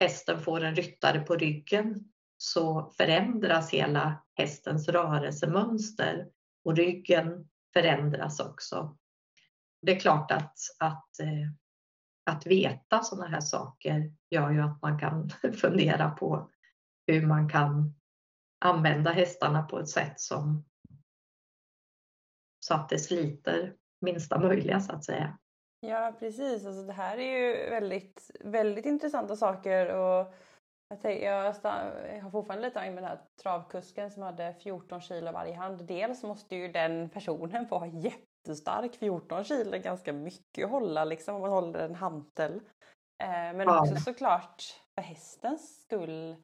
hästen 0.00 0.40
får 0.40 0.64
en 0.64 0.74
ryttare 0.74 1.20
på 1.20 1.34
ryggen 1.34 2.12
så 2.36 2.92
förändras 2.96 3.70
hela 3.70 4.24
hästens 4.34 4.88
rörelsemönster 4.88 6.28
och 6.64 6.76
ryggen 6.76 7.48
förändras 7.72 8.40
också. 8.40 8.96
Det 9.86 9.92
är 9.92 10.00
klart 10.00 10.30
att, 10.30 10.58
att, 10.78 11.20
eh, 11.20 11.50
att 12.30 12.46
veta 12.46 13.02
sådana 13.02 13.28
här 13.28 13.40
saker 13.40 14.12
gör 14.30 14.50
ju 14.50 14.60
att 14.60 14.82
man 14.82 14.98
kan 14.98 15.30
fundera 15.60 16.10
på 16.10 16.50
hur 17.06 17.26
man 17.26 17.48
kan 17.48 17.94
använda 18.64 19.10
hästarna 19.12 19.62
på 19.62 19.78
ett 19.78 19.88
sätt 19.88 20.20
som 20.20 20.64
så 22.60 22.74
att 22.74 22.88
det 22.88 22.98
sliter 22.98 23.74
minsta 24.00 24.38
möjliga 24.38 24.80
så 24.80 24.92
att 24.92 25.04
säga. 25.04 25.38
Ja 25.80 26.16
precis, 26.18 26.66
alltså, 26.66 26.82
det 26.82 26.92
här 26.92 27.18
är 27.18 27.38
ju 27.38 27.70
väldigt, 27.70 28.30
väldigt 28.40 28.86
intressanta 28.86 29.36
saker 29.36 29.94
och 29.94 30.34
jag, 30.88 31.00
tänker, 31.00 31.26
jag, 31.26 31.54
jag 32.14 32.22
har 32.22 32.30
fortfarande 32.30 32.66
lite 32.68 32.80
med 32.80 32.96
den 32.96 33.04
här 33.04 33.20
travkusken 33.42 34.10
som 34.10 34.22
hade 34.22 34.54
14 34.54 35.00
kilo 35.00 35.32
varje 35.32 35.54
hand. 35.54 35.84
Dels 35.84 36.22
måste 36.22 36.56
ju 36.56 36.72
den 36.72 37.08
personen 37.08 37.66
vara 37.70 37.86
jättestark, 38.46 38.94
14 38.94 39.44
kilo 39.44 39.74
är 39.74 39.78
ganska 39.78 40.12
mycket 40.12 40.64
att 40.64 40.70
hålla 40.70 41.04
liksom 41.04 41.34
om 41.34 41.40
man 41.40 41.50
håller 41.50 41.78
en 41.78 41.94
hantel. 41.94 42.54
Eh, 43.22 43.28
men 43.28 43.60
ja. 43.60 43.80
också 43.80 43.96
såklart 43.96 44.62
för 44.94 45.02
hästens 45.02 45.82
skull 45.82 46.36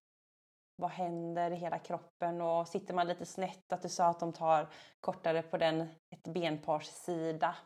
vad 0.76 0.90
händer 0.90 1.50
i 1.50 1.54
hela 1.54 1.78
kroppen 1.78 2.40
och 2.40 2.68
sitter 2.68 2.94
man 2.94 3.08
lite 3.08 3.26
snett, 3.26 3.72
att 3.72 3.82
du 3.82 3.88
sa 3.88 4.06
att 4.06 4.20
de 4.20 4.32
tar 4.32 4.68
kortare 5.00 5.42
på 5.42 5.58
den 5.58 5.80
ett 6.14 6.22
benpars 6.34 6.86
sida. 6.86 7.56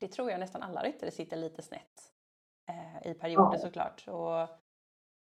Det 0.00 0.08
tror 0.08 0.30
jag 0.30 0.40
nästan 0.40 0.62
alla 0.62 0.82
ryttare 0.82 1.10
sitter 1.10 1.36
lite 1.36 1.62
snett 1.62 2.12
eh, 2.70 3.10
i 3.10 3.14
perioder 3.14 3.56
ja. 3.56 3.58
såklart. 3.58 4.08
Och 4.08 4.48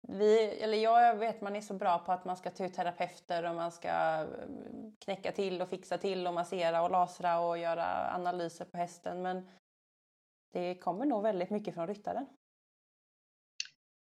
vi, 0.08 0.58
eller 0.62 0.78
jag 0.78 1.16
vet 1.16 1.40
man 1.40 1.56
är 1.56 1.60
så 1.60 1.74
bra 1.74 1.98
på 1.98 2.12
att 2.12 2.24
man 2.24 2.36
ska 2.36 2.50
ta 2.50 2.64
ut 2.64 2.74
terapeuter 2.74 3.48
och 3.50 3.54
man 3.54 3.72
ska 3.72 3.88
mm, 3.88 4.96
knäcka 5.04 5.32
till 5.32 5.62
och 5.62 5.68
fixa 5.68 5.98
till 5.98 6.26
och 6.26 6.34
massera 6.34 6.82
och 6.82 6.90
lasra 6.90 7.40
och 7.40 7.58
göra 7.58 8.14
analyser 8.14 8.64
på 8.64 8.76
hästen 8.76 9.22
men 9.22 9.48
det 10.52 10.74
kommer 10.74 11.06
nog 11.06 11.22
väldigt 11.22 11.50
mycket 11.50 11.74
från 11.74 11.86
ryttaren. 11.86 12.26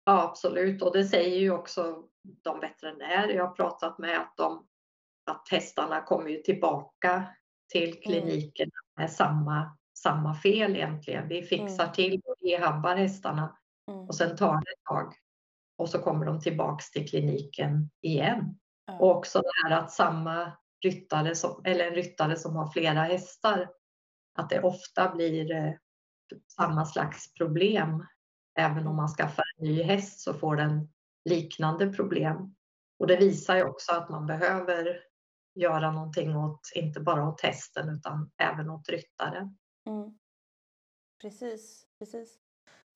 Ja 0.05 0.23
absolut 0.23 0.83
och 0.83 0.93
det 0.93 1.05
säger 1.05 1.39
ju 1.39 1.51
också 1.51 2.05
de 2.23 2.61
veterinärer 2.61 3.35
jag 3.35 3.47
har 3.47 3.55
pratat 3.55 3.99
med 3.99 4.21
att, 4.21 4.37
de, 4.37 4.67
att 5.31 5.49
hästarna 5.51 6.03
kommer 6.03 6.31
ju 6.31 6.43
tillbaka 6.43 7.25
till 7.69 7.89
mm. 7.89 8.03
kliniken 8.03 8.71
med 8.97 9.13
samma, 9.13 9.77
samma 9.99 10.35
fel 10.35 10.77
egentligen. 10.77 11.29
Vi 11.29 11.43
fixar 11.43 11.85
mm. 11.85 11.95
till 11.95 12.23
och 12.25 12.37
rehabbar 12.41 12.97
hästarna 12.97 13.59
mm. 13.91 14.09
och 14.09 14.15
sen 14.15 14.37
tar 14.37 14.53
det 14.53 14.73
ett 14.73 14.85
tag 14.85 15.15
och 15.79 15.89
så 15.89 15.99
kommer 15.99 16.27
de 16.27 16.41
tillbaks 16.41 16.91
till 16.91 17.09
kliniken 17.09 17.91
igen. 18.03 18.59
Mm. 18.89 19.01
Och 19.01 19.17
också 19.17 19.41
det 19.41 19.69
här 19.69 19.81
att 19.81 19.93
samma 19.93 20.53
ryttare, 20.85 21.35
som, 21.35 21.63
eller 21.65 21.87
en 21.87 21.95
ryttare 21.95 22.37
som 22.37 22.57
har 22.57 22.71
flera 22.71 23.03
hästar, 23.03 23.71
att 24.39 24.51
det 24.51 24.63
ofta 24.63 25.15
blir 25.15 25.53
eh, 25.53 25.73
samma 26.57 26.85
slags 26.85 27.35
problem. 27.35 28.07
Även 28.59 28.87
om 28.87 28.97
man 28.97 29.09
skaffar 29.09 29.45
en 29.57 29.65
ny 29.65 29.83
häst 29.83 30.21
så 30.21 30.35
får 30.35 30.57
den 30.57 30.89
liknande 31.25 31.93
problem. 31.93 32.55
Och 32.99 33.07
det 33.07 33.17
visar 33.17 33.57
ju 33.57 33.65
också 33.65 33.93
att 33.93 34.09
man 34.09 34.27
behöver 34.27 35.01
göra 35.55 35.91
någonting 35.91 36.37
åt, 36.37 36.61
inte 36.75 37.01
bara 37.01 37.29
åt 37.29 37.41
hästen 37.41 37.89
utan 37.89 38.31
även 38.37 38.71
åt 38.71 38.89
ryttaren. 38.89 39.59
Mm. 39.87 40.19
Precis, 41.23 41.87
precis. 41.99 42.46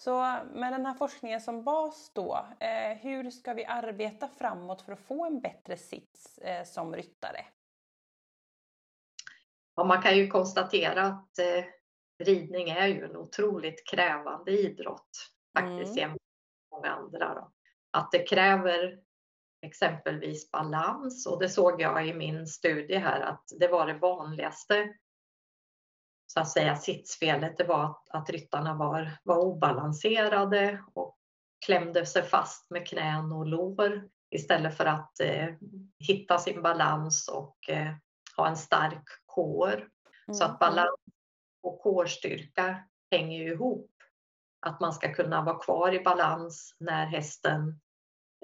Så 0.01 0.37
med 0.53 0.73
den 0.73 0.87
här 0.87 0.95
forskningen 0.95 1.41
som 1.41 1.65
bas 1.65 2.13
då, 2.15 2.47
eh, 2.61 2.99
hur 2.99 3.31
ska 3.31 3.55
vi 3.55 3.65
arbeta 3.65 4.29
framåt 4.29 4.83
för 4.83 4.93
att 4.93 5.01
få 5.01 5.27
en 5.27 5.41
bättre 5.41 5.77
sits 5.77 6.39
eh, 6.39 6.65
som 6.65 6.97
ryttare? 6.97 7.45
Ja, 9.75 9.85
man 9.85 10.03
kan 10.03 10.17
ju 10.17 10.29
konstatera 10.29 11.03
att 11.03 11.39
eh, 11.39 11.65
ridning 12.25 12.71
är 12.71 12.87
ju 12.87 13.05
en 13.05 13.17
otroligt 13.17 13.87
krävande 13.87 14.51
idrott 14.51 15.11
faktiskt 15.59 15.91
mm. 15.91 15.97
jämfört 15.97 16.21
med 16.71 16.79
många 16.79 16.91
andra. 16.91 17.35
Då 17.35 17.53
att 17.91 18.13
det 18.13 18.27
kräver 18.27 18.99
exempelvis 19.63 20.51
balans 20.51 21.27
och 21.27 21.41
det 21.41 21.49
såg 21.49 21.81
jag 21.81 22.07
i 22.09 22.15
min 22.15 22.47
studie 22.47 22.97
här 22.97 23.21
att 23.21 23.45
det 23.61 23.69
var 23.69 23.87
det 23.87 23.99
vanligaste 23.99 24.95
så 26.33 26.40
att 26.40 26.49
säga 26.49 26.77
sitsfelet, 26.77 27.59
det 27.59 27.64
var 27.64 27.85
att, 27.85 28.11
att 28.11 28.31
ryttarna 28.31 28.75
var, 28.75 29.19
var 29.23 29.38
obalanserade 29.38 30.85
och 30.95 31.19
klämde 31.66 32.07
sig 32.07 32.23
fast 32.23 32.71
med 32.71 32.88
knän 32.88 33.33
och 33.33 33.47
lår 33.47 34.09
istället 34.31 34.77
för 34.77 34.87
att 34.87 35.21
eh, 35.21 35.49
hitta 35.99 36.38
sin 36.38 36.62
balans 36.62 37.29
och 37.29 37.69
eh, 37.69 37.93
ha 38.37 38.49
en 38.49 38.57
stark 38.57 39.05
kår. 39.27 39.73
Mm. 39.75 40.35
Så 40.35 40.45
att 40.45 40.51
mm. 40.51 40.59
balans 40.59 41.01
och 41.62 41.81
kårstyrka 41.81 42.85
hänger 43.11 43.38
ju 43.38 43.53
ihop 43.53 43.90
att 44.66 44.81
man 44.81 44.93
ska 44.93 45.14
kunna 45.14 45.43
vara 45.43 45.59
kvar 45.59 45.95
i 45.95 46.01
balans 46.01 46.77
när 46.81 47.07
hästen, 47.07 47.81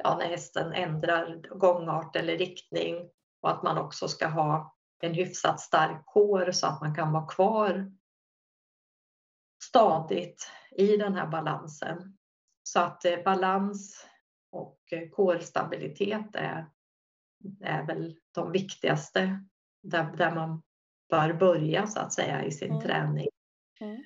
ja, 0.03 0.16
när 0.16 0.29
hästen 0.29 0.72
ändrar 0.72 1.40
gångart 1.59 2.16
eller 2.16 2.38
riktning 2.38 3.11
och 3.42 3.51
att 3.51 3.62
man 3.62 3.79
också 3.79 4.09
ska 4.09 4.29
ha 4.29 4.75
en 5.00 5.14
hyfsat 5.14 5.61
stark 5.61 6.06
kår 6.06 6.50
så 6.52 6.66
att 6.66 6.80
man 6.80 6.94
kan 6.94 7.12
vara 7.12 7.26
kvar 7.26 7.92
stadigt 9.62 10.50
i 10.70 10.96
den 10.96 11.14
här 11.14 11.26
balansen. 11.26 12.18
Så 12.62 12.80
att 12.80 13.04
eh, 13.04 13.22
balans 13.24 14.06
och 14.50 14.80
eh, 14.90 15.09
kårstabilitet 15.09 16.35
är, 16.35 16.70
är 17.61 17.87
väl 17.87 18.16
de 18.35 18.52
viktigaste 18.52 19.44
där, 19.82 20.16
där 20.16 20.35
man 20.35 20.62
bör 21.09 21.32
börja 21.32 21.87
så 21.87 22.00
att 22.00 22.12
säga 22.12 22.44
i 22.44 22.52
sin 22.52 22.70
mm. 22.70 22.82
träning. 22.82 23.28
Mm. 23.80 24.02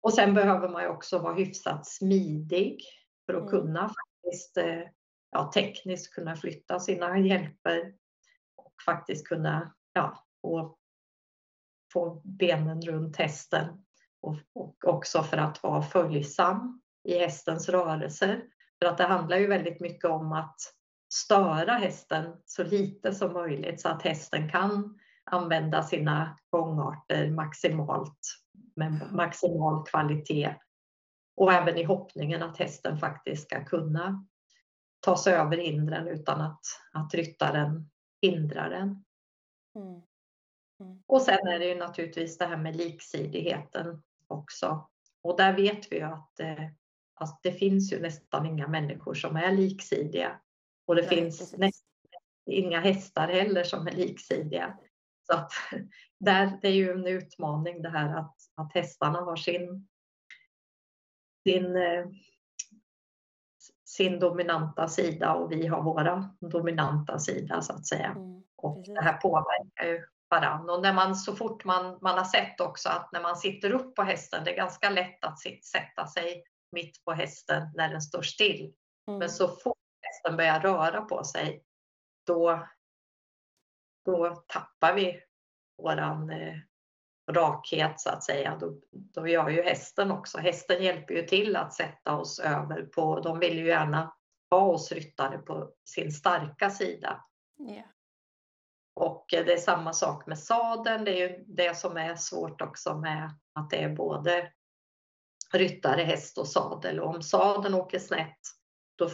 Och 0.00 0.14
sen 0.14 0.34
behöver 0.34 0.68
man 0.68 0.82
ju 0.82 0.88
också 0.88 1.18
vara 1.18 1.34
hyfsat 1.34 1.86
smidig 1.86 2.80
för 3.26 3.34
att 3.34 3.40
mm. 3.40 3.50
kunna 3.50 3.88
faktiskt 3.88 4.56
eh, 4.56 4.82
ja, 5.30 5.50
tekniskt 5.54 6.14
kunna 6.14 6.36
flytta 6.36 6.80
sina 6.80 7.18
hjälper 7.18 7.94
och 8.56 8.74
faktiskt 8.86 9.28
kunna 9.28 9.74
ja, 9.94 10.24
få, 10.42 10.76
få 11.92 12.22
benen 12.24 12.82
runt 12.82 13.16
hästen 13.16 13.84
och, 14.20 14.36
och 14.54 14.84
också 14.84 15.22
för 15.22 15.36
att 15.36 15.62
vara 15.62 15.82
följsam 15.82 16.80
i 17.04 17.18
hästens 17.18 17.68
rörelser. 17.68 18.44
För 18.78 18.86
att 18.86 18.98
det 18.98 19.04
handlar 19.04 19.36
ju 19.36 19.46
väldigt 19.46 19.80
mycket 19.80 20.10
om 20.10 20.32
att 20.32 20.56
störa 21.14 21.72
hästen 21.72 22.36
så 22.44 22.64
lite 22.64 23.14
som 23.14 23.32
möjligt 23.32 23.80
så 23.80 23.88
att 23.88 24.02
hästen 24.02 24.50
kan 24.50 24.98
använda 25.24 25.82
sina 25.82 26.38
gångarter 26.50 27.30
maximalt 27.30 28.18
med 28.76 29.12
maximal 29.12 29.86
kvalitet. 29.86 30.54
Och 31.36 31.52
även 31.52 31.76
i 31.76 31.84
hoppningen 31.84 32.42
att 32.42 32.56
hästen 32.56 32.98
faktiskt 32.98 33.46
ska 33.46 33.64
kunna 33.64 34.26
ta 35.00 35.16
sig 35.16 35.34
över 35.34 35.56
hindren 35.56 36.08
utan 36.08 36.40
att, 36.40 36.60
att 36.92 37.14
ryttaren 37.14 37.90
hindrar 38.22 38.70
den. 38.70 39.04
Mm. 39.74 40.02
Mm. 40.80 41.02
Och 41.06 41.22
sen 41.22 41.48
är 41.48 41.58
det 41.58 41.66
ju 41.66 41.74
naturligtvis 41.74 42.38
det 42.38 42.46
här 42.46 42.56
med 42.56 42.76
liksidigheten 42.76 44.02
också. 44.26 44.88
Och 45.22 45.36
där 45.36 45.56
vet 45.56 45.92
vi 45.92 45.96
ju 45.96 46.02
att, 46.02 46.40
eh, 46.40 46.64
att 47.14 47.40
det 47.42 47.52
finns 47.52 47.92
ju 47.92 48.00
nästan 48.00 48.46
inga 48.46 48.68
människor 48.68 49.14
som 49.14 49.36
är 49.36 49.52
liksidiga. 49.52 50.40
Och 50.86 50.94
det 50.94 51.02
Nej, 51.02 51.10
finns 51.10 51.40
nästan 51.40 51.88
inga 52.46 52.80
hästar 52.80 53.28
heller 53.28 53.64
som 53.64 53.86
är 53.86 53.92
liksidiga. 53.92 54.78
Så 55.26 55.34
att 55.34 55.52
där, 56.20 56.58
det 56.62 56.68
är 56.68 56.72
ju 56.72 56.90
en 56.90 57.06
utmaning 57.06 57.82
det 57.82 57.90
här 57.90 58.16
att, 58.16 58.36
att 58.54 58.74
hästarna 58.74 59.20
har 59.20 59.36
sin, 59.36 59.88
sin, 61.42 61.76
eh, 61.76 62.06
sin 63.84 64.18
dominanta 64.18 64.88
sida 64.88 65.34
och 65.34 65.52
vi 65.52 65.66
har 65.66 65.82
våra 65.82 66.30
dominanta 66.40 67.18
sida 67.18 67.62
så 67.62 67.72
att 67.72 67.86
säga. 67.86 68.10
Mm, 68.10 68.42
och 68.64 68.84
det 68.86 69.02
här 69.02 69.16
påverkar 69.16 69.84
ju 69.84 70.04
varann. 70.30 70.70
Och 70.70 70.82
när 70.82 70.92
man, 70.92 71.16
så 71.16 71.36
fort 71.36 71.64
man, 71.64 71.98
man 72.02 72.18
har 72.18 72.24
sett 72.24 72.60
också 72.60 72.88
att 72.88 73.12
när 73.12 73.22
man 73.22 73.36
sitter 73.36 73.70
upp 73.70 73.94
på 73.94 74.02
hästen, 74.02 74.44
det 74.44 74.52
är 74.52 74.56
ganska 74.56 74.90
lätt 74.90 75.24
att 75.24 75.38
sätta 75.64 76.06
sig 76.06 76.44
mitt 76.72 77.04
på 77.04 77.12
hästen 77.12 77.68
när 77.74 77.88
den 77.88 78.02
står 78.02 78.22
still. 78.22 78.74
Mm. 79.08 79.18
Men 79.18 79.30
så 79.30 79.48
fort 79.48 79.78
hästen 80.02 80.36
börjar 80.36 80.60
röra 80.60 81.00
på 81.00 81.24
sig, 81.24 81.64
då, 82.26 82.66
då 84.04 84.44
tappar 84.46 84.94
vi 84.94 85.20
våran 85.82 86.30
eh, 86.30 86.56
rakhet 87.32 88.00
så 88.00 88.10
att 88.10 88.24
säga. 88.24 88.56
Då, 88.60 88.80
då 88.90 89.28
gör 89.28 89.48
ju 89.48 89.62
hästen 89.62 90.10
också. 90.10 90.38
Hästen 90.38 90.82
hjälper 90.82 91.14
ju 91.14 91.22
till 91.22 91.56
att 91.56 91.72
sätta 91.72 92.16
oss 92.16 92.38
över 92.38 92.82
på, 92.82 93.20
de 93.20 93.38
vill 93.38 93.58
ju 93.58 93.66
gärna 93.66 94.14
ha 94.50 94.60
oss 94.60 94.92
ryttare 94.92 95.38
på 95.38 95.72
sin 95.84 96.12
starka 96.12 96.70
sida. 96.70 97.24
Yeah. 97.60 97.93
Och 98.94 99.26
det 99.30 99.52
är 99.52 99.56
samma 99.56 99.92
sak 99.92 100.26
med 100.26 100.38
sadeln. 100.38 101.04
Det 101.04 101.10
är 101.10 101.28
ju 101.28 101.44
det 101.46 101.76
som 101.76 101.96
är 101.96 102.14
svårt 102.14 102.60
också 102.60 102.98
med 102.98 103.30
att 103.52 103.70
det 103.70 103.82
är 103.82 103.88
både 103.88 104.52
ryttare, 105.52 106.02
häst 106.02 106.38
och 106.38 106.48
sadel. 106.48 107.00
Och 107.00 107.14
om 107.14 107.22
sadeln 107.22 107.74
åker 107.74 107.98
snett, 107.98 108.38
då 108.96 109.10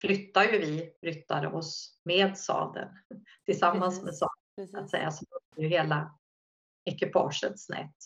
flyttar 0.00 0.44
ju 0.44 0.58
vi 0.58 0.92
ryttare 1.02 1.48
oss 1.48 2.00
med 2.04 2.38
sadeln 2.38 2.88
tillsammans 3.44 4.00
Precis. 4.00 4.04
med 4.04 4.14
sadeln. 4.14 4.84
Att 4.84 4.90
säga. 4.90 5.10
Så 5.10 5.24
är 5.56 5.62
ju 5.62 5.68
hela 5.68 6.18
ekipaget 6.84 7.60
snett. 7.60 7.96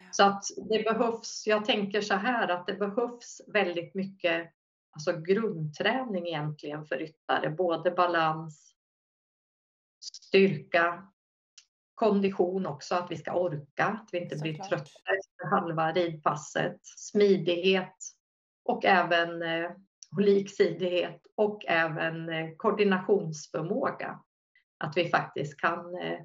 Ja. 0.00 0.06
Så 0.10 0.24
att 0.24 0.42
det 0.70 0.84
behövs, 0.84 1.46
jag 1.46 1.64
tänker 1.64 2.00
så 2.00 2.14
här 2.14 2.48
att 2.48 2.66
det 2.66 2.74
behövs 2.74 3.40
väldigt 3.46 3.94
mycket 3.94 4.52
alltså 4.90 5.20
grundträning 5.20 6.26
egentligen 6.26 6.84
för 6.86 6.96
ryttare, 6.96 7.50
både 7.50 7.90
balans, 7.90 8.75
styrka, 10.14 11.06
kondition 11.94 12.66
också, 12.66 12.94
att 12.94 13.10
vi 13.10 13.16
ska 13.16 13.32
orka, 13.32 13.84
att 13.84 14.08
vi 14.12 14.18
inte 14.18 14.36
så 14.38 14.42
blir 14.42 14.54
trötta 14.54 15.10
efter 15.18 15.46
halva 15.50 15.92
ridpasset, 15.92 16.80
smidighet 16.82 17.96
och 18.64 18.84
även 18.84 19.42
eh, 19.42 19.70
liksidighet 20.18 21.20
och 21.34 21.64
även 21.66 22.28
eh, 22.28 22.56
koordinationsförmåga. 22.56 24.20
Att 24.78 24.96
vi 24.96 25.08
faktiskt 25.08 25.60
kan 25.60 25.98
eh, 25.98 26.20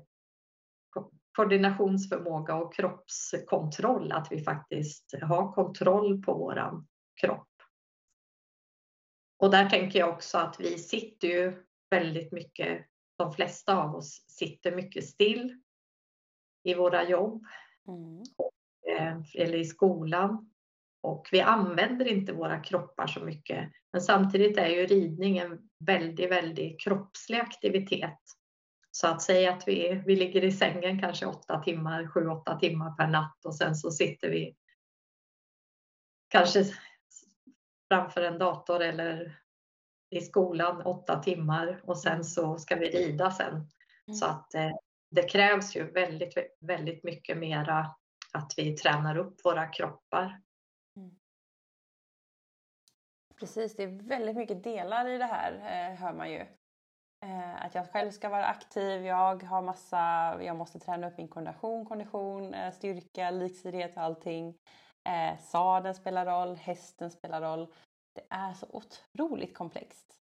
koordinationsförmåga 1.36 2.56
och 2.56 2.74
kroppskontroll, 2.74 4.12
att 4.12 4.28
vi 4.32 4.44
faktiskt 4.44 5.14
har 5.22 5.52
kontroll 5.52 6.22
på 6.22 6.34
våran 6.34 6.88
kropp. 7.22 7.48
Och 9.38 9.52
där 9.52 9.70
tänker 9.70 10.00
jag 10.00 10.10
också 10.10 10.38
att 10.38 10.60
vi 10.60 10.78
sitter 10.78 11.28
ju 11.28 11.66
väldigt 11.90 12.32
mycket, 12.32 12.86
de 13.22 13.34
flesta 13.34 13.78
av 13.78 13.96
oss 13.96 14.24
sitter 14.28 14.76
mycket 14.76 15.06
still 15.06 15.62
i 16.64 16.74
våra 16.74 17.10
jobb 17.10 17.46
mm. 17.88 18.24
Eh, 18.88 19.18
eller 19.36 19.58
i 19.58 19.66
skolan. 19.66 20.52
Och 21.02 21.30
vi 21.32 21.42
använder 21.42 22.08
inte 22.08 22.34
våra 22.34 22.60
kroppar 22.60 23.08
så 23.08 23.20
mycket. 23.20 23.72
Men 23.92 24.02
samtidigt 24.02 24.58
är 24.58 24.68
ju 24.68 24.86
ridning 24.86 25.38
en 25.38 25.70
väldigt, 25.80 26.32
väldigt 26.32 26.82
kroppslig 26.82 27.40
aktivitet. 27.40 28.20
Så 28.92 29.08
att 29.08 29.22
säga 29.22 29.54
att 29.54 29.68
vi, 29.68 30.04
vi 30.06 30.16
ligger 30.16 30.44
i 30.44 30.52
sängen 30.52 31.00
kanske 31.00 31.26
åtta 31.26 31.60
timmar, 31.64 32.08
sju, 32.08 32.28
åtta 32.28 32.60
timmar 32.60 32.96
per 32.96 33.08
natt 33.08 33.46
och 33.46 33.56
sen 33.56 33.76
så 33.76 33.92
sitter 33.92 34.30
vi 34.30 34.56
kanske 36.28 36.66
framför 37.88 38.22
en 38.22 38.38
dator 38.38 38.82
eller 38.82 39.42
i 40.12 40.22
skolan 40.22 40.82
åtta 40.82 41.24
timmar 41.24 41.82
och 41.84 41.98
sen 41.98 42.24
så 42.24 42.58
ska 42.58 42.76
vi 42.76 42.90
rida 42.90 43.32
sen. 43.32 43.54
Mm. 43.54 44.16
Så 44.16 44.26
att 44.26 44.54
eh, 44.54 44.72
det 45.10 45.24
krävs 45.24 45.76
ju 45.76 45.92
väldigt, 45.92 46.34
väldigt 46.60 47.04
mycket 47.04 47.38
mera 47.38 47.96
att 48.34 48.54
vi 48.58 48.78
tränar 48.78 49.18
upp 49.18 49.46
våra 49.46 49.68
kroppar. 49.68 50.42
Mm. 50.98 51.12
Precis, 53.40 53.76
det 53.76 53.84
är 53.84 54.08
väldigt 54.08 54.36
mycket 54.36 54.64
delar 54.64 55.10
i 55.10 55.18
det 55.18 55.26
här 55.26 55.54
eh, 55.54 55.98
hör 55.98 56.14
man 56.14 56.32
ju. 56.32 56.46
Eh, 57.26 57.66
att 57.66 57.76
jag 57.76 57.92
själv 57.92 58.12
ska 58.12 58.30
vara 58.30 58.46
aktiv, 58.46 59.06
jag 59.06 59.44
har 59.44 59.62
massa, 59.62 59.98
jag 60.44 60.56
måste 60.56 60.80
träna 60.80 61.08
upp 61.08 61.18
min 61.18 61.28
kondition, 61.28 61.86
kondition, 61.86 62.54
eh, 62.54 62.74
styrka, 62.74 63.32
liksidighet 63.32 63.98
och 63.98 64.04
allting. 64.04 64.58
Eh, 65.10 65.40
sadeln 65.40 65.96
spelar 65.96 66.26
roll, 66.26 66.56
hästen 66.56 67.12
spelar 67.12 67.42
roll. 67.42 67.74
Det 68.14 68.26
är 68.30 68.54
så 68.54 68.68
otroligt 68.70 69.58
komplext. 69.58 70.20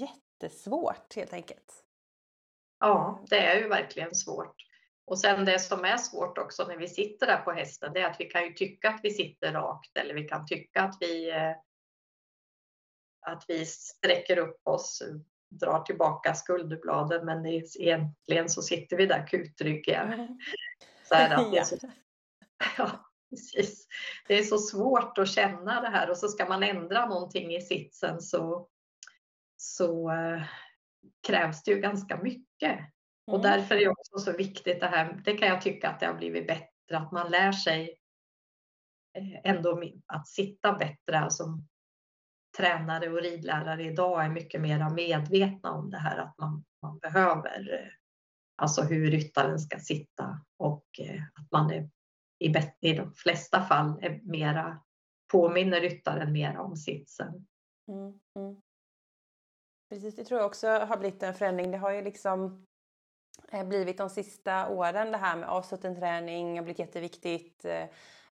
Jättesvårt 0.00 1.16
helt 1.16 1.32
enkelt. 1.32 1.84
Ja, 2.80 3.24
det 3.30 3.38
är 3.38 3.60
ju 3.60 3.68
verkligen 3.68 4.14
svårt. 4.14 4.54
Och 5.04 5.18
sen 5.18 5.44
det 5.44 5.58
som 5.58 5.84
är 5.84 5.96
svårt 5.96 6.38
också 6.38 6.66
när 6.66 6.76
vi 6.76 6.88
sitter 6.88 7.26
där 7.26 7.36
på 7.36 7.52
hästen, 7.52 7.92
det 7.92 8.00
är 8.00 8.10
att 8.10 8.20
vi 8.20 8.24
kan 8.24 8.44
ju 8.44 8.52
tycka 8.52 8.88
att 8.88 9.00
vi 9.02 9.10
sitter 9.10 9.52
rakt 9.52 9.96
eller 9.96 10.14
vi 10.14 10.24
kan 10.24 10.46
tycka 10.46 10.82
att 10.82 10.96
vi 11.00 11.30
eh, 11.30 11.52
att 13.20 13.44
vi 13.48 13.66
sträcker 13.66 14.38
upp 14.38 14.60
oss 14.68 15.02
drar 15.50 15.82
tillbaka 15.82 16.34
skulderbladen 16.34 17.24
men 17.24 17.46
egentligen 17.46 18.48
så 18.48 18.62
sitter 18.62 18.96
vi 18.96 19.06
där 19.06 19.26
kutryggiga. 19.26 20.28
Så 21.04 21.14
här 21.14 21.34
att 21.34 21.82
ja, 22.78 22.90
precis. 23.30 23.86
det 24.28 24.38
är 24.38 24.42
så 24.42 24.58
svårt 24.58 25.18
att 25.18 25.28
känna 25.28 25.80
det 25.80 25.88
här 25.88 26.10
och 26.10 26.16
så 26.16 26.28
ska 26.28 26.48
man 26.48 26.62
ändra 26.62 27.06
någonting 27.06 27.54
i 27.54 27.60
sitsen 27.60 28.20
så, 28.20 28.68
så 29.56 30.10
äh, 30.10 30.42
krävs 31.26 31.62
det 31.62 31.70
ju 31.70 31.80
ganska 31.80 32.16
mycket. 32.16 32.78
Mm. 32.78 32.90
Och 33.26 33.42
därför 33.42 33.74
är 33.74 33.80
det 33.80 33.88
också 33.88 34.18
så 34.18 34.32
viktigt 34.32 34.80
det 34.80 34.86
här, 34.86 35.22
det 35.24 35.36
kan 35.36 35.48
jag 35.48 35.62
tycka 35.62 35.88
att 35.88 36.00
det 36.00 36.06
har 36.06 36.14
blivit 36.14 36.46
bättre, 36.46 36.98
att 36.98 37.12
man 37.12 37.30
lär 37.30 37.52
sig 37.52 37.98
eh, 39.18 39.50
ändå 39.50 39.82
att 40.06 40.28
sitta 40.28 40.72
bättre, 40.72 41.18
alltså 41.18 41.44
tränare 42.56 43.08
och 43.08 43.22
ridlärare 43.22 43.84
idag 43.84 44.24
är 44.24 44.28
mycket 44.28 44.60
mer 44.60 44.90
medvetna 44.90 45.70
om 45.70 45.90
det 45.90 45.98
här 45.98 46.18
att 46.18 46.38
man, 46.38 46.64
man 46.82 46.98
behöver 46.98 47.74
eh, 47.74 47.92
alltså 48.56 48.82
hur 48.82 49.10
ryttaren 49.10 49.58
ska 49.58 49.78
sitta 49.78 50.40
och 50.56 50.84
eh, 50.98 51.22
att 51.34 51.50
man 51.50 51.70
är, 51.70 51.90
i, 52.40 52.52
i 52.80 52.92
de 52.92 53.12
flesta 53.12 53.60
fall 53.60 53.98
är 54.02 54.20
mera, 54.22 54.80
påminner 55.32 55.80
ryttaren 55.80 56.32
mer 56.32 56.58
om 56.58 56.76
sitsen. 56.76 57.46
Mm, 57.88 58.20
mm. 58.36 58.60
Precis, 59.88 60.16
det 60.16 60.24
tror 60.24 60.40
jag 60.40 60.46
också 60.46 60.68
har 60.68 60.96
blivit 60.96 61.22
en 61.22 61.34
förändring. 61.34 61.70
Det 61.70 61.78
har 61.78 61.90
ju 61.90 62.02
liksom 62.02 62.66
eh, 63.52 63.64
blivit 63.64 63.98
de 63.98 64.10
sista 64.10 64.68
åren 64.68 65.12
det 65.12 65.18
här 65.18 65.36
med 65.36 65.48
avsluten 65.48 65.96
träning 65.96 66.56
har 66.56 66.64
blivit 66.64 66.78
jätteviktigt 66.78 67.64
eh, 67.64 67.84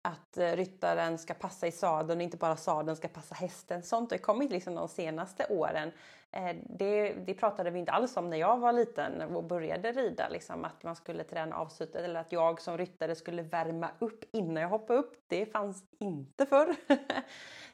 att 0.04 0.38
eh, 0.38 0.56
ryttaren 0.56 1.18
ska 1.18 1.34
passa 1.34 1.66
i 1.66 1.72
sadeln 1.72 2.18
och 2.18 2.24
inte 2.24 2.36
bara 2.36 2.56
sadeln 2.56 2.96
ska 2.96 3.08
passa 3.08 3.34
hästen. 3.34 3.82
Sånt 3.82 4.10
har 4.10 4.18
kommit 4.18 4.50
liksom 4.50 4.74
de 4.74 4.88
senaste 4.88 5.46
åren. 5.50 5.90
Eh, 6.30 6.56
det, 6.78 7.12
det, 7.12 7.34
pratade 7.34 7.70
vi 7.70 7.78
inte 7.78 7.92
alls 7.92 8.16
om 8.16 8.30
när 8.30 8.36
jag 8.36 8.58
var 8.58 8.72
liten 8.72 9.22
och 9.22 9.44
började 9.44 9.92
rida. 9.92 10.28
Liksom, 10.28 10.64
att 10.64 10.82
man 10.82 10.96
skulle 10.96 11.24
träna 11.24 11.56
avslutet 11.56 12.04
eller 12.04 12.20
att 12.20 12.32
jag 12.32 12.60
som 12.60 12.78
ryttare 12.78 13.14
skulle 13.14 13.42
värma 13.42 13.90
upp 13.98 14.24
innan 14.32 14.62
jag 14.62 14.68
hoppade 14.68 14.98
upp. 14.98 15.12
Det 15.26 15.46
fanns 15.46 15.84
inte 16.00 16.46
förr. 16.46 16.74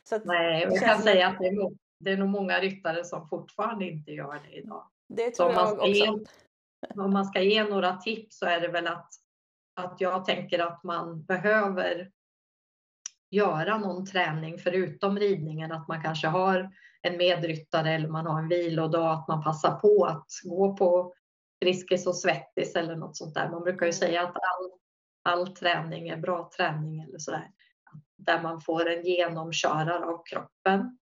Så 0.04 0.16
att, 0.16 0.24
Nej, 0.24 0.62
jag 0.62 0.80
kan 0.80 1.02
säga 1.02 1.28
att 1.28 1.38
det 1.38 1.46
är, 1.46 1.52
nog, 1.52 1.78
det 1.98 2.10
är 2.10 2.16
nog 2.16 2.28
många 2.28 2.58
ryttare 2.58 3.04
som 3.04 3.28
fortfarande 3.28 3.84
inte 3.84 4.10
gör 4.10 4.40
det 4.48 4.56
idag. 4.56 4.84
Det 5.08 5.30
tror 5.30 5.52
jag 5.52 5.72
också. 5.72 5.86
Ge, 5.86 6.08
om 6.96 7.12
man 7.12 7.24
ska 7.24 7.40
ge 7.40 7.64
några 7.64 7.96
tips 7.96 8.38
så 8.38 8.46
är 8.46 8.60
det 8.60 8.68
väl 8.68 8.86
att, 8.86 9.08
att 9.80 10.00
jag 10.00 10.24
tänker 10.24 10.58
att 10.58 10.84
man 10.84 11.22
behöver 11.22 12.10
göra 13.30 13.78
någon 13.78 14.06
träning 14.06 14.58
förutom 14.58 15.18
ridningen, 15.18 15.72
att 15.72 15.88
man 15.88 16.02
kanske 16.02 16.26
har 16.26 16.70
en 17.02 17.16
medryttare 17.16 17.92
eller 17.92 18.08
man 18.08 18.26
har 18.26 18.38
en 18.38 18.48
vilodag, 18.48 19.12
att 19.12 19.28
man 19.28 19.42
passar 19.42 19.76
på 19.76 20.04
att 20.04 20.26
gå 20.44 20.76
på 20.76 21.14
Friskis 21.62 22.06
och 22.06 22.16
Svettis 22.16 22.76
eller 22.76 22.96
något 22.96 23.16
sånt 23.16 23.34
där. 23.34 23.50
Man 23.50 23.62
brukar 23.62 23.86
ju 23.86 23.92
säga 23.92 24.22
att 24.22 24.36
all, 24.36 24.70
all 25.22 25.54
träning 25.54 26.08
är 26.08 26.16
bra 26.16 26.50
träning 26.56 27.00
eller 27.00 27.18
sådär. 27.18 27.50
Där 28.16 28.42
man 28.42 28.60
får 28.60 28.88
en 28.88 29.04
genomkörare 29.04 30.04
av 30.04 30.22
kroppen. 30.24 30.98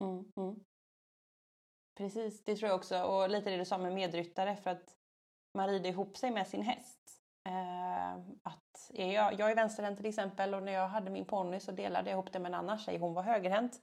Mm, 0.00 0.24
mm. 0.36 0.56
Precis, 1.96 2.44
det 2.44 2.56
tror 2.56 2.68
jag 2.68 2.78
också. 2.78 3.02
Och 3.02 3.30
lite 3.30 3.50
det 3.50 3.56
du 3.56 3.64
sa 3.64 3.78
med 3.78 3.92
medryttare 3.92 4.56
för 4.56 4.70
att 4.70 4.96
man 5.54 5.68
rider 5.68 5.90
ihop 5.90 6.16
sig 6.16 6.30
med 6.30 6.46
sin 6.46 6.62
häst. 6.62 7.01
Eh, 7.44 8.14
att 8.42 8.90
jag, 8.92 9.40
jag 9.40 9.50
är 9.50 9.54
vänsterhänt 9.54 9.96
till 9.96 10.06
exempel 10.06 10.54
och 10.54 10.62
när 10.62 10.72
jag 10.72 10.88
hade 10.88 11.10
min 11.10 11.24
ponny 11.24 11.60
så 11.60 11.72
delade 11.72 12.10
jag 12.10 12.14
ihop 12.14 12.32
det 12.32 12.38
med 12.38 12.48
en 12.48 12.54
annan 12.54 12.78
tjej, 12.78 12.98
hon 12.98 13.14
var 13.14 13.22
högerhänt. 13.22 13.80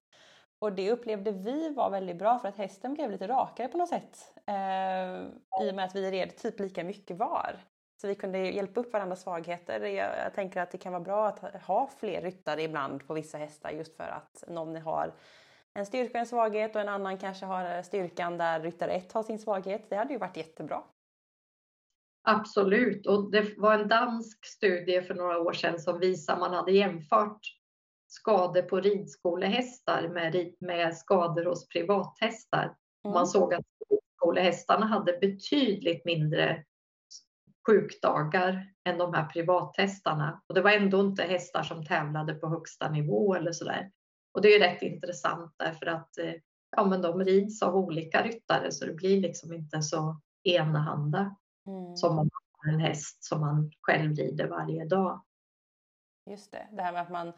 Och 0.62 0.74
det 0.74 0.92
upplevde 0.92 1.32
vi 1.32 1.74
var 1.74 1.90
väldigt 1.90 2.18
bra 2.18 2.40
för 2.40 2.48
att 2.48 2.58
hästen 2.58 2.94
blev 2.94 3.12
lite 3.12 3.28
rakare 3.28 3.68
på 3.68 3.78
något 3.78 3.90
sätt. 3.90 4.34
Eh, 4.48 5.22
I 5.66 5.72
och 5.72 5.76
med 5.76 5.86
att 5.86 5.96
vi 5.96 6.12
red 6.12 6.38
typ 6.38 6.60
lika 6.60 6.84
mycket 6.84 7.18
var. 7.18 7.60
Så 8.02 8.08
vi 8.08 8.16
kunde 8.16 8.40
hjälpa 8.40 8.80
upp 8.80 8.94
varandras 8.94 9.22
svagheter. 9.22 9.82
Jag, 9.82 10.18
jag 10.18 10.34
tänker 10.34 10.62
att 10.62 10.72
det 10.72 10.78
kan 10.78 10.94
vara 10.94 11.04
bra 11.04 11.28
att 11.28 11.62
ha 11.64 11.88
fler 12.00 12.22
ryttare 12.22 12.62
ibland 12.64 13.08
på 13.08 13.14
vissa 13.14 13.38
hästar 13.38 13.70
just 13.70 13.98
för 13.98 14.04
att 14.04 14.44
någon 14.48 14.76
har 14.76 15.14
en 15.74 15.86
styrka 15.86 16.12
och 16.12 16.20
en 16.20 16.26
svaghet 16.26 16.76
och 16.76 16.82
en 16.82 16.90
annan 16.90 17.18
kanske 17.18 17.46
har 17.46 17.82
styrkan 17.82 18.38
där 18.38 18.60
ryttare 18.60 18.92
1 18.92 19.12
har 19.12 19.24
sin 19.24 19.40
svaghet. 19.40 19.90
Det 19.90 19.96
hade 19.96 20.14
ju 20.14 20.20
varit 20.20 20.38
jättebra. 20.38 20.84
Absolut, 22.30 23.08
och 23.08 23.32
det 23.32 23.58
var 23.58 23.74
en 23.74 23.88
dansk 23.88 24.46
studie 24.46 25.02
för 25.02 25.14
några 25.14 25.40
år 25.40 25.54
sedan 25.54 25.80
som 25.80 26.00
visade 26.00 26.40
man 26.40 26.54
hade 26.54 26.72
jämfört 26.72 27.40
skador 28.08 28.62
på 28.62 28.80
ridskolehästar 28.80 30.08
med, 30.08 30.54
med 30.60 30.98
skador 30.98 31.46
hos 31.46 31.68
privathästar. 31.68 32.64
Mm. 33.06 33.14
Man 33.14 33.28
såg 33.28 33.54
att 33.54 33.66
ridskolehästarna 33.90 34.86
hade 34.86 35.18
betydligt 35.22 36.06
mindre 36.06 36.64
sjukdagar 37.68 38.74
än 38.90 38.98
de 38.98 39.14
här 39.14 39.26
privathästarna. 39.26 40.42
Och 40.48 40.56
det 40.56 40.62
var 40.62 40.72
ändå 40.72 41.00
inte 41.00 41.24
hästar 41.24 41.64
som 41.64 41.86
tävlade 41.86 42.34
på 42.34 42.48
högsta 42.48 42.90
nivå 42.90 43.36
eller 43.36 43.52
sådär. 43.52 43.92
Och 44.34 44.42
det 44.42 44.56
är 44.56 44.60
rätt 44.60 44.82
intressant 44.82 45.54
därför 45.58 45.86
att 45.86 46.18
eh, 46.18 46.34
ja, 46.78 46.86
men 46.86 47.02
de 47.02 47.24
rids 47.24 47.62
av 47.62 47.76
olika 47.76 48.24
ryttare 48.24 48.72
så 48.72 48.86
det 48.86 48.94
blir 48.94 49.22
liksom 49.22 49.54
inte 49.54 49.82
så 49.82 50.22
enahanda 50.44 51.36
mm. 51.70 51.96
som 51.96 52.10
om 52.12 52.16
man 52.16 52.30
har 52.52 52.74
en 52.74 52.80
häst 52.80 53.24
som 53.24 53.42
man 53.42 53.72
själv 53.82 54.16
rider 54.16 54.48
varje 54.48 54.86
dag. 54.86 55.22
Just 56.30 56.52
det, 56.52 56.68
det 56.72 56.82
här 56.82 56.92
med 56.92 57.02
att 57.02 57.10
man 57.10 57.34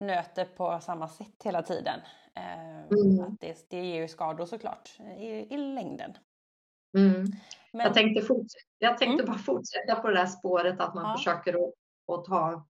nöter 0.00 0.44
på 0.44 0.80
samma 0.80 1.08
sätt 1.08 1.42
hela 1.44 1.62
tiden. 1.62 2.00
Eh, 2.34 2.82
mm. 2.82 3.24
att 3.24 3.40
det, 3.40 3.66
det 3.70 3.86
ger 3.86 4.00
ju 4.00 4.08
skador 4.08 4.46
såklart 4.46 5.00
i, 5.18 5.54
i 5.54 5.56
längden. 5.56 6.16
Mm. 6.98 7.26
Men... 7.72 7.86
Jag 7.86 7.94
tänkte, 7.94 8.22
fortsätta, 8.22 8.64
jag 8.78 8.98
tänkte 8.98 9.22
mm. 9.22 9.26
bara 9.26 9.38
fortsätta 9.38 9.94
på 9.94 10.08
det 10.08 10.14
där 10.14 10.26
spåret 10.26 10.80
att 10.80 10.94
man 10.94 11.10
ja. 11.10 11.16
försöker 11.16 11.54
att, 11.54 11.74
att 12.12 12.24
ta 12.24 12.66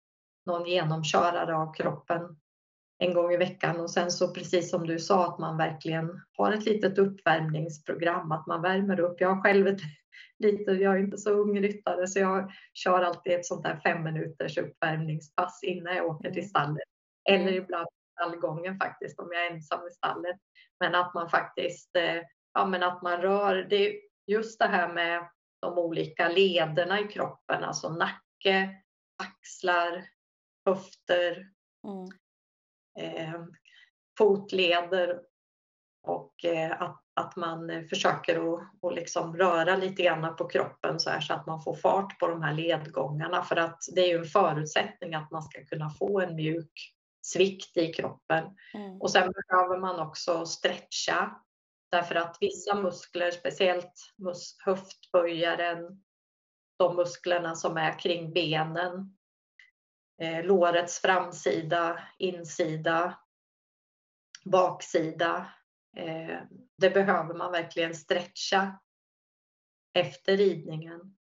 någon 0.46 0.66
genomkörare 0.66 1.56
av 1.56 1.74
kroppen 1.74 2.40
en 2.98 3.14
gång 3.14 3.32
i 3.32 3.37
veckan 3.37 3.80
och 3.80 3.90
sen 3.90 4.11
så 4.11 4.34
precis 4.34 4.70
som 4.70 4.87
du 4.87 4.98
sa 4.98 5.26
att 5.26 5.38
man 5.38 5.56
verkligen 5.56 6.20
har 6.37 6.52
ett 6.52 6.64
litet 6.64 6.98
uppvärmningsprogram, 6.98 8.32
att 8.32 8.46
man 8.46 8.62
värmer 8.62 9.00
upp. 9.00 9.20
Jag 9.20 9.34
har 9.34 9.42
själv 9.42 9.66
ett 9.66 9.80
lite, 10.38 10.70
jag 10.72 10.94
är 10.94 10.98
inte 10.98 11.18
så 11.18 11.30
ung 11.30 11.61
ryttare 11.61 12.06
så 12.06 12.18
jag 12.18 12.52
kör 12.74 13.02
alltid 13.02 13.32
ett 13.32 13.46
sånt 13.46 13.62
där 13.62 13.80
fem 13.84 14.04
minuters 14.04 14.58
uppvärmningspass 14.58 15.61
innan 15.62 15.96
jag 15.96 16.06
åker 16.06 16.30
till 16.30 16.42
mm. 16.42 16.48
stallet. 16.48 16.88
Eller 17.28 17.48
mm. 17.48 17.62
ibland 17.62 17.87
stallgången 18.12 18.78
faktiskt 18.78 19.20
om 19.20 19.28
jag 19.32 19.46
är 19.46 19.50
ensam 19.50 19.87
i 19.87 19.90
stallet. 19.90 20.37
Men 20.80 20.94
att 20.94 21.14
man 21.14 21.30
faktiskt, 21.30 21.96
eh, 21.96 22.22
ja 22.54 22.66
men 22.66 22.82
att 22.82 23.02
man 23.02 23.20
rör, 23.20 23.66
det 23.70 24.00
just 24.26 24.58
det 24.58 24.66
här 24.66 24.92
med 24.92 25.28
de 25.61 25.78
olika 25.78 26.28
lederna 26.28 27.00
i 27.00 27.04
kroppen, 27.04 27.64
alltså 27.64 27.88
nacke, 27.88 28.70
axlar, 29.22 30.04
höfter, 30.64 31.32
mm. 31.87 32.08
Eh, 32.98 33.44
fotleder 34.18 35.20
och 36.02 36.44
eh, 36.44 36.82
att, 36.82 37.02
att 37.14 37.37
man 37.37 37.88
försöker 37.88 38.54
att, 38.54 38.62
att 38.82 38.94
liksom 38.94 39.37
röra 39.37 39.76
lite 39.76 40.02
grann 40.02 40.37
på 40.37 40.48
kroppen 40.48 41.00
så, 41.00 41.11
här, 41.11 41.20
så 41.20 41.34
att 41.34 41.46
man 41.46 41.62
får 41.62 41.74
fart 41.74 42.18
på 42.18 42.26
de 42.26 42.42
här 42.42 42.54
ledgångarna 42.54 43.42
för 43.42 43.56
att 43.56 43.78
det 43.94 44.00
är 44.00 44.08
ju 44.08 44.18
en 44.18 44.24
förutsättning 44.24 45.14
att 45.14 45.30
man 45.30 45.42
ska 45.42 45.64
kunna 45.64 45.90
få 45.90 46.20
en 46.20 46.34
mjuk 46.34 46.94
svikt 47.22 47.76
i 47.76 47.92
kroppen. 47.92 48.44
Mm. 48.74 49.00
Och 49.00 49.11
sen 49.11 49.32
behöver 49.32 49.78
man 49.78 50.00
också 50.00 50.46
stretcha 50.46 51.40
därför 51.90 52.14
att 52.14 52.37
vissa 52.40 52.74
muskler, 52.74 53.30
speciellt 53.30 54.14
mus 54.16 54.56
höftböjaren, 54.64 56.02
de 56.78 56.96
musklerna 56.96 57.54
som 57.54 57.76
är 57.76 57.98
kring 57.98 58.32
benen, 58.32 59.17
eh, 60.18 60.44
lårets 60.44 61.00
framsida, 61.00 62.00
insida, 62.18 63.18
baksida. 64.44 65.46
Eh, 65.96 66.38
det 66.76 66.90
behöver 66.90 67.35
man 67.35 67.52
verkligen 67.52 67.94
stretcha 67.94 68.78
efter 69.94 70.37
ridningen 70.37 71.16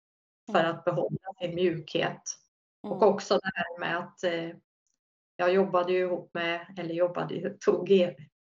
för 0.51 0.59
mm. 0.59 0.71
att 0.71 0.85
behålla 0.85 1.33
sin 1.41 1.55
mjukhet. 1.55 2.21
Mm. 2.83 2.97
Och 2.97 3.03
också 3.03 3.39
det 3.43 3.51
här 3.55 3.79
med 3.79 3.97
att 3.97 4.23
eh, 4.23 4.57
jag 5.35 5.53
jobbade 5.53 5.93
ju 5.93 5.99
ihop 5.99 6.33
med, 6.33 6.75
eller 6.77 6.93
jobbade, 6.93 7.57
tog 7.59 7.89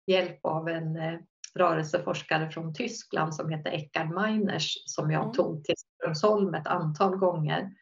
hjälp 0.07 0.45
av 0.45 0.69
en 0.69 0.95
eh, 0.95 1.19
rörelseforskare 1.55 2.51
från 2.51 2.73
Tyskland 2.73 3.35
som 3.35 3.49
heter 3.49 3.71
Eckhard 3.71 4.09
Meiners 4.09 4.73
som 4.85 5.11
jag 5.11 5.23
mm. 5.23 5.33
tog 5.33 5.63
till 5.63 5.75
Strömsholm 5.77 6.53
ett 6.53 6.67
antal 6.67 7.15
gånger. 7.15 7.75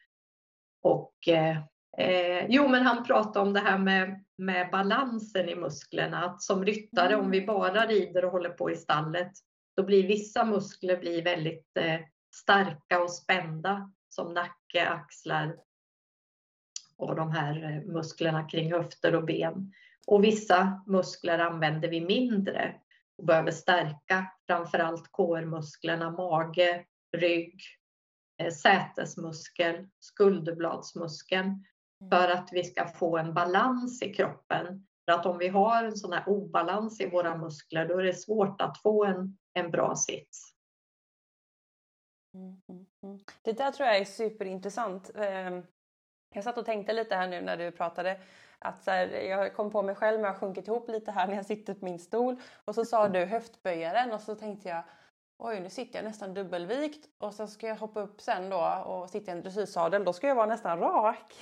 Och 0.81 1.27
eh, 1.27 1.57
eh, 1.97 2.45
jo, 2.49 2.67
men 2.67 2.83
han 2.83 3.03
pratade 3.03 3.47
om 3.47 3.53
det 3.53 3.59
här 3.59 3.77
med, 3.77 4.23
med 4.37 4.71
balansen 4.71 5.49
i 5.49 5.55
musklerna, 5.55 6.25
att 6.25 6.41
som 6.41 6.65
ryttare 6.65 7.15
om 7.15 7.31
vi 7.31 7.37
mm. 7.37 7.47
bara 7.47 7.85
rider 7.85 8.25
och 8.25 8.31
håller 8.31 8.49
på 8.49 8.71
i 8.71 8.75
stallet, 8.75 9.31
då 9.75 9.83
blir 9.83 10.07
vissa 10.07 10.45
muskler 10.45 10.97
blir 10.97 11.23
väldigt 11.23 11.77
eh, 11.77 11.99
starka 12.35 13.03
och 13.03 13.11
spända 13.11 13.91
som 14.09 14.33
nacke, 14.33 14.89
axlar, 14.89 15.55
och 16.97 17.15
de 17.15 17.31
här 17.31 17.63
eh, 17.63 17.93
musklerna 17.93 18.43
kring 18.49 18.73
höfter 18.73 19.15
och 19.15 19.25
ben. 19.25 19.73
Och 20.07 20.23
vissa 20.23 20.83
muskler 20.87 21.39
använder 21.39 21.89
vi 21.89 22.01
mindre 22.01 22.75
och 23.17 23.25
behöver 23.25 23.51
stärka, 23.51 24.31
framförallt 24.47 25.11
kårmusklerna, 25.11 26.11
mage, 26.11 26.85
rygg, 27.17 27.61
eh, 28.37 28.51
sätesmuskel, 28.51 29.87
skulderbladsmuskeln. 29.99 31.65
För 32.11 32.27
att 32.27 32.49
vi 32.51 32.63
ska 32.63 32.87
få 32.87 33.17
en 33.17 33.33
balans 33.33 34.01
i 34.01 34.13
kroppen. 34.13 34.87
För 35.05 35.11
att 35.11 35.25
om 35.25 35.37
vi 35.37 35.47
har 35.47 35.83
en 35.83 35.95
sån 35.95 36.13
här 36.13 36.29
obalans 36.29 37.01
i 37.01 37.09
våra 37.09 37.37
muskler 37.37 37.87
då 37.87 37.99
är 37.99 38.03
det 38.03 38.13
svårt 38.13 38.61
att 38.61 38.81
få 38.81 39.05
en, 39.05 39.37
en 39.53 39.71
bra 39.71 39.95
sits. 39.95 40.53
Mm, 42.33 42.61
mm, 42.69 42.85
mm. 43.03 43.19
det 43.41 43.53
där 43.53 43.71
tror 43.71 43.87
jag 43.87 43.97
är 43.97 44.05
superintressant. 44.05 45.11
Ehm, 45.15 45.63
jag 46.33 46.43
satt 46.43 46.57
och 46.57 46.65
tänkte 46.65 46.93
lite 46.93 47.15
här 47.15 47.27
nu 47.27 47.41
när 47.41 47.57
du 47.57 47.71
pratade 47.71 48.19
att 48.59 48.83
så 48.83 48.91
här, 48.91 49.07
jag 49.07 49.55
kom 49.55 49.71
på 49.71 49.81
mig 49.81 49.95
själv 49.95 50.19
med 50.19 50.29
att 50.29 50.35
ha 50.35 50.47
sjunkit 50.47 50.67
ihop 50.67 50.89
lite 50.89 51.11
här 51.11 51.27
när 51.27 51.35
jag 51.35 51.45
sitter 51.45 51.73
på 51.73 51.85
min 51.85 51.99
stol 51.99 52.41
och 52.65 52.75
så 52.75 52.85
sa 52.85 53.09
du 53.09 53.25
höftböjaren 53.25 54.11
och 54.11 54.21
så 54.21 54.35
tänkte 54.35 54.69
jag 54.69 54.83
oj 55.37 55.59
nu 55.59 55.69
sitter 55.69 55.99
jag 55.99 56.05
nästan 56.05 56.33
dubbelvikt 56.33 57.09
och 57.17 57.33
så 57.33 57.47
ska 57.47 57.67
jag 57.67 57.75
hoppa 57.75 58.01
upp 58.01 58.21
sen 58.21 58.49
då 58.49 58.83
och 58.85 59.09
sitta 59.09 59.31
i 59.31 59.35
en 59.35 59.41
dressyrsadel 59.41 60.03
då 60.03 60.13
ska 60.13 60.27
jag 60.27 60.35
vara 60.35 60.45
nästan 60.45 60.79
rak. 60.79 61.33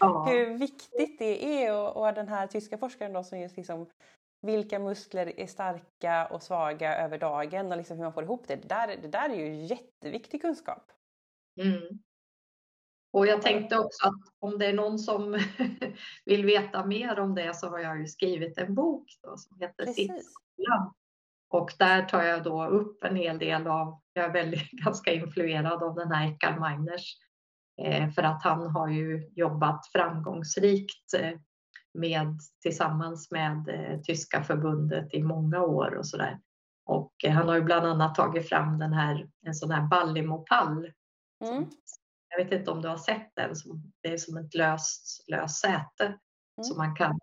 Ja. 0.00 0.26
Hur 0.30 0.58
viktigt 0.58 1.18
det 1.18 1.64
är 1.64 1.74
och, 1.74 1.96
och, 1.96 2.14
den 2.14 2.28
här 2.28 2.46
tyska 2.46 2.78
forskaren 2.78 3.12
då 3.12 3.24
som 3.24 3.40
just 3.40 3.56
liksom 3.56 3.86
vilka 4.42 4.78
muskler 4.78 5.40
är 5.40 5.46
starka 5.46 6.26
och 6.26 6.42
svaga 6.42 6.96
över 6.96 7.18
dagen 7.18 7.70
och 7.72 7.76
liksom 7.76 7.96
hur 7.96 8.04
man 8.04 8.12
får 8.12 8.24
ihop 8.24 8.48
det. 8.48 8.56
Det 8.56 8.68
där, 8.68 8.96
det 9.02 9.08
där 9.08 9.30
är 9.30 9.34
ju 9.34 9.64
jätteviktig 9.64 10.42
kunskap. 10.42 10.92
Mm. 11.60 11.98
Och 13.12 13.26
jag 13.26 13.42
tänkte 13.42 13.78
också 13.78 14.08
att 14.08 14.20
om 14.38 14.58
det 14.58 14.66
är 14.66 14.72
någon 14.72 14.98
som 14.98 15.38
vill 16.24 16.44
veta 16.44 16.86
mer 16.86 17.20
om 17.20 17.34
det 17.34 17.56
så 17.56 17.68
har 17.68 17.78
jag 17.78 17.98
ju 18.00 18.06
skrivit 18.06 18.58
en 18.58 18.74
bok 18.74 19.06
då, 19.22 19.36
som 19.36 19.60
heter 19.60 19.86
Sittskolan. 19.86 20.92
Och 21.50 21.70
där 21.78 22.02
tar 22.02 22.22
jag 22.22 22.42
då 22.42 22.66
upp 22.66 23.04
en 23.04 23.16
hel 23.16 23.38
del 23.38 23.66
av, 23.66 24.00
jag 24.12 24.24
är 24.24 24.32
väldigt, 24.32 24.70
ganska 24.84 25.12
influerad 25.12 25.82
av 25.82 25.94
den 25.94 26.12
här 26.12 26.28
Eckhard 26.28 26.60
Meiners. 26.60 27.16
Eh, 27.82 28.10
för 28.10 28.22
att 28.22 28.42
han 28.42 28.70
har 28.70 28.88
ju 28.88 29.30
jobbat 29.36 29.86
framgångsrikt 29.92 31.14
eh, 31.18 31.38
med, 31.94 32.38
tillsammans 32.62 33.30
med 33.30 33.68
eh, 33.68 34.00
tyska 34.00 34.42
förbundet 34.42 35.14
i 35.14 35.22
många 35.22 35.62
år 35.62 35.94
och 35.94 36.06
sådär. 36.06 36.40
Och 36.86 37.12
han 37.28 37.48
har 37.48 37.54
ju 37.54 37.62
bland 37.62 37.86
annat 37.86 38.14
tagit 38.14 38.48
fram 38.48 38.78
den 38.78 38.92
här, 38.92 39.28
en 39.46 39.54
sån 39.54 39.70
här 39.70 39.82
Ballimopall 39.88 40.92
mm. 41.44 41.66
Jag 42.28 42.44
vet 42.44 42.52
inte 42.52 42.70
om 42.70 42.82
du 42.82 42.88
har 42.88 42.96
sett 42.96 43.30
den. 43.34 43.54
Det 44.02 44.12
är 44.12 44.16
som 44.16 44.36
ett 44.36 44.54
löst, 44.54 45.24
löst 45.28 45.60
säte 45.60 46.04
mm. 46.04 46.18
som 46.62 46.76
man 46.76 46.96
kan 46.96 47.18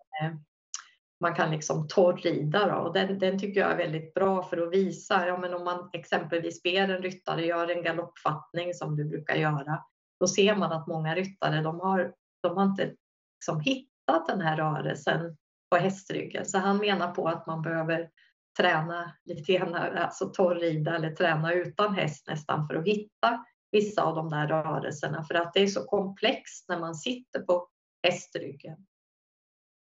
man 1.20 1.34
kan 1.34 1.50
liksom 1.50 1.88
torrrida. 1.88 2.66
Då. 2.66 2.74
Och 2.74 2.92
den, 2.94 3.18
den 3.18 3.38
tycker 3.38 3.60
jag 3.60 3.72
är 3.72 3.76
väldigt 3.76 4.14
bra 4.14 4.42
för 4.42 4.56
att 4.56 4.72
visa, 4.72 5.26
ja, 5.26 5.38
men 5.38 5.54
om 5.54 5.64
man 5.64 5.90
exempelvis 5.92 6.62
ber 6.62 6.90
en 6.90 7.02
ryttare 7.02 7.46
göra 7.46 7.72
en 7.72 7.82
galoppfattning 7.82 8.74
som 8.74 8.96
du 8.96 9.04
brukar 9.04 9.34
göra, 9.34 9.84
då 10.20 10.26
ser 10.26 10.56
man 10.56 10.72
att 10.72 10.86
många 10.86 11.14
ryttare 11.14 11.62
de 11.62 11.80
har, 11.80 12.12
de 12.42 12.56
har 12.56 12.64
inte 12.64 12.94
liksom 13.40 13.60
hittat 13.60 14.26
den 14.26 14.40
här 14.40 14.56
rörelsen 14.56 15.36
på 15.70 15.76
hästryggen. 15.76 16.46
Så 16.46 16.58
han 16.58 16.78
menar 16.78 17.14
på 17.14 17.28
att 17.28 17.46
man 17.46 17.62
behöver 17.62 18.10
träna 18.58 19.12
lite 19.24 19.52
grann, 19.52 19.74
alltså 19.74 20.28
torrrida 20.28 20.96
eller 20.96 21.10
träna 21.10 21.52
utan 21.52 21.94
häst 21.94 22.28
nästan 22.28 22.66
för 22.68 22.74
att 22.74 22.86
hitta 22.86 23.44
vissa 23.70 24.02
av 24.02 24.14
de 24.14 24.28
där 24.28 24.46
rörelserna 24.46 25.24
för 25.24 25.34
att 25.34 25.54
det 25.54 25.60
är 25.60 25.66
så 25.66 25.84
komplext 25.84 26.68
när 26.68 26.78
man 26.78 26.94
sitter 26.94 27.40
på 27.40 27.68
hästryggen. 28.02 28.87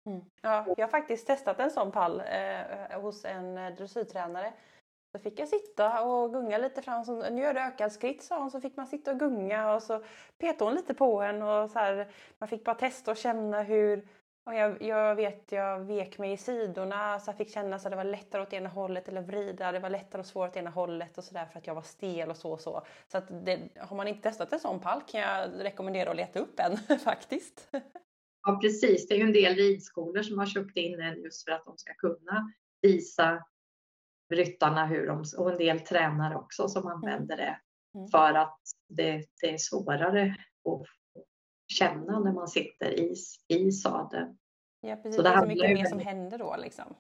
Mm. 0.06 0.22
Ja, 0.42 0.66
jag 0.78 0.86
har 0.86 0.92
faktiskt 0.92 1.28
testat 1.28 1.60
en 1.60 1.72
sån 1.72 1.92
pall 1.92 2.20
eh, 2.20 3.02
hos 3.02 3.26
en 3.26 3.58
eh, 3.58 3.74
dressyrtränare. 3.76 4.54
Så 5.12 5.20
fick 5.20 5.40
jag 5.40 5.48
sitta 5.48 6.04
och 6.04 6.34
gunga 6.34 6.58
lite 6.58 6.82
fram. 6.82 7.06
Så, 7.06 7.30
nu 7.30 7.42
gör 7.42 7.54
det 7.54 7.62
ökad 7.62 7.92
skritt 7.92 8.24
sa 8.24 8.40
hon. 8.40 8.52
Så 8.52 8.62
fick 8.62 8.78
man 8.78 8.88
sitta 8.88 9.12
och 9.12 9.20
gunga 9.20 9.74
och 9.74 9.84
så 9.84 10.04
petade 10.38 10.66
hon 10.66 10.76
lite 10.76 10.94
på 10.94 11.22
en. 11.22 11.42
Och 11.42 11.70
så 11.70 11.80
här, 11.80 12.12
man 12.38 12.50
fick 12.50 12.64
bara 12.64 12.76
testa 12.76 13.12
och 13.12 13.18
känna 13.18 13.62
hur 13.62 14.08
Och 14.46 14.54
jag, 14.56 14.82
jag 14.82 15.16
vet, 15.16 15.52
jag 15.52 15.80
vek 15.80 16.18
mig 16.18 16.32
i 16.32 16.38
sidorna 16.38 17.20
så 17.20 17.30
jag 17.30 17.38
fick 17.38 17.54
känna 17.54 17.76
att 17.76 17.84
det 17.84 17.96
var 17.96 18.04
lättare 18.04 18.42
åt 18.42 18.54
ena 18.54 18.70
hållet 18.70 19.08
eller 19.08 19.22
vrida. 19.22 19.72
Det 19.72 19.80
var 19.80 19.90
lättare 19.90 20.20
och 20.20 20.26
svårare 20.26 20.50
åt 20.50 20.58
ena 20.58 20.70
hållet 20.70 21.18
och 21.18 21.24
sådär 21.24 21.46
för 21.46 21.60
att 21.60 21.68
jag 21.68 21.76
var 21.76 21.82
stel 21.82 22.30
och 22.30 22.38
så 22.38 22.52
och 22.52 22.62
så. 22.62 22.86
Så 23.08 23.18
att 23.18 23.46
det, 23.46 23.60
har 23.80 23.96
man 23.96 24.08
inte 24.08 24.30
testat 24.30 24.54
en 24.54 24.60
sån 24.60 24.80
pall 24.80 25.02
kan 25.08 25.22
jag 25.22 25.50
rekommendera 25.60 26.10
att 26.10 26.16
leta 26.16 26.40
upp 26.40 26.60
en 26.60 26.78
faktiskt. 27.00 27.70
Ja 28.44 28.60
precis, 28.62 29.08
det 29.08 29.14
är 29.14 29.18
ju 29.18 29.24
en 29.24 29.34
del 29.34 29.56
ridskolor 29.56 30.24
som 30.24 30.38
har 30.38 30.46
köpt 30.46 30.78
in 30.78 31.00
en 31.00 31.22
just 31.22 31.44
för 31.46 31.52
att 31.52 31.66
de 31.66 31.78
ska 31.78 31.94
kunna 31.94 32.54
visa 32.82 33.44
ryttarna 34.34 34.86
hur 34.86 35.08
de, 35.08 35.24
och 35.38 35.52
en 35.52 35.58
del 35.58 35.80
tränare 35.80 36.36
också 36.36 36.68
som 36.68 36.84
mm. 36.84 36.94
använder 36.94 37.38
det 37.38 37.60
mm. 37.96 38.08
för 38.08 38.34
att 38.34 38.60
det, 38.88 39.26
det 39.42 39.50
är 39.50 39.58
svårare 39.58 40.36
att 40.70 40.88
känna 41.68 42.20
när 42.20 42.34
man 42.34 42.48
sitter 42.48 43.00
i, 43.00 43.16
i 43.48 43.72
sadeln. 43.72 44.38
Ja, 44.82 44.96
precis. 44.96 45.16
Så 45.16 45.22
det, 45.22 45.30
det 45.30 45.36
är 45.36 45.40
så 45.40 45.48
mycket 45.48 45.78
mer 45.78 45.86
som 45.86 46.00
händer 46.00 46.38
då 46.38 46.56
liksom. 46.58 46.96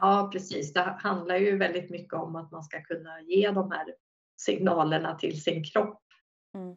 Ja, 0.00 0.30
precis. 0.32 0.72
Det 0.72 0.80
handlar 0.80 1.36
ju 1.36 1.58
väldigt 1.58 1.90
mycket 1.90 2.14
om 2.14 2.36
att 2.36 2.50
man 2.50 2.64
ska 2.64 2.82
kunna 2.82 3.20
ge 3.20 3.50
de 3.50 3.70
här 3.70 3.94
signalerna 4.36 5.14
till 5.14 5.42
sin 5.42 5.64
kropp. 5.64 6.02
Mm. 6.54 6.76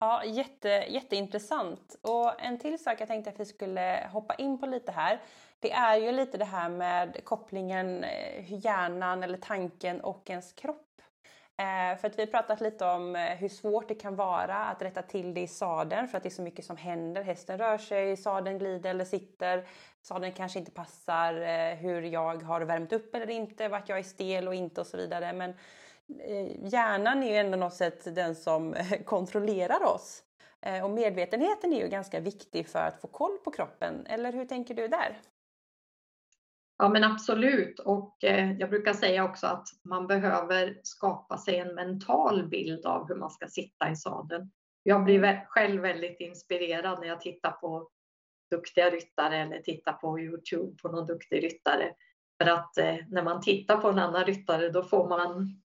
Ja, 0.00 0.24
jätte, 0.24 0.68
jätteintressant. 0.68 1.96
Och 2.02 2.42
en 2.42 2.58
till 2.58 2.82
sak 2.82 3.00
jag 3.00 3.08
tänkte 3.08 3.30
att 3.30 3.40
vi 3.40 3.44
skulle 3.44 4.08
hoppa 4.12 4.34
in 4.34 4.58
på 4.60 4.66
lite 4.66 4.92
här. 4.92 5.20
Det 5.60 5.72
är 5.72 5.96
ju 5.96 6.12
lite 6.12 6.38
det 6.38 6.44
här 6.44 6.68
med 6.68 7.24
kopplingen 7.24 8.04
eh, 8.04 8.64
hjärnan 8.64 9.22
eller 9.22 9.38
tanken 9.38 10.00
och 10.00 10.30
ens 10.30 10.52
kropp. 10.52 10.84
Eh, 11.56 11.98
för 11.98 12.08
att 12.08 12.18
vi 12.18 12.22
har 12.22 12.26
pratat 12.26 12.60
lite 12.60 12.84
om 12.84 13.16
eh, 13.16 13.22
hur 13.22 13.48
svårt 13.48 13.88
det 13.88 13.94
kan 13.94 14.16
vara 14.16 14.56
att 14.56 14.82
rätta 14.82 15.02
till 15.02 15.34
det 15.34 15.40
i 15.40 15.48
sadeln 15.48 16.08
för 16.08 16.16
att 16.16 16.22
det 16.22 16.28
är 16.28 16.30
så 16.30 16.42
mycket 16.42 16.64
som 16.64 16.76
händer. 16.76 17.22
Hästen 17.22 17.58
rör 17.58 17.78
sig, 17.78 18.16
sadeln 18.16 18.58
glider 18.58 18.90
eller 18.90 19.04
sitter. 19.04 19.66
Sadeln 20.02 20.32
kanske 20.32 20.58
inte 20.58 20.70
passar 20.70 21.34
eh, 21.34 21.74
hur 21.74 22.02
jag 22.02 22.42
har 22.42 22.60
värmt 22.60 22.92
upp 22.92 23.14
eller 23.14 23.30
inte, 23.30 23.68
vart 23.68 23.88
jag 23.88 23.98
är 23.98 24.02
stel 24.02 24.48
och 24.48 24.54
inte 24.54 24.80
och 24.80 24.86
så 24.86 24.96
vidare. 24.96 25.32
Men 25.32 25.54
Eh, 26.08 26.70
hjärnan 26.72 27.22
är 27.22 27.30
ju 27.30 27.36
ändå 27.36 27.58
något 27.58 27.74
sätt 27.74 28.14
den 28.14 28.34
som 28.34 28.74
kontrollerar 29.04 29.84
oss. 29.84 30.22
Eh, 30.60 30.84
och 30.84 30.90
medvetenheten 30.90 31.72
är 31.72 31.82
ju 31.82 31.88
ganska 31.88 32.20
viktig 32.20 32.68
för 32.68 32.78
att 32.78 33.00
få 33.00 33.08
koll 33.08 33.38
på 33.44 33.50
kroppen. 33.50 34.06
Eller 34.06 34.32
hur 34.32 34.44
tänker 34.44 34.74
du 34.74 34.88
där? 34.88 35.20
Ja 36.78 36.88
men 36.88 37.04
absolut 37.04 37.78
och 37.78 38.24
eh, 38.24 38.52
jag 38.52 38.70
brukar 38.70 38.92
säga 38.92 39.24
också 39.24 39.46
att 39.46 39.68
man 39.82 40.06
behöver 40.06 40.80
skapa 40.82 41.38
sig 41.38 41.58
en 41.58 41.74
mental 41.74 42.48
bild 42.48 42.86
av 42.86 43.08
hur 43.08 43.14
man 43.14 43.30
ska 43.30 43.48
sitta 43.48 43.90
i 43.90 43.96
sadeln. 43.96 44.50
Jag 44.82 45.04
blir 45.04 45.46
själv 45.48 45.82
väldigt 45.82 46.20
inspirerad 46.20 47.00
när 47.00 47.08
jag 47.08 47.20
tittar 47.20 47.50
på 47.50 47.88
duktiga 48.50 48.90
ryttare 48.90 49.36
eller 49.36 49.60
tittar 49.60 49.92
på 49.92 50.20
Youtube 50.20 50.76
på 50.82 50.88
någon 50.88 51.06
duktig 51.06 51.44
ryttare. 51.44 51.94
För 52.42 52.50
att 52.50 52.76
när 53.08 53.22
man 53.22 53.40
tittar 53.40 53.76
på 53.76 53.88
en 53.88 53.98
annan 53.98 54.24
ryttare 54.24 54.68
då 54.68 54.82
får 54.82 55.08
man 55.08 55.60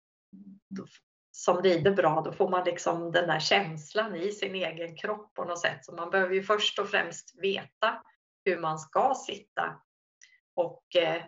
som 1.30 1.62
rider 1.62 1.90
bra, 1.90 2.22
då 2.24 2.32
får 2.32 2.48
man 2.48 2.64
liksom 2.64 3.12
den 3.12 3.28
där 3.28 3.40
känslan 3.40 4.14
i 4.14 4.32
sin 4.32 4.54
egen 4.54 4.96
kropp 4.96 5.34
på 5.34 5.44
något 5.44 5.60
sätt. 5.60 5.84
Så 5.84 5.92
man 5.92 6.10
behöver 6.10 6.34
ju 6.34 6.42
först 6.42 6.78
och 6.78 6.88
främst 6.88 7.42
veta 7.42 8.02
hur 8.44 8.60
man 8.60 8.78
ska 8.78 9.14
sitta 9.26 9.80
och 10.54 10.96
eh, 10.96 11.22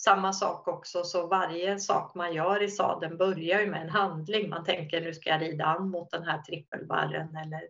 samma 0.00 0.32
sak 0.32 0.68
också, 0.68 1.04
så 1.04 1.26
varje 1.26 1.78
sak 1.78 2.14
man 2.14 2.34
gör 2.34 2.62
i 2.62 2.68
sadeln 2.68 3.16
börjar 3.16 3.60
ju 3.60 3.70
med 3.70 3.82
en 3.82 3.90
handling. 3.90 4.50
Man 4.50 4.64
tänker 4.64 5.00
nu 5.00 5.14
ska 5.14 5.30
jag 5.30 5.42
rida 5.42 5.64
an 5.64 5.90
mot 5.90 6.10
den 6.10 6.22
här 6.22 6.38
trippelbarren 6.38 7.36
eller 7.36 7.62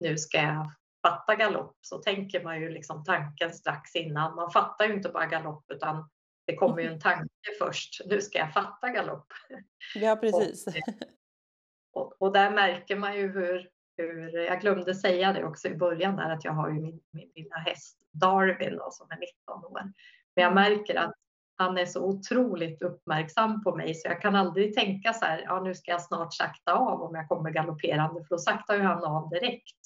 nu 0.00 0.18
ska 0.18 0.38
jag 0.38 0.72
fatta 1.06 1.34
galopp. 1.34 1.76
Så 1.80 1.98
tänker 1.98 2.44
man 2.44 2.60
ju 2.60 2.68
liksom 2.68 3.04
tanken 3.04 3.52
strax 3.52 3.94
innan. 3.94 4.34
Man 4.34 4.50
fattar 4.50 4.84
ju 4.86 4.92
inte 4.92 5.08
bara 5.08 5.26
galopp 5.26 5.64
utan 5.68 6.10
det 6.48 6.56
kommer 6.56 6.82
ju 6.82 6.88
en 6.88 7.00
tanke 7.10 7.28
först. 7.58 8.00
Nu 8.06 8.20
ska 8.20 8.38
jag 8.38 8.52
fatta 8.52 8.88
galopp. 8.88 9.32
Ja, 9.94 10.16
precis. 10.20 10.66
Och, 10.66 10.72
och, 12.02 12.22
och, 12.22 12.32
där 12.32 12.50
märker 12.50 12.96
man 12.96 13.16
ju 13.16 13.32
hur, 13.32 13.68
hur, 13.96 14.38
jag 14.38 14.60
glömde 14.60 14.94
säga 14.94 15.32
det 15.32 15.44
också 15.44 15.68
i 15.68 15.76
början 15.76 16.16
där 16.16 16.30
att 16.30 16.44
jag 16.44 16.52
har 16.52 16.68
ju 16.68 16.80
min, 16.80 17.00
min 17.10 17.32
lilla 17.34 17.56
häst 17.56 17.98
Darwin 18.12 18.76
då, 18.76 18.88
som 18.90 19.10
är 19.10 19.18
19 19.48 19.64
år. 19.64 19.92
Men 20.36 20.44
jag 20.44 20.54
märker 20.54 20.94
att 20.94 21.14
han 21.56 21.78
är 21.78 21.86
så 21.86 22.04
otroligt 22.04 22.82
uppmärksam 22.82 23.64
på 23.64 23.76
mig 23.76 23.94
så 23.94 24.08
jag 24.08 24.22
kan 24.22 24.36
aldrig 24.36 24.74
tänka 24.74 25.12
så 25.12 25.24
här, 25.24 25.42
ja 25.44 25.60
nu 25.60 25.74
ska 25.74 25.90
jag 25.90 26.02
snart 26.02 26.34
sakta 26.34 26.72
av 26.72 27.02
om 27.02 27.14
jag 27.14 27.28
kommer 27.28 27.50
galopperande 27.50 28.24
för 28.24 28.28
då 28.28 28.38
saktar 28.38 28.74
ju 28.74 28.82
han 28.82 29.04
av 29.04 29.30
direkt. 29.30 29.78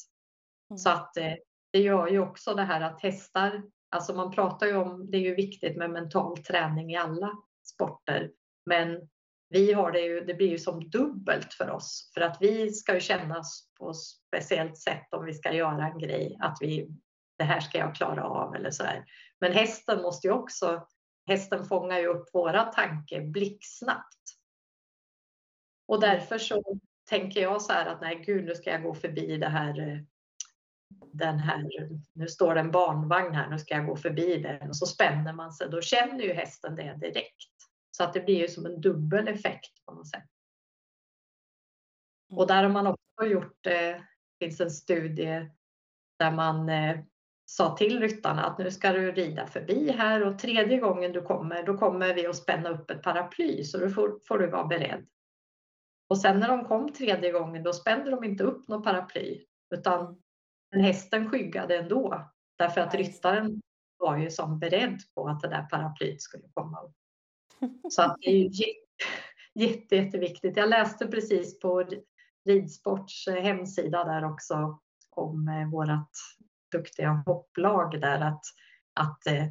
Mm. 0.71 0.79
Så 0.79 0.91
att 0.91 1.17
eh, 1.17 1.33
det 1.73 1.79
gör 1.79 2.09
ju 2.09 2.19
också 2.19 2.55
det 2.55 2.63
här 2.63 2.81
att 2.81 3.03
hästar, 3.03 3.63
alltså 3.93 4.15
man 4.15 4.31
pratar 4.31 4.67
ju 4.67 4.77
om, 4.77 5.11
det 5.11 5.17
är 5.17 5.21
ju 5.21 5.35
viktigt 5.35 5.77
med 5.77 5.91
mental 5.91 6.39
träning 6.39 6.93
i 6.93 6.97
alla 6.97 7.31
sporter, 7.65 8.31
men 8.67 9.09
vi 9.49 9.73
har 9.73 9.93
det 9.93 10.01
ju, 10.01 10.21
det 10.21 10.35
blir 10.35 10.49
ju 10.49 10.59
som 10.59 10.91
dubbelt 10.91 11.55
för 11.55 11.71
oss 11.71 12.11
för 12.15 12.21
att 12.21 12.37
vi 12.41 12.71
ska 12.71 12.95
ju 12.95 13.01
kännas 13.01 13.69
på 13.79 13.91
ett 13.91 13.97
speciellt 13.97 14.79
sätt 14.79 15.15
om 15.15 15.25
vi 15.25 15.35
ska 15.35 15.53
göra 15.53 15.87
en 15.87 15.99
grej, 15.99 16.39
att 16.41 16.59
vi, 16.61 16.89
det 17.39 17.45
här 17.45 17.61
ska 17.61 17.79
jag 17.79 17.95
klara 17.95 18.25
av 18.25 18.55
eller 18.55 18.71
så 18.71 18.85
här. 18.85 19.05
Men 19.41 19.53
hästen 19.53 20.03
måste 20.03 20.27
ju 20.27 20.33
också, 20.33 20.87
hästen 21.27 21.65
fångar 21.65 21.99
ju 21.99 22.07
upp 22.07 22.29
våra 22.33 22.65
tanke 22.65 23.21
blixtsnabbt. 23.21 24.23
Och 25.89 26.01
därför 26.01 26.39
så 26.39 26.63
tänker 27.09 27.41
jag 27.41 27.63
så 27.63 27.73
här 27.73 27.87
att 27.87 28.01
nej 28.01 28.23
gud 28.27 28.45
nu 28.45 28.55
ska 28.55 28.71
jag 28.71 28.83
gå 28.83 28.95
förbi 28.95 29.37
det 29.37 29.49
här 29.49 29.81
eh, 29.81 29.99
den 31.13 31.39
här, 31.39 31.69
nu 32.13 32.29
står 32.29 32.55
det 32.55 32.61
en 32.61 32.71
barnvagn 32.71 33.35
här, 33.35 33.51
nu 33.51 33.59
ska 33.59 33.75
jag 33.75 33.87
gå 33.87 33.97
förbi 33.97 34.39
den 34.39 34.69
och 34.69 34.77
så 34.77 34.87
spänner 34.87 35.33
man 35.33 35.53
sig, 35.53 35.69
då 35.71 35.81
känner 35.81 36.25
ju 36.25 36.33
hästen 36.33 36.77
det 36.77 36.99
direkt. 37.01 37.53
Så 37.91 38.05
att 38.05 38.13
det 38.13 38.21
blir 38.21 38.39
ju 38.39 38.49
som 38.49 38.67
en 38.67 38.81
dubbel 38.81 39.29
effekt 39.29 39.85
på 39.87 39.95
något 39.95 40.09
sätt. 40.09 40.25
Och 42.31 42.47
där 42.47 42.63
har 42.63 42.71
man 42.71 42.87
också 42.87 43.27
gjort, 43.27 43.67
eh, 43.67 43.73
det 43.73 43.91
eh, 43.91 44.01
finns 44.41 44.61
en 44.61 44.71
studie 44.71 45.51
där 46.19 46.31
man 46.31 46.69
eh, 46.69 46.99
sa 47.45 47.77
till 47.77 48.01
ryttarna 48.01 48.45
att 48.45 48.59
nu 48.59 48.71
ska 48.71 48.93
du 48.93 49.13
rida 49.13 49.47
förbi 49.47 49.91
här 49.91 50.27
och 50.27 50.39
tredje 50.39 50.79
gången 50.79 51.13
du 51.13 51.23
kommer, 51.23 51.63
då 51.63 51.79
kommer 51.79 52.15
vi 52.15 52.27
att 52.27 52.37
spänna 52.37 52.69
upp 52.69 52.91
ett 52.91 53.03
paraply 53.03 53.65
så 53.65 53.79
då 53.79 53.91
får, 53.91 54.19
får 54.29 54.39
du 54.39 54.47
vara 54.47 54.65
beredd. 54.65 55.07
Och 56.09 56.19
sen 56.19 56.41
när 56.41 56.49
de 56.49 56.65
kom 56.65 56.93
tredje 56.93 57.33
gången, 57.33 57.63
då 57.63 57.73
spände 57.73 58.11
de 58.11 58.25
inte 58.25 58.45
upp 58.45 58.69
något 58.69 58.85
paraply 58.85 59.45
utan 59.75 60.23
hästen 60.81 61.31
skyggade 61.31 61.77
ändå 61.77 62.31
därför 62.59 62.81
att 62.81 62.95
ryttaren 62.95 63.61
var 63.99 64.17
ju 64.17 64.31
som 64.31 64.59
beredd 64.59 65.01
på 65.15 65.29
att 65.29 65.41
det 65.41 65.49
där 65.49 65.63
paraplyet 65.63 66.23
skulle 66.23 66.49
komma 66.55 66.81
upp. 66.81 66.97
Så 67.93 68.03
att 68.03 68.17
det 68.21 68.31
är 68.31 68.37
ju 68.37 68.51
jätte, 69.55 69.97
jätteviktigt. 69.97 70.57
Jag 70.57 70.69
läste 70.69 71.07
precis 71.07 71.61
på 71.61 71.85
Ridsports 72.45 73.29
hemsida 73.29 74.05
där 74.05 74.25
också 74.25 74.81
om 75.11 75.49
eh, 75.49 75.71
vårat 75.71 76.11
duktiga 76.73 77.23
hopplag 77.27 78.01
där 78.01 78.21
att, 78.21 78.45
att 79.01 79.27
eh, 79.27 79.45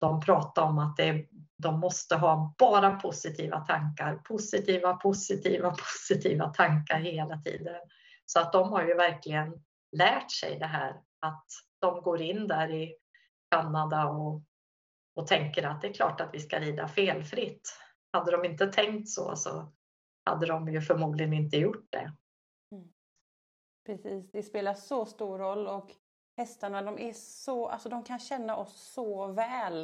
de 0.00 0.20
pratar 0.20 0.62
om 0.62 0.78
att 0.78 0.96
det, 0.96 1.26
de 1.56 1.80
måste 1.80 2.16
ha 2.16 2.54
bara 2.58 2.90
positiva 2.90 3.60
tankar. 3.60 4.14
Positiva, 4.16 4.94
positiva, 4.94 5.70
positiva 6.08 6.48
tankar 6.48 6.98
hela 6.98 7.38
tiden. 7.38 7.76
Så 8.26 8.40
att 8.40 8.52
de 8.52 8.72
har 8.72 8.84
ju 8.84 8.94
verkligen 8.94 9.62
lärt 9.96 10.30
sig 10.30 10.58
det 10.58 10.66
här 10.66 11.02
att 11.20 11.46
de 11.78 12.02
går 12.02 12.22
in 12.22 12.46
där 12.46 12.70
i 12.70 12.96
Kanada 13.50 14.08
och, 14.08 14.42
och 15.14 15.26
tänker 15.26 15.62
att 15.62 15.80
det 15.80 15.88
är 15.88 15.92
klart 15.92 16.20
att 16.20 16.34
vi 16.34 16.40
ska 16.40 16.60
rida 16.60 16.88
felfritt. 16.88 17.78
Hade 18.12 18.30
de 18.30 18.44
inte 18.44 18.66
tänkt 18.66 19.08
så 19.08 19.36
så 19.36 19.72
hade 20.24 20.46
de 20.46 20.68
ju 20.68 20.80
förmodligen 20.80 21.32
inte 21.32 21.56
gjort 21.56 21.86
det. 21.90 22.12
Mm. 22.72 22.92
Precis, 23.86 24.30
det 24.30 24.42
spelar 24.42 24.74
så 24.74 25.06
stor 25.06 25.38
roll 25.38 25.66
och 25.66 25.94
hästarna, 26.36 26.82
de 26.82 26.98
är 26.98 27.12
så, 27.12 27.68
alltså 27.68 27.88
de 27.88 28.04
kan 28.04 28.18
känna 28.18 28.56
oss 28.56 28.92
så 28.92 29.26
väl. 29.26 29.82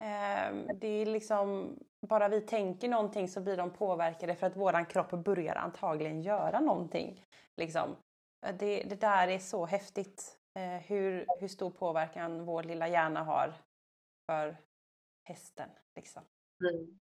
Eh, 0.00 0.74
det 0.74 0.88
är 0.88 1.06
liksom, 1.06 1.78
bara 2.08 2.28
vi 2.28 2.40
tänker 2.40 2.88
någonting 2.88 3.28
så 3.28 3.40
blir 3.40 3.56
de 3.56 3.70
påverkade 3.70 4.34
för 4.34 4.46
att 4.46 4.56
våran 4.56 4.86
kropp 4.86 5.10
börjar 5.10 5.54
antagligen 5.54 6.22
göra 6.22 6.60
någonting. 6.60 7.24
Liksom. 7.56 7.96
Det, 8.40 8.82
det 8.82 9.00
där 9.00 9.28
är 9.28 9.38
så 9.38 9.66
häftigt. 9.66 10.38
Eh, 10.54 10.82
hur, 10.82 11.26
hur 11.40 11.48
stor 11.48 11.70
påverkan 11.70 12.44
vår 12.44 12.62
lilla 12.62 12.88
hjärna 12.88 13.22
har 13.22 13.54
för 14.26 14.56
hästen. 15.24 15.68
Liksom. 15.96 16.22
Mm. 16.64 16.98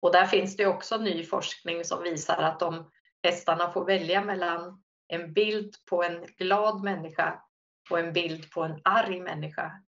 Och 0.00 0.12
där 0.12 0.26
finns 0.26 0.56
det 0.56 0.66
också 0.66 0.96
ny 0.96 1.24
forskning 1.24 1.84
som 1.84 2.02
visar 2.02 2.42
att 2.42 2.62
om 2.62 2.90
hästarna 3.22 3.72
får 3.72 3.84
välja 3.84 4.24
mellan 4.24 4.82
en 5.08 5.32
bild 5.32 5.74
på 5.90 6.02
en 6.02 6.26
glad 6.38 6.84
människa 6.84 7.42
på 7.88 7.96
en 7.96 8.12
bild 8.12 8.50
på 8.50 8.62
en 8.62 8.80
arg 8.84 9.20
människa, 9.20 9.82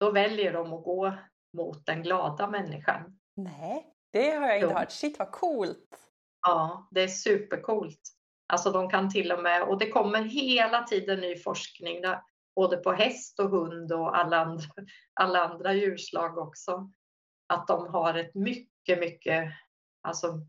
då 0.00 0.10
väljer 0.10 0.52
de 0.52 0.72
att 0.72 0.84
gå 0.84 1.14
mot 1.56 1.86
den 1.86 2.02
glada 2.02 2.50
människan. 2.50 3.18
Nej, 3.36 3.94
det 4.10 4.30
har 4.30 4.46
jag 4.46 4.60
inte 4.60 4.74
hört. 4.74 4.90
Shit 4.90 5.18
vad 5.18 5.32
coolt! 5.32 6.12
Ja, 6.42 6.88
det 6.90 7.00
är 7.00 7.08
supercoolt. 7.08 8.00
Alltså 8.50 8.70
de 8.70 8.90
kan 8.90 9.10
till 9.10 9.32
och 9.32 9.42
med, 9.42 9.62
och 9.62 9.78
det 9.78 9.90
kommer 9.90 10.22
hela 10.22 10.82
tiden 10.82 11.20
ny 11.20 11.36
forskning. 11.36 12.02
både 12.54 12.76
på 12.76 12.92
häst 12.92 13.40
och 13.40 13.50
hund 13.50 13.92
och 13.92 14.18
alla 14.18 14.40
andra, 14.40 14.64
alla 15.14 15.44
andra 15.44 15.72
djurslag 15.74 16.38
också. 16.38 16.90
Att 17.46 17.66
de 17.66 17.86
har 17.86 18.14
ett 18.14 18.34
mycket, 18.34 18.98
mycket, 18.98 19.52
alltså 20.02 20.40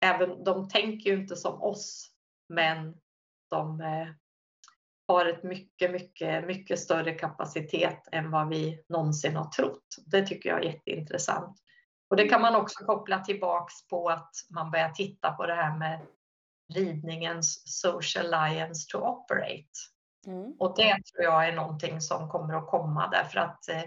även, 0.00 0.44
de 0.44 0.68
tänker 0.68 1.10
ju 1.10 1.16
inte 1.16 1.36
som 1.36 1.62
oss, 1.62 2.10
men 2.48 2.94
de 3.50 3.80
eh, 3.80 4.08
har 5.08 5.26
ett 5.26 5.42
mycket, 5.42 5.90
mycket, 5.90 6.46
mycket 6.46 6.78
större 6.78 7.12
kapacitet 7.12 8.08
än 8.12 8.30
vad 8.30 8.48
vi 8.48 8.84
någonsin 8.88 9.36
har 9.36 9.50
trott. 9.50 9.96
Det 10.06 10.26
tycker 10.26 10.48
jag 10.48 10.64
är 10.64 10.72
jätteintressant. 10.72 11.58
Och 12.10 12.16
det 12.16 12.28
kan 12.28 12.42
man 12.42 12.56
också 12.56 12.84
koppla 12.84 13.18
tillbaks 13.18 13.88
på 13.88 14.08
att 14.08 14.30
man 14.50 14.70
börjar 14.70 14.90
titta 14.90 15.32
på 15.32 15.46
det 15.46 15.54
här 15.54 15.78
med 15.78 16.06
ridningens 16.74 17.62
social 17.80 18.34
alliance 18.34 18.86
to 18.90 18.98
operate. 18.98 19.70
Mm. 20.26 20.56
Och 20.58 20.76
det 20.76 20.92
tror 20.92 21.24
jag 21.24 21.48
är 21.48 21.52
någonting 21.52 22.00
som 22.00 22.28
kommer 22.28 22.54
att 22.54 22.66
komma 22.66 23.08
därför 23.08 23.38
att 23.38 23.68
eh, 23.68 23.84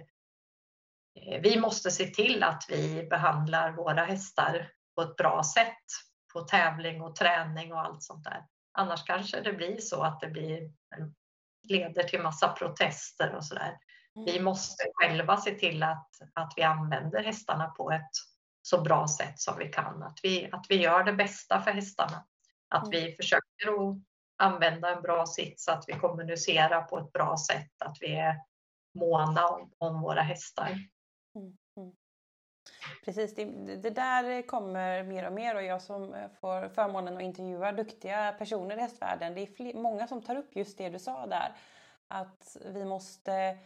vi 1.41 1.59
måste 1.59 1.91
se 1.91 2.05
till 2.05 2.43
att 2.43 2.65
vi 2.69 3.07
behandlar 3.09 3.71
våra 3.71 4.05
hästar 4.05 4.71
på 4.95 5.01
ett 5.01 5.15
bra 5.15 5.43
sätt 5.43 5.85
på 6.33 6.41
tävling 6.41 7.01
och 7.01 7.15
träning 7.15 7.73
och 7.73 7.79
allt 7.79 8.03
sånt 8.03 8.23
där. 8.23 8.45
Annars 8.71 9.03
kanske 9.03 9.41
det 9.41 9.53
blir 9.53 9.77
så 9.77 10.03
att 10.03 10.19
det 10.19 10.27
blir, 10.27 10.71
leder 11.67 12.03
till 12.03 12.21
massa 12.21 12.47
protester 12.47 13.35
och 13.35 13.45
sådär. 13.45 13.77
Mm. 14.15 14.25
Vi 14.25 14.39
måste 14.39 14.83
själva 14.93 15.37
se 15.37 15.51
till 15.51 15.83
att, 15.83 16.09
att 16.33 16.53
vi 16.55 16.63
använder 16.63 17.23
hästarna 17.23 17.67
på 17.67 17.91
ett 17.91 18.11
så 18.61 18.81
bra 18.81 19.07
sätt 19.07 19.39
som 19.39 19.57
vi 19.57 19.67
kan. 19.67 20.03
Att 20.03 20.19
vi, 20.23 20.49
att 20.51 20.65
vi 20.69 20.75
gör 20.75 21.03
det 21.03 21.13
bästa 21.13 21.61
för 21.61 21.71
hästarna. 21.71 22.25
Att 22.69 22.87
mm. 22.87 22.91
vi 22.91 23.15
försöker 23.15 23.89
att 23.89 23.97
använda 24.37 24.95
en 24.95 25.01
bra 25.01 25.25
sits, 25.25 25.67
att 25.67 25.83
vi 25.87 25.93
kommunicerar 25.93 26.81
på 26.81 26.99
ett 26.99 27.11
bra 27.11 27.37
sätt, 27.37 27.81
att 27.81 27.97
vi 28.01 28.15
är 28.15 28.35
måna 28.93 29.47
om, 29.47 29.71
om 29.77 30.01
våra 30.01 30.21
hästar. 30.21 30.69
Mm. 31.35 31.57
mm. 31.77 31.95
Precis, 33.05 33.35
det, 33.35 33.45
det, 33.75 33.89
där 33.89 34.47
kommer 34.47 35.03
mer 35.03 35.27
och 35.27 35.33
mer 35.33 35.55
och 35.55 35.63
jag 35.63 35.81
som 35.81 36.15
får 36.39 36.69
förmånen 36.69 37.17
att 37.17 37.23
intervjua 37.23 37.71
duktiga 37.71 38.35
personer 38.39 38.77
i 38.77 38.81
hästvärlden. 38.81 39.35
Det 39.35 39.41
är 39.41 39.45
fler, 39.45 39.73
många 39.73 40.07
som 40.07 40.21
tar 40.21 40.35
upp 40.35 40.55
just 40.55 40.77
det 40.77 40.89
du 40.89 40.99
sa 40.99 41.27
där. 41.27 41.55
Att 42.07 42.57
vi 42.65 42.85
måste 42.85 43.57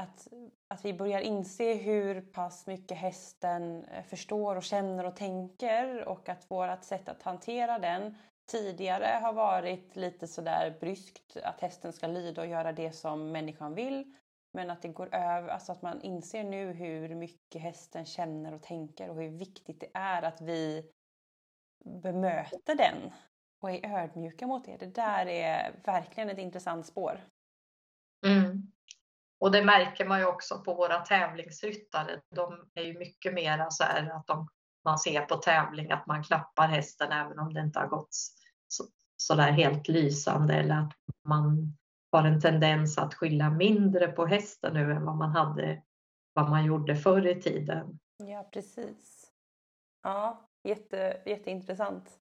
att, 0.00 0.28
att 0.68 0.84
vi 0.84 0.94
börjar 0.94 1.20
inse 1.20 1.74
hur 1.74 2.20
pass 2.20 2.66
mycket 2.66 2.96
hästen 2.96 3.84
eh, 3.84 4.04
förstår 4.04 4.56
och 4.56 4.62
känner 4.62 5.04
och 5.06 5.16
tänker 5.16 6.08
och 6.08 6.28
att 6.28 6.50
vårt 6.50 6.84
sätt 6.84 7.08
att 7.08 7.22
hantera 7.22 7.78
den 7.78 8.14
tidigare 8.50 9.18
har 9.22 9.32
varit 9.32 9.96
lite 9.96 10.26
sådär 10.26 10.76
bryskt 10.80 11.36
att 11.44 11.60
hästen 11.60 11.92
ska 11.92 12.06
lyda 12.06 12.42
och 12.42 12.48
göra 12.48 12.72
det 12.72 12.92
som 12.92 13.32
människan 13.32 13.74
vill. 13.74 14.14
Men 14.52 14.70
att 14.70 14.82
det 14.82 14.88
går 14.88 15.14
över, 15.14 15.48
alltså 15.48 15.72
att 15.72 15.82
man 15.82 16.02
inser 16.02 16.44
nu 16.44 16.72
hur 16.72 17.14
mycket 17.14 17.62
hästen 17.62 18.04
känner 18.04 18.54
och 18.54 18.62
tänker 18.62 19.10
och 19.10 19.16
hur 19.16 19.30
viktigt 19.30 19.80
det 19.80 19.90
är 19.94 20.22
att 20.22 20.40
vi 20.40 20.90
bemöter 21.84 22.74
den 22.74 23.12
och 23.62 23.70
är 23.70 23.98
ödmjuka 23.98 24.46
mot 24.46 24.64
det. 24.64 24.76
Det 24.76 24.94
där 24.94 25.26
är 25.26 25.80
verkligen 25.84 26.30
ett 26.30 26.38
intressant 26.38 26.86
spår. 26.86 27.20
Mm. 28.26 28.69
Och 29.40 29.50
det 29.50 29.64
märker 29.64 30.04
man 30.04 30.18
ju 30.18 30.26
också 30.26 30.58
på 30.58 30.74
våra 30.74 30.98
tävlingsryttare. 30.98 32.20
De 32.34 32.70
är 32.74 32.82
ju 32.82 32.98
mycket 32.98 33.34
mer 33.34 33.66
så 33.70 33.84
här 33.84 34.10
att 34.16 34.26
de, 34.26 34.48
man 34.84 34.98
ser 34.98 35.20
på 35.20 35.36
tävling 35.36 35.90
att 35.90 36.06
man 36.06 36.24
klappar 36.24 36.68
hästen 36.68 37.12
även 37.12 37.38
om 37.38 37.54
det 37.54 37.60
inte 37.60 37.78
har 37.78 37.86
gått 37.86 38.14
så, 38.68 38.84
så 39.16 39.34
där 39.34 39.50
helt 39.50 39.88
lysande 39.88 40.54
eller 40.54 40.74
att 40.74 40.92
man 41.24 41.76
har 42.12 42.24
en 42.24 42.40
tendens 42.40 42.98
att 42.98 43.14
skylla 43.14 43.50
mindre 43.50 44.08
på 44.08 44.26
hästen 44.26 44.74
nu 44.74 44.92
än 44.92 45.04
vad 45.04 45.16
man 45.16 45.30
hade 45.30 45.82
vad 46.32 46.50
man 46.50 46.64
gjorde 46.64 46.96
förr 46.96 47.26
i 47.26 47.42
tiden. 47.42 47.98
Ja, 48.16 48.48
precis. 48.52 49.30
Ja, 50.02 50.48
jätte, 50.64 51.22
jätteintressant. 51.26 52.18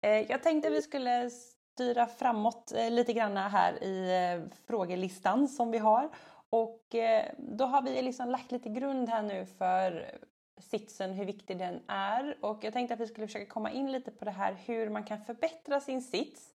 Eh, 0.00 0.30
jag 0.30 0.42
tänkte 0.42 0.70
vi 0.70 0.82
skulle 0.82 1.30
styra 1.72 2.06
framåt 2.06 2.72
eh, 2.72 2.90
lite 2.90 3.12
grann 3.12 3.36
här 3.36 3.84
i 3.84 4.26
eh, 4.34 4.56
frågelistan 4.66 5.48
som 5.48 5.70
vi 5.70 5.78
har. 5.78 6.08
Och 6.50 6.94
eh, 6.94 7.32
då 7.38 7.64
har 7.64 7.82
vi 7.82 8.02
liksom 8.02 8.28
lagt 8.28 8.52
lite 8.52 8.68
grund 8.68 9.08
här 9.08 9.22
nu 9.22 9.46
för 9.46 10.10
sitsen, 10.58 11.12
hur 11.12 11.24
viktig 11.24 11.58
den 11.58 11.80
är. 11.88 12.36
Och 12.40 12.64
jag 12.64 12.72
tänkte 12.72 12.94
att 12.94 13.00
vi 13.00 13.06
skulle 13.06 13.26
försöka 13.26 13.46
komma 13.46 13.70
in 13.70 13.92
lite 13.92 14.10
på 14.10 14.24
det 14.24 14.30
här 14.30 14.56
hur 14.66 14.90
man 14.90 15.04
kan 15.04 15.24
förbättra 15.24 15.80
sin 15.80 16.02
sits. 16.02 16.48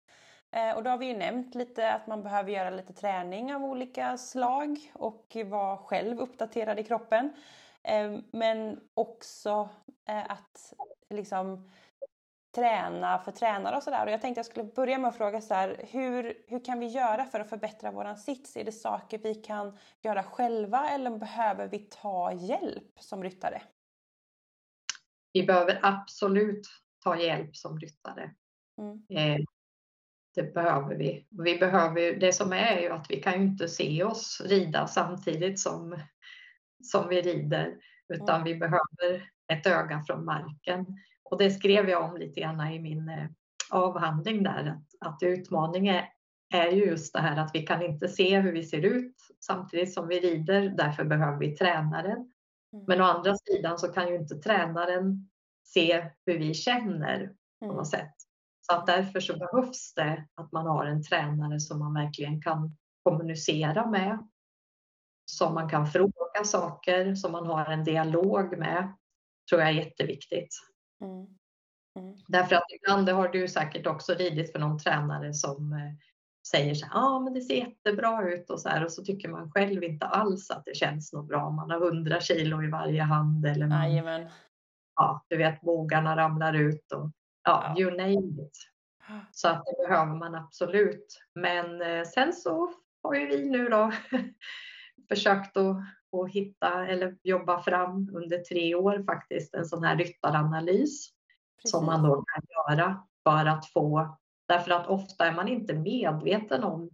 Och 0.77 0.83
då 0.83 0.91
har 0.91 0.99
vi 0.99 1.07
ju 1.07 1.17
nämnt 1.17 1.55
lite 1.55 1.93
att 1.93 2.07
man 2.07 2.23
behöver 2.23 2.53
göra 2.53 2.71
lite 2.71 2.93
träning 2.93 3.55
av 3.55 3.65
olika 3.65 4.19
slag 4.19 4.93
och 4.95 5.37
vara 5.45 5.77
själv 5.77 6.21
uppdaterad 6.21 6.79
i 6.79 6.85
kroppen. 6.85 7.33
Men 8.31 8.81
också 8.95 9.69
att 10.07 10.75
liksom 11.11 11.71
träna 12.57 13.19
för 13.19 13.33
tränare 13.33 13.77
och 13.77 13.83
sådär. 13.83 14.07
Och 14.07 14.13
jag 14.13 14.21
tänkte 14.21 14.39
jag 14.39 14.47
skulle 14.47 14.65
börja 14.65 14.99
med 14.99 15.09
att 15.09 15.17
fråga 15.17 15.41
så 15.41 15.55
här, 15.55 15.81
hur, 15.91 16.35
hur 16.47 16.65
kan 16.65 16.81
vi 16.81 16.87
göra 16.87 17.25
för 17.25 17.41
att 17.41 17.49
förbättra 17.49 17.91
våran 17.91 18.17
sits? 18.17 18.57
Är 18.57 18.65
det 18.65 18.73
saker 18.73 19.19
vi 19.19 19.35
kan 19.35 19.79
göra 20.03 20.23
själva 20.23 20.91
eller 20.91 21.11
behöver 21.11 21.69
vi 21.69 21.79
ta 21.79 22.33
hjälp 22.33 23.01
som 23.01 23.23
ryttare? 23.23 23.63
Vi 25.33 25.43
behöver 25.43 25.81
absolut 25.83 26.69
ta 27.05 27.17
hjälp 27.17 27.57
som 27.57 27.81
ryttare. 27.81 28.31
Mm 28.79 29.47
det 30.37 30.55
behöver 30.55 30.95
vi. 30.95 31.27
Vi 31.31 31.59
behöver, 31.59 32.17
det 32.17 32.33
som 32.33 32.53
är 32.53 32.81
ju 32.81 32.89
att 32.89 33.07
vi 33.11 33.23
kan 33.23 33.33
ju 33.33 33.47
inte 33.47 33.69
se 33.69 34.05
oss 34.05 34.43
rida 34.45 34.87
samtidigt 34.87 35.61
som, 35.61 36.01
som 36.83 37.09
vi 37.09 37.23
rider, 37.23 37.77
utan 38.09 38.41
mm. 38.41 38.45
vi 38.45 38.55
behöver 38.55 39.31
ett 39.53 39.67
öga 39.67 40.03
från 40.07 40.25
marken. 40.25 40.87
Och 41.31 41.39
det 41.39 41.51
skrev 41.51 41.89
jag 41.89 42.11
om 42.11 42.17
lite 42.17 42.41
grann 42.41 42.73
i 42.73 42.81
min 42.81 43.09
eh, 43.09 43.27
avhandling 43.71 44.43
där, 44.43 44.67
att, 44.67 45.09
att 45.09 45.23
utmaningen 45.23 46.05
är 46.55 46.71
ju 46.71 46.85
just 46.85 47.13
det 47.13 47.21
här 47.21 47.37
att 47.37 47.51
vi 47.55 47.63
kan 47.63 47.83
inte 47.83 48.09
se 48.09 48.41
hur 48.41 48.53
vi 48.53 48.63
ser 48.63 48.81
ut 48.81 49.15
samtidigt 49.41 49.95
som 49.95 50.09
vi 50.09 50.21
rider, 50.21 50.69
därför 50.69 51.05
behöver 51.05 51.39
vi 51.39 51.57
tränaren. 51.57 52.33
Mm. 52.73 52.85
Men 52.87 53.01
å 53.01 53.05
andra 53.05 53.37
sidan 53.37 53.79
så 53.79 53.89
kan 53.89 54.09
ju 54.09 54.15
inte 54.17 54.35
tränaren 54.35 55.29
se 55.65 56.11
hur 56.27 56.39
vi 56.39 56.55
känner 56.55 57.33
på 57.61 57.67
något 57.67 57.75
mm. 57.75 57.85
sätt. 57.85 58.15
Så 58.61 58.75
att 58.75 58.87
därför 58.87 59.21
så 59.21 59.37
behövs 59.39 59.95
det 59.95 60.27
att 60.35 60.53
man 60.53 60.67
har 60.67 60.87
en 60.87 61.03
tränare 61.03 61.61
som 61.61 61.79
man 61.79 61.95
verkligen 61.95 62.43
kan 62.43 62.77
kommunicera 63.03 63.87
med. 63.87 64.29
Som 65.25 65.55
man 65.55 65.69
kan 65.69 65.87
fråga 65.87 66.45
saker, 66.45 67.15
som 67.15 67.33
man 67.33 67.47
har 67.47 67.67
en 67.67 67.85
dialog 67.85 68.59
med. 68.59 68.97
tror 69.51 69.61
jag 69.61 69.71
är 69.71 69.75
jätteviktigt. 69.75 70.49
Mm. 71.01 71.27
Mm. 71.99 72.17
Därför 72.29 72.57
att 72.57 72.73
ibland, 72.75 73.07
det 73.07 73.13
har 73.13 73.29
du 73.29 73.49
säkert 73.49 73.87
också 73.87 74.15
ridit 74.15 74.53
för 74.53 74.59
någon 74.59 74.79
tränare 74.79 75.35
som 75.35 75.73
eh, 75.73 75.93
säger 76.47 76.75
så 76.75 76.87
här, 76.87 76.93
ja 76.95 77.21
men 77.21 77.35
det 77.35 77.41
ser 77.41 77.55
jättebra 77.55 78.31
ut 78.31 78.51
och 78.51 78.61
så 78.61 78.69
här 78.69 78.85
och 78.85 78.93
så 78.93 79.05
tycker 79.05 79.29
man 79.29 79.51
själv 79.51 79.85
inte 79.85 80.07
alls 80.07 80.51
att 80.51 80.65
det 80.65 80.77
känns 80.77 81.13
något 81.13 81.29
bra. 81.29 81.51
Man 81.51 81.71
har 81.71 81.87
100 81.87 82.21
kilo 82.21 82.63
i 82.63 82.71
varje 82.71 83.03
hand 83.03 83.47
eller 83.47 83.67
man, 83.67 84.29
ja, 84.97 85.25
du 85.29 85.37
vet 85.37 85.61
bogarna 85.61 86.17
ramlar 86.17 86.55
ut 86.55 86.93
och 86.93 87.11
ja, 87.45 87.75
you 87.79 87.91
name 87.91 88.43
it. 88.43 88.59
Så 89.33 89.49
att 89.49 89.65
det 89.65 89.89
behöver 89.89 90.15
man 90.15 90.35
absolut. 90.35 91.23
Men 91.35 91.83
eh, 91.83 92.05
sen 92.05 92.33
så 92.33 92.73
har 93.03 93.15
ju 93.15 93.27
vi 93.27 93.51
nu 93.51 93.69
då 93.69 93.93
försökt 95.09 95.57
att, 95.57 95.77
att 96.13 96.31
hitta 96.31 96.87
eller 96.87 97.17
jobba 97.23 97.63
fram 97.63 98.11
under 98.15 98.39
tre 98.39 98.75
år 98.75 99.05
faktiskt 99.07 99.55
en 99.55 99.65
sån 99.65 99.85
här 99.85 99.97
ryttaranalys 99.97 101.11
Precis. 101.57 101.71
som 101.71 101.87
man 101.87 102.03
då 102.03 102.25
kan 102.25 102.43
göra 102.49 103.07
för 103.25 103.47
att 103.47 103.67
få, 103.67 104.17
därför 104.49 104.71
att 104.71 104.87
ofta 104.87 105.27
är 105.27 105.33
man 105.33 105.49
inte 105.49 105.75
medveten 105.75 106.65
om 106.65 106.91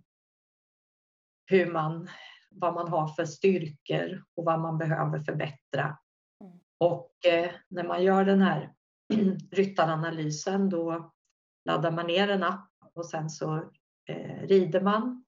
hur 1.47 1.73
man, 1.73 2.09
vad 2.51 2.75
man 2.75 2.89
har 2.89 3.09
för 3.09 3.25
styrkor 3.25 4.25
och 4.35 4.45
vad 4.45 4.61
man 4.61 4.79
behöver 4.79 5.21
förbättra. 5.21 5.99
Mm. 6.41 6.61
Och 6.79 7.27
eh, 7.27 7.51
när 7.69 7.85
man 7.85 8.03
gör 8.03 8.25
den 8.25 8.41
här 8.41 8.73
ryttaranalysen 9.51 10.69
då 10.69 11.13
laddar 11.65 11.91
man 11.91 12.07
ner 12.07 12.29
en 12.29 12.43
app 12.43 12.71
och 12.95 13.07
sen 13.07 13.31
så 13.31 13.57
eh, 14.09 14.47
rider 14.47 14.81
man. 14.81 15.25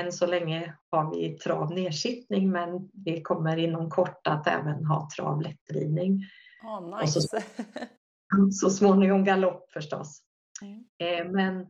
Än 0.00 0.12
så 0.12 0.26
länge 0.26 0.74
har 0.90 1.10
vi 1.14 1.38
trav 1.38 1.72
nedsittning 1.72 2.50
men 2.50 2.90
vi 2.92 3.22
kommer 3.22 3.56
inom 3.56 3.90
kort 3.90 4.26
att 4.26 4.46
även 4.46 4.84
ha 4.84 5.08
trav 5.16 5.42
lättridning. 5.42 6.20
Oh, 6.64 7.00
nice. 7.00 7.20
så, 7.20 7.38
så 8.52 8.70
småningom 8.70 9.24
galopp 9.24 9.72
förstås. 9.72 10.22
Mm. 10.62 10.84
Eh, 10.98 11.32
men, 11.32 11.66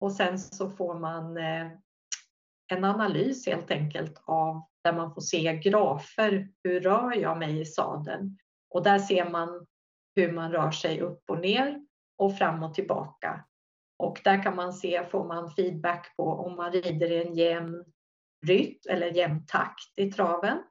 och 0.00 0.12
sen 0.12 0.38
så 0.38 0.70
får 0.70 0.98
man 0.98 1.36
eh, 1.36 1.70
en 2.72 2.84
analys 2.84 3.46
helt 3.46 3.70
enkelt 3.70 4.22
av 4.24 4.62
där 4.84 4.92
man 4.92 5.14
får 5.14 5.20
se 5.20 5.58
grafer. 5.58 6.48
Hur 6.64 6.80
rör 6.80 7.16
jag 7.16 7.38
mig 7.38 7.60
i 7.60 7.64
sadeln? 7.64 8.38
Och 8.70 8.82
där 8.82 8.98
ser 8.98 9.30
man 9.30 9.66
hur 10.16 10.32
man 10.32 10.52
rör 10.52 10.70
sig 10.70 11.00
upp 11.00 11.22
och 11.30 11.40
ner 11.40 11.86
och 12.18 12.38
fram 12.38 12.62
och 12.62 12.74
tillbaka. 12.74 13.44
Och 14.02 14.20
där 14.24 14.42
kan 14.42 14.56
man 14.56 14.72
se, 14.72 15.04
får 15.04 15.24
man 15.24 15.50
feedback 15.50 16.16
på 16.16 16.24
om 16.24 16.56
man 16.56 16.72
rider 16.72 17.10
i 17.10 17.26
en 17.26 17.34
jämn 17.34 17.84
rytm 18.46 18.78
eller 18.88 19.06
jämn 19.06 19.46
takt 19.46 19.98
i 19.98 20.12
traven. 20.12 20.62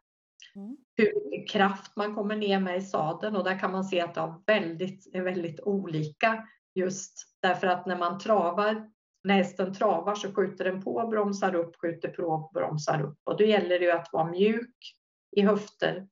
Mm. 0.56 0.78
Hur 0.96 1.30
mycket 1.30 1.50
kraft 1.50 1.96
man 1.96 2.16
kommer 2.16 2.36
ner 2.36 2.60
med 2.60 2.78
i 2.78 2.82
sadeln 2.82 3.36
och 3.36 3.44
där 3.44 3.60
kan 3.60 3.72
man 3.72 3.84
se 3.84 4.02
att 4.02 4.14
det 4.14 4.36
väldigt, 4.48 5.16
är 5.16 5.22
väldigt 5.22 5.60
olika 5.60 6.48
just 6.76 7.14
därför 7.42 7.68
att 7.68 7.86
när 7.86 7.98
man 7.98 8.20
travar, 8.20 8.92
när 9.24 9.36
hästen 9.36 9.74
travar 9.74 10.16
så 10.16 10.34
skjuter 10.34 10.66
den 10.66 10.84
på, 10.84 11.08
bromsar 11.08 11.56
upp, 11.56 11.76
skjuter 11.76 12.10
på, 12.10 12.52
bromsar 12.54 13.02
upp 13.02 13.20
och 13.24 13.38
då 13.38 13.44
gäller 13.44 13.80
det 13.80 13.86
ju 13.86 13.92
att 13.92 14.10
vara 14.12 14.32
mjuk 14.32 14.96
i 15.32 15.42
höfter 15.42 16.08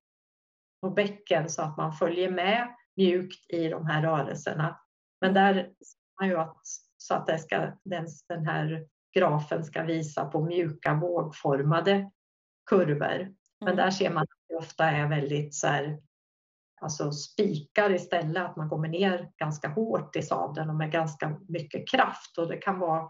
och 0.82 0.94
bäcken 0.94 1.50
så 1.50 1.62
att 1.62 1.78
man 1.78 1.94
följer 1.94 2.32
med 2.32 2.76
mjukt 2.96 3.50
i 3.50 3.68
de 3.68 3.86
här 3.86 4.02
rörelserna. 4.02 4.80
Men 5.22 5.34
där 5.34 5.54
ser 5.54 6.22
man 6.22 6.30
ju 6.30 6.38
att 6.38 6.64
så 7.10 7.16
att 7.16 7.28
det 7.28 7.40
ska, 7.40 7.72
den, 7.84 8.08
den 8.28 8.46
här 8.46 8.88
grafen 9.18 9.64
ska 9.64 9.84
visa 9.84 10.26
på 10.26 10.42
mjuka 10.42 10.94
vågformade 10.94 12.12
kurvor. 12.70 13.34
Men 13.66 13.76
där 13.76 13.92
ser 13.92 14.10
man 14.10 14.24
att 14.24 14.30
det 14.50 14.56
ofta 14.56 14.86
är 14.86 15.08
väldigt 15.08 15.56
så 15.56 15.68
här, 15.68 16.02
alltså 16.82 17.12
spikar 17.12 17.92
istället, 17.92 18.46
att 18.46 18.56
man 18.56 18.70
kommer 18.70 18.88
ner 18.88 19.32
ganska 19.38 19.68
hårt 19.68 20.16
i 20.16 20.22
sadeln 20.22 20.70
och 20.70 20.76
med 20.76 20.92
ganska 20.92 21.40
mycket 21.48 21.90
kraft. 21.90 22.38
Och 22.38 22.48
det 22.48 22.58
kan 22.58 22.80
vara 22.80 23.10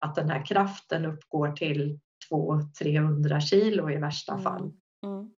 att 0.00 0.14
den 0.14 0.30
här 0.30 0.46
kraften 0.46 1.04
uppgår 1.04 1.52
till 1.52 2.00
200-300 2.32 3.40
kilo 3.40 3.90
i 3.90 3.96
värsta 3.96 4.32
mm. 4.32 4.44
fall. 4.44 4.72
Mm. 5.04 5.34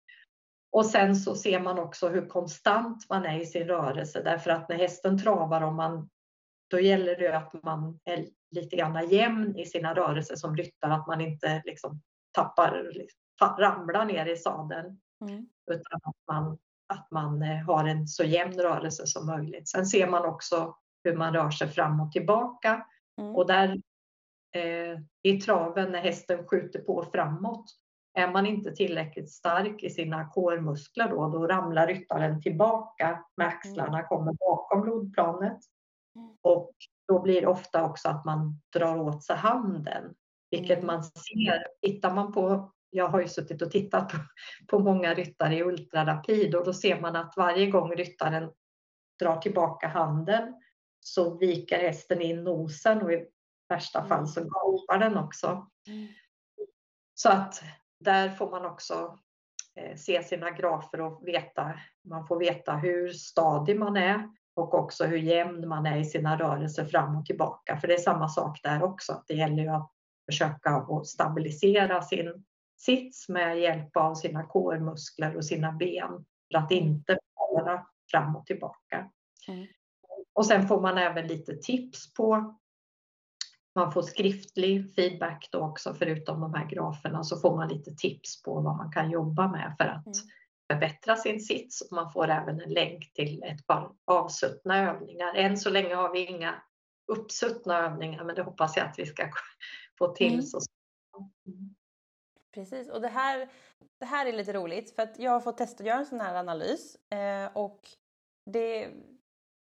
Och 0.71 0.85
sen 0.85 1.15
så 1.15 1.35
ser 1.35 1.59
man 1.59 1.79
också 1.79 2.09
hur 2.09 2.27
konstant 2.27 3.09
man 3.09 3.25
är 3.25 3.39
i 3.39 3.45
sin 3.45 3.67
rörelse 3.67 4.21
därför 4.23 4.51
att 4.51 4.69
när 4.69 4.77
hästen 4.77 5.19
travar, 5.19 5.61
om 5.61 5.75
man, 5.75 6.09
då 6.69 6.79
gäller 6.79 7.15
det 7.15 7.37
att 7.37 7.63
man 7.63 7.99
är 8.05 8.25
lite 8.51 8.75
grann 8.75 9.09
jämn 9.09 9.55
i 9.57 9.65
sina 9.65 9.93
rörelser 9.93 10.35
som 10.35 10.57
ryttare, 10.57 10.93
att 10.93 11.07
man 11.07 11.21
inte 11.21 11.61
liksom 11.65 12.01
tappar, 12.31 12.91
ramlar 13.59 14.05
ner 14.05 14.25
i 14.25 14.37
sadeln. 14.37 14.99
Mm. 15.21 15.47
Utan 15.71 15.99
att 16.03 16.15
man, 16.27 16.57
att 16.93 17.11
man 17.11 17.41
eh, 17.41 17.57
har 17.57 17.85
en 17.87 18.07
så 18.07 18.23
jämn 18.23 18.59
rörelse 18.59 19.07
som 19.07 19.25
möjligt. 19.25 19.69
Sen 19.69 19.85
ser 19.85 20.07
man 20.07 20.25
också 20.25 20.75
hur 21.03 21.15
man 21.15 21.33
rör 21.33 21.49
sig 21.49 21.67
fram 21.67 21.99
och 21.99 22.11
tillbaka. 22.11 22.85
Mm. 23.21 23.35
Och 23.35 23.47
där 23.47 23.81
eh, 24.55 24.99
i 25.23 25.41
traven 25.41 25.91
när 25.91 26.01
hästen 26.01 26.47
skjuter 26.47 26.79
på 26.79 27.05
framåt, 27.13 27.65
är 28.13 28.31
man 28.31 28.45
inte 28.45 28.71
tillräckligt 28.71 29.31
stark 29.31 29.83
i 29.83 29.89
sina 29.89 30.25
kårmuskler 30.25 31.09
då, 31.09 31.29
då 31.29 31.47
ramlar 31.47 31.87
ryttaren 31.87 32.41
tillbaka 32.41 33.25
med 33.37 33.47
axlarna, 33.47 33.97
mm. 33.97 34.07
kommer 34.07 34.33
bakom 34.33 34.81
blodplanet. 34.81 35.59
Mm. 36.15 36.37
Och 36.41 36.71
då 37.07 37.21
blir 37.21 37.41
det 37.41 37.47
ofta 37.47 37.85
också 37.85 38.09
att 38.09 38.25
man 38.25 38.61
drar 38.73 38.97
åt 38.97 39.23
sig 39.23 39.35
handen, 39.35 40.13
vilket 40.51 40.77
mm. 40.77 40.87
man 40.87 41.03
ser. 41.03 41.67
Tittar 41.81 42.13
man 42.13 42.33
på, 42.33 42.71
jag 42.89 43.07
har 43.07 43.21
ju 43.21 43.27
suttit 43.27 43.61
och 43.61 43.71
tittat 43.71 44.11
på, 44.11 44.17
på 44.67 44.79
många 44.79 45.13
ryttare 45.13 45.55
i 45.55 45.63
ultrarapid 45.63 46.55
och 46.55 46.65
då 46.65 46.73
ser 46.73 47.01
man 47.01 47.15
att 47.15 47.33
varje 47.37 47.67
gång 47.67 47.95
ryttaren 47.95 48.51
drar 49.19 49.37
tillbaka 49.37 49.87
handen 49.87 50.53
så 50.99 51.37
viker 51.37 51.79
hästen 51.79 52.21
in 52.21 52.43
nosen 52.43 53.01
och 53.01 53.13
i 53.13 53.27
värsta 53.69 54.07
fall 54.07 54.27
så 54.27 54.41
gapar 54.41 54.97
den 54.97 55.17
också. 55.17 55.69
Så 57.15 57.29
att 57.29 57.63
där 57.99 58.29
får 58.29 58.51
man 58.51 58.65
också 58.65 59.19
eh, 59.75 59.95
se 59.95 60.23
sina 60.23 60.51
grafer 60.51 61.01
och 61.01 61.27
veta, 61.27 61.79
man 62.03 62.27
får 62.27 62.39
veta 62.39 62.75
hur 62.75 63.09
stadig 63.09 63.79
man 63.79 63.97
är 63.97 64.29
och 64.59 64.73
också 64.73 65.05
hur 65.05 65.17
jämn 65.17 65.67
man 65.67 65.85
är 65.85 65.97
i 65.97 66.05
sina 66.05 66.39
rörelser 66.39 66.85
fram 66.85 67.15
och 67.15 67.25
tillbaka. 67.25 67.77
För 67.77 67.87
det 67.87 67.93
är 67.93 67.97
samma 67.97 68.29
sak 68.29 68.59
där 68.63 68.83
också. 68.83 69.23
Det 69.27 69.33
gäller 69.33 69.63
ju 69.63 69.69
att 69.69 69.91
försöka 70.31 70.69
att 70.69 71.07
stabilisera 71.07 72.01
sin 72.01 72.45
sits 72.77 73.29
med 73.29 73.59
hjälp 73.59 73.97
av 73.97 74.15
sina 74.15 74.43
kårmuskler 74.43 75.35
och 75.35 75.45
sina 75.45 75.71
ben 75.71 76.25
för 76.51 76.57
att 76.57 76.71
inte 76.71 77.17
falla 77.35 77.87
fram 78.11 78.35
och 78.35 78.45
tillbaka. 78.45 79.09
Mm. 79.47 79.67
Och 80.33 80.45
sen 80.45 80.67
får 80.67 80.81
man 80.81 80.97
även 80.97 81.27
lite 81.27 81.55
tips 81.55 82.13
på 82.13 82.55
man 83.75 83.91
får 83.91 84.01
skriftlig 84.01 84.95
feedback 84.95 85.49
då 85.51 85.59
också 85.59 85.93
förutom 85.93 86.41
de 86.41 86.53
här 86.53 86.65
graferna 86.65 87.23
så 87.23 87.37
får 87.37 87.55
man 87.55 87.67
lite 87.67 87.91
tips 87.91 88.43
på 88.43 88.61
vad 88.61 88.77
man 88.77 88.91
kan 88.91 89.11
jobba 89.11 89.47
med 89.47 89.75
för 89.77 89.85
att 89.85 90.05
mm. 90.05 90.17
Förbättra 90.71 91.15
sin 91.15 91.39
sits. 91.39 91.81
Och 91.81 91.91
man 91.91 92.11
får 92.11 92.29
även 92.29 92.61
en 92.61 92.73
länk 92.73 93.13
till 93.13 93.43
ett 93.43 93.67
par 93.67 93.91
avsuttna 94.05 94.89
övningar. 94.89 95.35
Än 95.35 95.57
så 95.57 95.69
länge 95.69 95.95
har 95.95 96.13
vi 96.13 96.25
inga 96.25 96.63
uppsuttna 97.11 97.77
övningar 97.79 98.23
men 98.23 98.35
det 98.35 98.43
hoppas 98.43 98.77
jag 98.77 98.87
att 98.87 98.99
vi 98.99 99.05
ska 99.05 99.29
få 99.99 100.07
till 100.07 100.33
mm. 100.33 100.41
så 100.41 100.59
mm. 101.47 101.75
Precis, 102.53 102.89
och 102.89 103.01
det 103.01 103.07
här, 103.07 103.49
det 103.99 104.05
här 104.05 104.25
är 104.25 104.33
lite 104.33 104.53
roligt 104.53 104.95
för 104.95 105.03
att 105.03 105.19
jag 105.19 105.31
har 105.31 105.39
fått 105.39 105.57
testa 105.57 105.83
att 105.83 105.87
göra 105.87 105.99
en 105.99 106.05
sån 106.05 106.21
här 106.21 106.35
analys 106.35 106.95
eh, 107.11 107.57
och 107.57 107.79
det, 108.45 108.89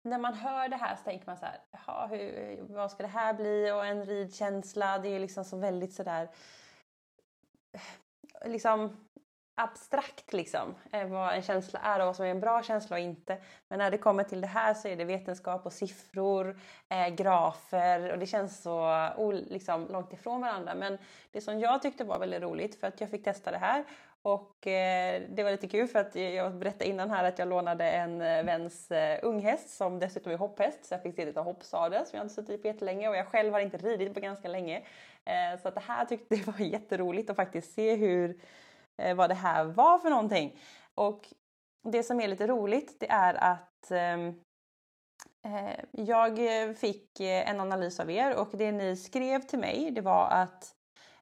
när 0.04 0.18
man 0.18 0.34
hör 0.34 0.68
det 0.68 0.76
här 0.76 0.96
så 0.96 1.02
tänker 1.02 1.26
man 1.26 1.36
så 1.36 1.44
här, 1.44 1.60
jaha, 1.70 2.06
hur, 2.06 2.62
vad 2.62 2.90
ska 2.90 3.02
det 3.02 3.08
här 3.08 3.34
bli? 3.34 3.70
Och 3.70 3.86
en 3.86 4.06
ridkänsla, 4.06 4.98
det 4.98 5.08
är 5.08 5.20
liksom 5.20 5.44
så 5.44 5.56
väldigt 5.56 5.92
sådär 5.92 6.28
liksom 8.44 8.96
abstrakt 9.58 10.32
liksom, 10.32 10.74
eh, 10.92 11.06
vad 11.06 11.34
en 11.34 11.42
känsla 11.42 11.80
är 11.80 12.00
och 12.00 12.06
vad 12.06 12.16
som 12.16 12.24
är 12.24 12.30
en 12.30 12.40
bra 12.40 12.62
känsla 12.62 12.96
och 12.96 13.00
inte. 13.00 13.36
Men 13.68 13.78
när 13.78 13.90
det 13.90 13.98
kommer 13.98 14.24
till 14.24 14.40
det 14.40 14.46
här 14.46 14.74
så 14.74 14.88
är 14.88 14.96
det 14.96 15.04
vetenskap 15.04 15.66
och 15.66 15.72
siffror, 15.72 16.60
eh, 16.88 17.08
grafer 17.08 18.12
och 18.12 18.18
det 18.18 18.26
känns 18.26 18.62
så 18.62 19.08
liksom, 19.48 19.88
långt 19.88 20.12
ifrån 20.12 20.40
varandra. 20.40 20.74
Men 20.74 20.98
det 21.32 21.40
som 21.40 21.60
jag 21.60 21.82
tyckte 21.82 22.04
var 22.04 22.18
väldigt 22.18 22.42
roligt 22.42 22.80
för 22.80 22.86
att 22.86 23.00
jag 23.00 23.10
fick 23.10 23.24
testa 23.24 23.50
det 23.50 23.58
här 23.58 23.84
och 24.22 24.66
eh, 24.66 25.22
det 25.28 25.42
var 25.42 25.50
lite 25.50 25.68
kul 25.68 25.88
för 25.88 25.98
att 25.98 26.14
jag 26.14 26.54
berättade 26.54 26.90
innan 26.90 27.10
här 27.10 27.24
att 27.24 27.38
jag 27.38 27.48
lånade 27.48 27.90
en 27.90 28.20
eh, 28.20 28.44
väns 28.44 28.90
eh, 28.90 29.18
unghäst 29.22 29.70
som 29.70 29.98
dessutom 29.98 30.32
är 30.32 30.36
hopphäst 30.36 30.84
så 30.84 30.94
jag 30.94 31.02
fick 31.02 31.16
se 31.16 31.24
lite 31.24 31.40
hoppsadel 31.40 32.06
som 32.06 32.16
jag 32.16 32.24
inte 32.24 32.34
suttit 32.34 32.60
i 32.60 32.62
på 32.62 32.66
jättelänge 32.66 33.08
och 33.08 33.16
jag 33.16 33.26
själv 33.26 33.52
har 33.52 33.60
inte 33.60 33.76
ridit 33.76 34.14
på 34.14 34.20
ganska 34.20 34.48
länge. 34.48 34.82
Eh, 35.24 35.60
så 35.62 35.68
att 35.68 35.74
det 35.74 35.82
här 35.86 36.04
tyckte 36.04 36.34
jag 36.34 36.44
var 36.46 36.58
jätteroligt 36.66 37.30
att 37.30 37.36
faktiskt 37.36 37.74
se 37.74 37.94
hur, 37.94 38.38
Eh, 38.98 39.14
vad 39.14 39.30
det 39.30 39.34
här 39.34 39.64
var 39.64 39.98
för 39.98 40.10
någonting. 40.10 40.60
Och 40.94 41.28
det 41.92 42.02
som 42.02 42.20
är 42.20 42.28
lite 42.28 42.46
roligt 42.46 43.00
det 43.00 43.10
är 43.10 43.34
att 43.34 43.90
ehm, 43.90 44.28
eh, 45.44 45.80
jag 45.92 46.38
fick 46.76 47.20
eh, 47.20 47.50
en 47.50 47.60
analys 47.60 48.00
av 48.00 48.10
er 48.10 48.36
och 48.36 48.48
det 48.52 48.72
ni 48.72 48.96
skrev 48.96 49.40
till 49.40 49.58
mig 49.58 49.90
det 49.90 50.00
var 50.00 50.28
att 50.30 50.74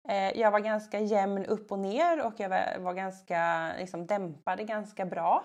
Eh, 0.09 0.41
jag 0.41 0.51
var 0.51 0.61
ganska 0.61 1.01
jämn 1.01 1.47
upp 1.47 1.73
och 1.73 1.79
ner 1.79 2.27
och 2.27 2.35
jag 2.37 2.49
var 2.81 2.95
ganska 2.95 3.73
liksom, 3.79 4.07
dämpade 4.07 4.65
ganska 4.65 5.07
bra. 5.07 5.45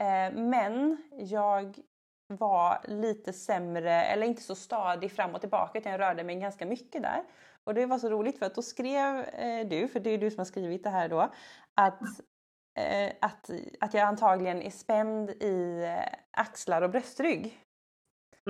Eh, 0.00 0.34
men 0.34 1.02
jag 1.12 1.78
var 2.26 2.78
lite 2.84 3.32
sämre, 3.32 4.04
eller 4.04 4.26
inte 4.26 4.42
så 4.42 4.54
stadig 4.54 5.12
fram 5.12 5.34
och 5.34 5.40
tillbaka 5.40 5.78
utan 5.78 5.92
jag 5.92 6.00
rörde 6.00 6.24
mig 6.24 6.36
ganska 6.36 6.66
mycket 6.66 7.02
där. 7.02 7.22
Och 7.64 7.74
det 7.74 7.86
var 7.86 7.98
så 7.98 8.08
roligt 8.08 8.38
för 8.38 8.46
att 8.46 8.54
då 8.54 8.62
skrev 8.62 9.20
eh, 9.20 9.66
du, 9.66 9.88
för 9.88 10.00
det 10.00 10.10
är 10.10 10.18
du 10.18 10.30
som 10.30 10.38
har 10.38 10.44
skrivit 10.44 10.84
det 10.84 10.90
här 10.90 11.08
då, 11.08 11.30
att, 11.74 12.00
att, 13.20 13.50
att 13.80 13.94
jag 13.94 14.02
antagligen 14.02 14.62
är 14.62 14.70
spänd 14.70 15.30
i 15.30 15.86
axlar 16.30 16.82
och 16.82 16.90
bröstrygg. 16.90 17.60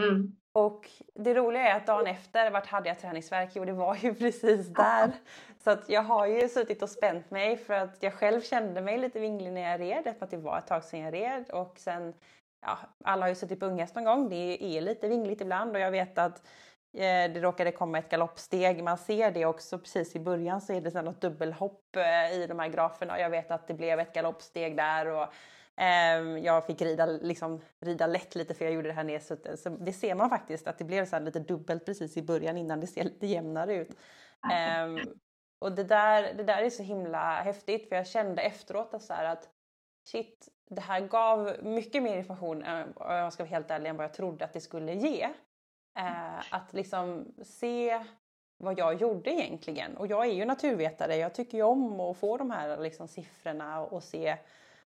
Mm. 0.00 0.36
Och 0.58 0.90
det 1.14 1.34
roliga 1.34 1.62
är 1.62 1.76
att 1.76 1.86
dagen 1.86 2.06
efter, 2.06 2.50
vart 2.50 2.66
hade 2.66 2.88
jag 2.88 2.98
träningsverk? 2.98 3.50
Jo, 3.54 3.64
det 3.64 3.72
var 3.72 3.96
ju 3.96 4.14
precis 4.18 4.66
där. 4.66 5.12
Så 5.58 5.70
att 5.70 5.88
jag 5.88 6.02
har 6.02 6.26
ju 6.26 6.48
suttit 6.48 6.82
och 6.82 6.90
spänt 6.90 7.30
mig 7.30 7.56
för 7.56 7.74
att 7.74 8.02
jag 8.02 8.14
själv 8.14 8.40
kände 8.40 8.80
mig 8.80 8.98
lite 8.98 9.20
vinglig 9.20 9.52
när 9.52 9.70
jag 9.70 9.80
red, 9.80 10.14
att 10.20 10.30
det 10.30 10.36
var 10.36 10.58
ett 10.58 10.66
tag 10.66 10.84
sedan 10.84 11.00
jag 11.00 11.14
red. 11.14 11.50
Och 11.50 11.78
sen, 11.78 12.14
ja, 12.66 12.78
alla 13.04 13.22
har 13.22 13.28
ju 13.28 13.34
suttit 13.34 13.60
på 13.60 13.66
unghäst 13.66 13.94
någon 13.94 14.04
gång, 14.04 14.28
det 14.28 14.76
är 14.76 14.80
lite 14.80 15.08
vingligt 15.08 15.40
ibland 15.40 15.76
och 15.76 15.82
jag 15.82 15.90
vet 15.90 16.18
att 16.18 16.38
eh, 16.38 16.50
det 16.94 17.40
råkade 17.40 17.72
komma 17.72 17.98
ett 17.98 18.08
galoppsteg, 18.08 18.82
man 18.84 18.98
ser 18.98 19.30
det 19.30 19.46
också 19.46 19.78
precis 19.78 20.16
i 20.16 20.20
början 20.20 20.60
så 20.60 20.72
är 20.72 20.80
det 20.80 21.02
något 21.02 21.20
dubbelhopp 21.20 21.96
eh, 21.96 22.38
i 22.38 22.46
de 22.46 22.58
här 22.58 22.68
graferna 22.68 23.14
och 23.14 23.20
jag 23.20 23.30
vet 23.30 23.50
att 23.50 23.66
det 23.66 23.74
blev 23.74 24.00
ett 24.00 24.12
galoppsteg 24.12 24.76
där 24.76 25.06
och 25.06 25.28
Ehm, 25.76 26.38
jag 26.38 26.66
fick 26.66 26.82
rida, 26.82 27.06
liksom, 27.06 27.60
rida 27.80 28.06
lätt 28.06 28.34
lite 28.34 28.54
för 28.54 28.64
jag 28.64 28.74
gjorde 28.74 28.88
det 28.88 28.94
här 28.94 29.04
nedsuttet. 29.04 29.60
Så 29.60 29.68
det 29.68 29.92
ser 29.92 30.14
man 30.14 30.30
faktiskt 30.30 30.66
att 30.66 30.78
det 30.78 30.84
blev 30.84 31.06
så 31.06 31.18
lite 31.18 31.38
dubbelt 31.38 31.86
precis 31.86 32.16
i 32.16 32.22
början 32.22 32.58
innan 32.58 32.80
det 32.80 32.86
ser 32.86 33.04
lite 33.04 33.26
jämnare 33.26 33.74
ut. 33.74 33.90
Um, 34.84 34.98
och 35.58 35.72
det 35.72 35.84
där, 35.84 36.34
det 36.34 36.42
där 36.42 36.62
är 36.62 36.70
så 36.70 36.82
himla 36.82 37.42
häftigt 37.42 37.88
för 37.88 37.96
jag 37.96 38.06
kände 38.06 38.42
efteråt 38.42 38.94
att, 38.94 39.02
så 39.02 39.12
att 39.12 39.48
shit, 40.08 40.48
det 40.70 40.80
här 40.80 41.00
gav 41.00 41.56
mycket 41.62 42.02
mer 42.02 42.16
information, 42.16 42.64
om 42.96 43.14
jag 43.14 43.32
ska 43.32 43.42
vara 43.42 43.50
helt 43.50 43.70
ärlig, 43.70 43.90
än 43.90 43.96
vad 43.96 44.04
jag 44.04 44.14
trodde 44.14 44.44
att 44.44 44.52
det 44.52 44.60
skulle 44.60 44.94
ge. 44.94 45.28
Eh, 45.98 46.54
att 46.54 46.72
liksom 46.72 47.34
se 47.42 48.04
vad 48.58 48.78
jag 48.78 49.00
gjorde 49.00 49.30
egentligen. 49.30 49.96
Och 49.96 50.06
jag 50.06 50.26
är 50.26 50.32
ju 50.32 50.44
naturvetare, 50.44 51.16
jag 51.16 51.34
tycker 51.34 51.58
ju 51.58 51.64
om 51.64 52.00
att 52.00 52.16
få 52.16 52.36
de 52.36 52.50
här 52.50 52.76
liksom, 52.78 53.08
siffrorna 53.08 53.80
och 53.80 54.02
se 54.02 54.36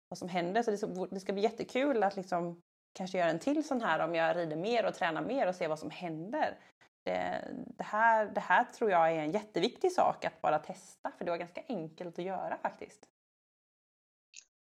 vad 0.08 0.18
som 0.18 0.28
händer. 0.28 0.62
Så 0.62 0.70
det, 1.10 1.20
ska 1.20 1.32
bli 1.32 1.42
jättekul 1.42 2.02
att 2.02 2.16
liksom 2.16 2.62
kanske 2.92 3.18
göra 3.18 3.30
en 3.30 3.38
till 3.38 3.68
sån 3.68 3.80
här 3.80 4.04
om 4.04 4.14
jag 4.14 4.36
rider 4.36 4.56
mer 4.56 4.86
och 4.86 4.94
tränar 4.94 5.22
mer 5.22 5.46
och 5.46 5.54
ser 5.54 5.68
vad 5.68 5.78
som 5.78 5.90
händer. 5.90 6.58
det, 7.04 7.44
det, 7.66 7.84
här, 7.84 8.26
det 8.26 8.40
här 8.40 8.64
tror 8.64 8.90
jag 8.90 9.12
är 9.12 9.16
en 9.16 9.32
jätteviktig 9.32 9.92
sak 9.92 10.24
att 10.24 10.40
bara 10.40 10.58
testa 10.58 11.10
för 11.18 11.24
det 11.24 11.30
var 11.30 11.38
ganska 11.38 11.62
enkelt 11.68 12.18
att 12.18 12.24
göra 12.24 12.58
faktiskt. 12.62 13.06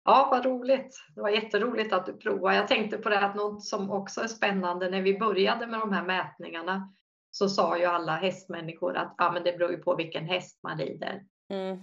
Ja, 0.08 0.28
vad 0.32 0.46
roligt. 0.46 0.98
Det 1.16 1.22
var 1.22 1.30
jätteroligt 1.30 1.94
att 1.94 2.06
du 2.06 2.14
provade. 2.14 2.56
Jag 2.56 2.68
tänkte 2.68 2.98
på 2.98 3.10
det 3.10 3.20
att 3.20 3.36
något 3.36 3.64
som 3.64 3.92
också 3.92 4.22
är 4.22 4.28
spännande 4.28 4.90
när 4.90 5.02
vi 5.02 5.20
började 5.20 5.68
med 5.68 5.80
de 5.80 5.94
här 5.94 6.04
mätningarna 6.04 6.94
så 7.32 7.50
sa 7.50 7.78
ju 7.78 7.86
alla 7.86 8.16
hästmänniskor 8.16 8.98
att 8.98 9.16
ja, 9.18 9.32
men 9.32 9.44
det 9.44 9.58
beror 9.58 9.72
ju 9.72 9.78
på 9.78 9.96
vilken 9.96 10.26
häst 10.26 10.60
man 10.64 10.78
rider. 10.78 11.24
Mm, 11.50 11.78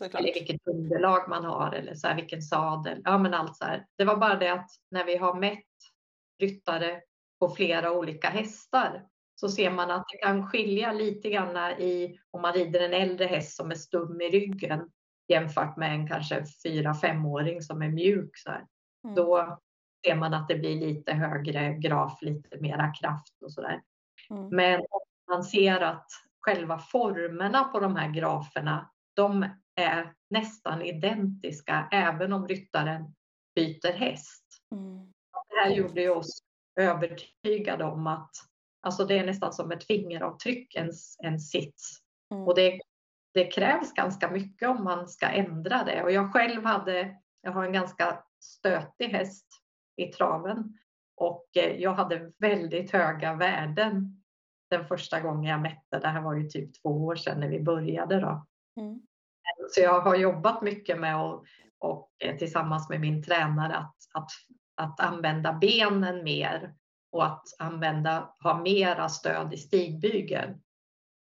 eller 0.00 0.34
vilket 0.34 0.66
underlag 0.66 1.28
man 1.28 1.44
har 1.44 1.72
eller 1.72 1.94
så 1.94 2.08
här, 2.08 2.16
vilken 2.16 2.42
sadel. 2.42 3.02
Ja, 3.04 3.18
men 3.18 3.34
allt 3.34 3.56
så 3.56 3.64
här. 3.64 3.86
Det 3.98 4.04
var 4.04 4.16
bara 4.16 4.34
det 4.34 4.52
att 4.52 4.70
när 4.90 5.04
vi 5.04 5.16
har 5.16 5.34
mätt 5.34 5.64
ryttare 6.40 7.00
på 7.38 7.48
flera 7.48 7.92
olika 7.92 8.28
hästar 8.28 9.06
så 9.34 9.48
ser 9.48 9.70
man 9.70 9.90
att 9.90 10.04
det 10.12 10.18
kan 10.18 10.46
skilja 10.46 10.92
lite 10.92 11.30
grann 11.30 11.56
i 11.80 12.18
om 12.30 12.42
man 12.42 12.52
rider 12.52 12.80
en 12.80 12.94
äldre 12.94 13.24
häst 13.24 13.56
som 13.56 13.70
är 13.70 13.74
stum 13.74 14.20
i 14.20 14.30
ryggen 14.30 14.90
jämfört 15.28 15.76
med 15.76 15.92
en 15.92 16.08
kanske 16.08 16.40
4-5-åring 16.64 17.62
som 17.62 17.82
är 17.82 17.88
mjuk. 17.88 18.30
Så 18.36 18.50
mm. 18.50 19.14
Då 19.16 19.58
ser 20.06 20.14
man 20.14 20.34
att 20.34 20.48
det 20.48 20.54
blir 20.54 20.80
lite 20.80 21.12
högre 21.12 21.74
graf, 21.74 22.22
lite 22.22 22.60
mera 22.60 22.92
kraft 22.92 23.42
och 23.44 23.52
sådär. 23.52 23.82
Mm. 24.30 24.48
Men 24.48 24.84
man 25.30 25.44
ser 25.44 25.80
att 25.80 26.06
själva 26.40 26.78
formerna 26.78 27.64
på 27.64 27.80
de 27.80 27.96
här 27.96 28.10
graferna, 28.10 28.90
de 29.14 29.46
är 29.74 30.14
nästan 30.30 30.82
identiska 30.82 31.88
även 31.92 32.32
om 32.32 32.48
ryttaren 32.48 33.14
byter 33.54 33.92
häst. 33.92 34.44
Mm. 34.72 35.12
Det 35.48 35.60
här 35.60 35.70
gjorde 35.70 36.10
oss 36.10 36.42
övertygade 36.80 37.84
om 37.84 38.06
att 38.06 38.30
alltså 38.80 39.04
det 39.04 39.18
är 39.18 39.26
nästan 39.26 39.52
som 39.52 39.70
ett 39.70 39.84
fingeravtryck, 39.84 40.74
en, 40.74 40.92
en 41.18 41.40
sits. 41.40 41.98
Mm. 42.34 42.48
Och 42.48 42.54
det, 42.54 42.80
det 43.36 43.44
krävs 43.44 43.92
ganska 43.92 44.30
mycket 44.30 44.68
om 44.68 44.84
man 44.84 45.08
ska 45.08 45.26
ändra 45.26 45.84
det. 45.84 46.02
Och 46.02 46.12
jag 46.12 46.32
själv 46.32 46.64
hade, 46.64 47.16
jag 47.40 47.52
har 47.52 47.64
en 47.64 47.72
ganska 47.72 48.22
stötig 48.40 49.08
häst 49.08 49.46
i 49.96 50.06
traven 50.06 50.78
och 51.16 51.46
eh, 51.56 51.76
jag 51.76 51.94
hade 51.94 52.32
väldigt 52.38 52.92
höga 52.92 53.34
värden 53.34 54.22
den 54.70 54.86
första 54.86 55.20
gången 55.20 55.50
jag 55.50 55.60
mätte. 55.60 55.98
Det 55.98 56.08
här 56.08 56.20
var 56.20 56.34
ju 56.34 56.48
typ 56.48 56.82
två 56.82 56.88
år 56.88 57.16
sedan 57.16 57.40
när 57.40 57.48
vi 57.48 57.60
började. 57.60 58.20
Då. 58.20 58.46
Mm. 58.80 59.00
Så 59.70 59.80
jag 59.80 60.00
har 60.00 60.16
jobbat 60.16 60.62
mycket 60.62 61.00
med 61.00 61.16
att, 61.16 61.42
och 61.78 62.10
eh, 62.18 62.36
tillsammans 62.36 62.88
med 62.88 63.00
min 63.00 63.22
tränare 63.22 63.76
att, 63.76 63.96
att, 64.14 64.30
att 64.74 65.00
använda 65.00 65.52
benen 65.52 66.24
mer 66.24 66.74
och 67.12 67.26
att 67.26 67.44
använda, 67.58 68.34
ha 68.42 68.62
mera 68.62 69.08
stöd 69.08 69.54
i 69.54 69.56
stigbygeln. 69.56 70.60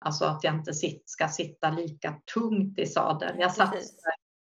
Alltså 0.03 0.25
att 0.25 0.43
jag 0.43 0.53
inte 0.55 0.73
sit, 0.73 1.03
ska 1.05 1.27
sitta 1.27 1.69
lika 1.69 2.21
tungt 2.33 2.79
i 2.79 2.85
sadeln. 2.85 3.39
Jag 3.39 3.53
satt 3.53 3.75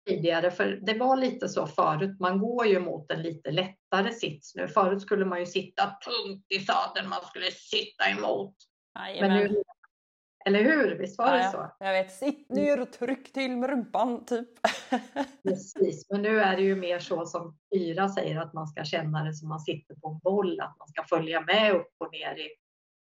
tidigare, 0.06 0.50
för 0.50 0.80
det 0.82 0.98
var 0.98 1.16
lite 1.16 1.48
så 1.48 1.66
förut. 1.66 2.20
Man 2.20 2.38
går 2.38 2.66
ju 2.66 2.80
mot 2.80 3.10
en 3.10 3.22
lite 3.22 3.50
lättare 3.50 4.12
sits 4.12 4.54
nu. 4.54 4.68
Förut 4.68 5.02
skulle 5.02 5.24
man 5.24 5.40
ju 5.40 5.46
sitta 5.46 5.82
tungt 5.82 6.46
i 6.48 6.60
sadeln, 6.60 7.08
man 7.08 7.24
skulle 7.24 7.50
sitta 7.50 8.10
emot. 8.10 8.54
Men 9.20 9.30
nu, 9.30 9.62
eller 10.46 10.62
hur? 10.62 10.98
Visst 10.98 11.18
var 11.18 11.36
ja, 11.36 11.44
det 11.44 11.50
så? 11.50 11.76
Jag 11.78 11.92
vet, 11.92 12.12
sitt 12.12 12.50
ner 12.50 12.80
och 12.80 12.92
tryck 12.92 13.32
till 13.32 13.56
med 13.56 13.70
rumpan 13.70 14.24
typ. 14.24 14.48
Precis, 15.42 16.10
men 16.10 16.22
nu 16.22 16.40
är 16.40 16.56
det 16.56 16.62
ju 16.62 16.76
mer 16.76 16.98
så 16.98 17.26
som 17.26 17.58
Fyra 17.74 18.08
säger 18.08 18.40
att 18.40 18.52
man 18.52 18.66
ska 18.66 18.84
känna 18.84 19.24
det 19.24 19.34
som 19.34 19.48
man 19.48 19.60
sitter 19.60 19.94
på 19.94 20.08
en 20.08 20.18
boll, 20.18 20.60
att 20.60 20.78
man 20.78 20.88
ska 20.88 21.04
följa 21.04 21.40
med 21.40 21.74
upp 21.74 21.92
och 21.98 22.12
ner 22.12 22.36
i 22.36 22.48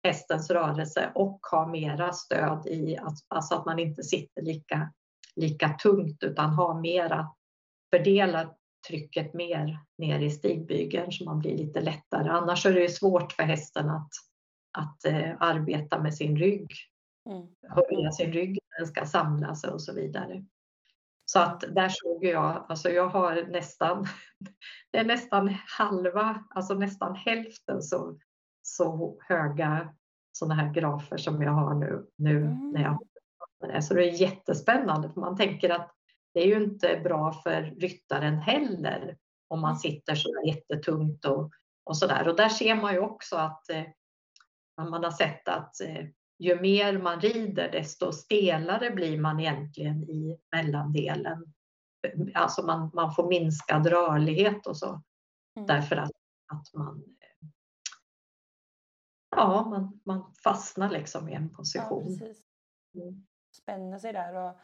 hästens 0.08 0.50
rörelse 0.50 1.12
och 1.16 1.40
ha 1.52 1.68
mera 1.68 2.14
stöd 2.14 2.68
i 2.68 2.98
att, 2.98 3.18
alltså 3.28 3.56
att 3.56 3.66
man 3.66 3.80
inte 3.80 4.04
sitter 4.04 4.42
lika, 4.42 4.94
lika 5.36 5.70
tungt 5.70 6.24
utan 6.24 6.50
ha 6.50 6.80
mera, 6.80 7.28
fördela 7.96 8.56
trycket 8.88 9.34
mer 9.34 9.80
ner 9.98 10.20
i 10.20 10.30
stigbygeln 10.30 11.12
så 11.12 11.26
man 11.26 11.40
blir 11.40 11.58
lite 11.58 11.82
lättare. 11.82 12.30
Annars 12.30 12.66
är 12.66 12.74
det 12.74 12.90
svårt 12.90 13.32
för 13.32 13.44
hästen 13.44 13.90
att, 13.90 14.10
att 14.78 15.06
eh, 15.06 15.32
arbeta 15.40 16.00
med 16.02 16.16
sin 16.16 16.38
rygg, 16.38 16.72
mm. 17.30 17.48
höja 17.62 18.12
sin 18.12 18.34
rygg 18.34 18.50
när 18.50 18.78
den 18.78 18.88
ska 18.88 19.06
samla 19.06 19.56
sig 19.56 19.70
och 19.70 19.82
så 19.82 19.94
vidare. 19.94 20.46
Så 21.26 21.40
att 21.40 21.60
där 21.60 21.90
såg 21.90 22.26
jag, 22.26 22.66
alltså 22.70 22.90
jag 22.90 23.08
har 23.08 23.48
nästan, 23.52 24.08
det 24.92 24.98
är 24.98 25.06
nästan 25.06 25.56
halva, 25.78 26.44
alltså 26.50 26.74
nästan 26.74 27.16
hälften 27.16 27.82
så, 27.82 28.18
så 28.68 29.18
höga 29.20 29.94
sådana 30.32 30.56
här 30.56 30.74
grafer 30.74 31.18
som 31.18 31.42
jag 31.42 31.52
har 31.52 31.76
nu, 31.76 32.06
nu 32.16 32.38
mm. 32.38 32.72
när 32.72 32.82
jag. 32.82 33.84
Så 33.84 33.94
det 33.94 34.10
är 34.10 34.22
jättespännande 34.22 35.10
för 35.10 35.22
man 35.22 35.38
tänker 35.38 35.70
att 35.70 35.92
det 36.34 36.40
är 36.40 36.48
ju 36.48 36.64
inte 36.64 37.02
bra 37.04 37.34
för 37.34 37.62
ryttaren 37.62 38.38
heller 38.38 39.18
om 39.48 39.62
man 39.62 39.78
sitter 39.78 40.16
så 40.16 40.30
jättetungt 40.46 41.26
och, 41.26 41.52
och 41.84 41.96
där. 42.08 42.28
Och 42.28 42.36
där 42.36 42.50
ser 42.50 42.76
man 42.76 42.94
ju 42.94 43.00
också 43.00 43.36
att 43.36 43.70
eh, 43.70 43.84
man 44.78 45.04
har 45.04 45.12
sett 45.12 45.48
att 45.48 45.82
eh, 45.82 46.06
ju 46.40 46.62
mer 46.62 46.98
man 46.98 47.22
rider 47.22 47.72
desto 47.72 48.12
stelare 48.12 48.92
blir 48.92 49.20
man 49.20 49.40
egentligen 49.40 50.04
i 50.04 50.40
mellandelen. 50.56 51.54
Alltså 52.34 52.66
man, 52.66 52.92
man 52.94 53.14
får 53.14 53.30
minskad 53.30 53.88
rörlighet 53.88 54.68
och 54.68 54.78
så. 54.78 55.02
Mm. 55.56 55.68
Därför 55.68 55.96
att, 55.96 56.12
att 56.54 56.74
man, 56.74 57.04
ja, 59.38 59.66
man, 59.70 60.00
man 60.04 60.34
fastnar 60.44 60.90
liksom 60.90 61.30
i 61.30 61.34
en 61.34 61.50
position. 61.50 62.20
Ja. 62.92 63.04
Spänner 63.58 64.00
sig 64.00 64.14
där. 64.14 64.36
Och, 64.36 64.60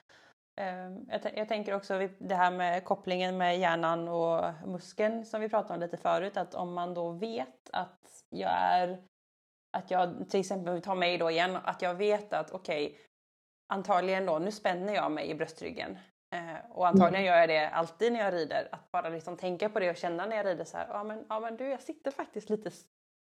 eh, 0.62 0.92
jag, 1.08 1.38
jag, 1.38 1.48
tänker 1.48 1.76
också 1.76 2.10
det 2.20 2.36
här 2.36 2.52
med 2.52 2.86
kopplingen 2.86 3.38
med 3.38 3.60
hjärnan 3.60 4.08
och 4.08 4.68
muskeln 4.68 5.26
som 5.26 5.42
vi 5.42 5.50
pratade 5.50 5.74
om 5.74 5.80
lite 5.80 5.98
förut. 5.98 6.38
Att 6.38 6.56
om 6.56 6.74
man 6.74 6.94
då 6.94 7.12
vet 7.12 7.70
att 7.72 8.24
jag 8.30 8.52
är 8.52 9.04
att 9.78 9.92
jag 9.92 10.30
till 10.30 10.40
exempel, 10.40 10.74
vi 10.74 10.82
tar 10.82 10.96
mig 10.96 11.18
då 11.18 11.32
igen, 11.32 11.58
att 11.64 11.82
jag 11.82 11.96
vet 11.96 12.34
att 12.34 12.52
okej, 12.52 12.86
okay, 12.86 12.98
antagligen 13.74 14.26
då, 14.26 14.40
nu 14.40 14.52
spänner 14.52 14.94
jag 14.94 15.12
mig 15.12 15.30
i 15.30 15.36
bröstryggen. 15.36 15.98
Eh, 16.36 16.72
och 16.72 16.88
antagligen 16.88 17.26
mm. 17.26 17.26
gör 17.26 17.38
jag 17.38 17.50
det 17.50 17.70
alltid 17.70 18.14
när 18.14 18.20
jag 18.20 18.34
rider. 18.34 18.70
Att 18.72 18.92
bara 18.92 19.10
liksom 19.10 19.38
tänka 19.38 19.70
på 19.70 19.80
det 19.80 19.90
och 19.90 19.98
känna 19.98 20.26
när 20.26 20.36
jag 20.36 20.46
rider 20.46 20.66
så 20.66 20.78
här, 20.78 20.88
ja 20.90 21.04
men, 21.04 21.26
ja, 21.30 21.40
men 21.40 21.58
du, 21.58 21.70
jag 21.70 21.82
sitter 21.82 22.12
faktiskt 22.12 22.50
lite 22.50 22.72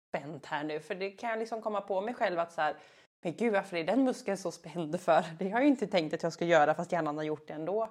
spänt 0.09 0.47
här 0.47 0.65
nu. 0.65 0.81
För 0.81 0.95
det 0.95 1.11
kan 1.11 1.31
jag 1.31 1.39
liksom 1.39 1.63
komma 1.63 1.81
på 1.81 2.01
mig 2.01 2.15
själv 2.15 2.39
att 2.39 2.53
så 2.53 2.61
här, 2.61 2.77
men 3.25 3.37
gud 3.37 3.53
varför 3.53 3.77
är 3.77 3.85
den 3.85 4.05
muskeln 4.05 4.37
så 4.37 4.51
spänd 4.51 5.01
för? 5.01 5.25
Det 5.39 5.45
har 5.45 5.59
jag 5.59 5.63
ju 5.63 5.69
inte 5.69 5.87
tänkt 5.87 6.15
att 6.15 6.23
jag 6.23 6.33
ska 6.33 6.45
göra 6.45 6.75
fast 6.75 6.93
hjärnan 6.93 7.17
har 7.17 7.25
gjort 7.25 7.49
det 7.49 7.55
ändå. 7.55 7.89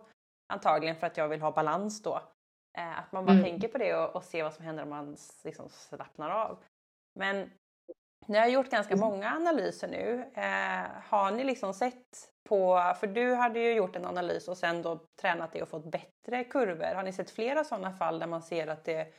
Antagligen 0.53 0.95
för 0.95 1.07
att 1.07 1.17
jag 1.17 1.27
vill 1.27 1.41
ha 1.41 1.51
balans 1.51 2.01
då. 2.01 2.21
Eh, 2.77 2.99
att 2.99 3.11
man 3.11 3.25
bara 3.25 3.33
mm. 3.33 3.43
tänker 3.43 3.67
på 3.67 3.77
det 3.77 3.95
och, 3.95 4.15
och 4.15 4.23
ser 4.23 4.43
vad 4.43 4.53
som 4.53 4.65
händer 4.65 4.83
om 4.83 4.89
man 4.89 5.17
liksom 5.43 5.69
slappnar 5.69 6.29
av. 6.29 6.63
Men 7.19 7.51
ni 8.27 8.37
har 8.37 8.47
gjort 8.47 8.69
ganska 8.69 8.93
mm. 8.93 9.09
många 9.09 9.35
analyser 9.35 9.87
nu. 9.87 10.31
Eh, 10.35 10.85
har 11.03 11.31
ni 11.31 11.43
liksom 11.43 11.73
sett 11.73 12.31
på, 12.49 12.93
för 12.99 13.07
du 13.07 13.33
hade 13.33 13.59
ju 13.59 13.73
gjort 13.73 13.95
en 13.95 14.05
analys 14.05 14.47
och 14.47 14.57
sen 14.57 14.81
då 14.81 14.99
tränat 15.21 15.51
det 15.51 15.61
och 15.61 15.69
fått 15.69 15.91
bättre 15.91 16.43
kurvor. 16.43 16.95
Har 16.95 17.03
ni 17.03 17.13
sett 17.13 17.29
flera 17.29 17.63
sådana 17.63 17.91
fall 17.91 18.19
där 18.19 18.27
man 18.27 18.41
ser 18.41 18.67
att 18.67 18.85
det, 18.85 19.13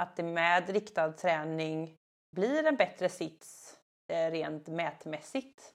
att 0.00 0.16
det 0.16 0.22
med 0.22 0.68
riktad 0.68 1.12
träning 1.12 1.96
blir 2.32 2.66
en 2.66 2.76
bättre 2.76 3.08
sits 3.08 3.76
eh, 4.08 4.30
rent 4.30 4.68
mätmässigt? 4.68 5.72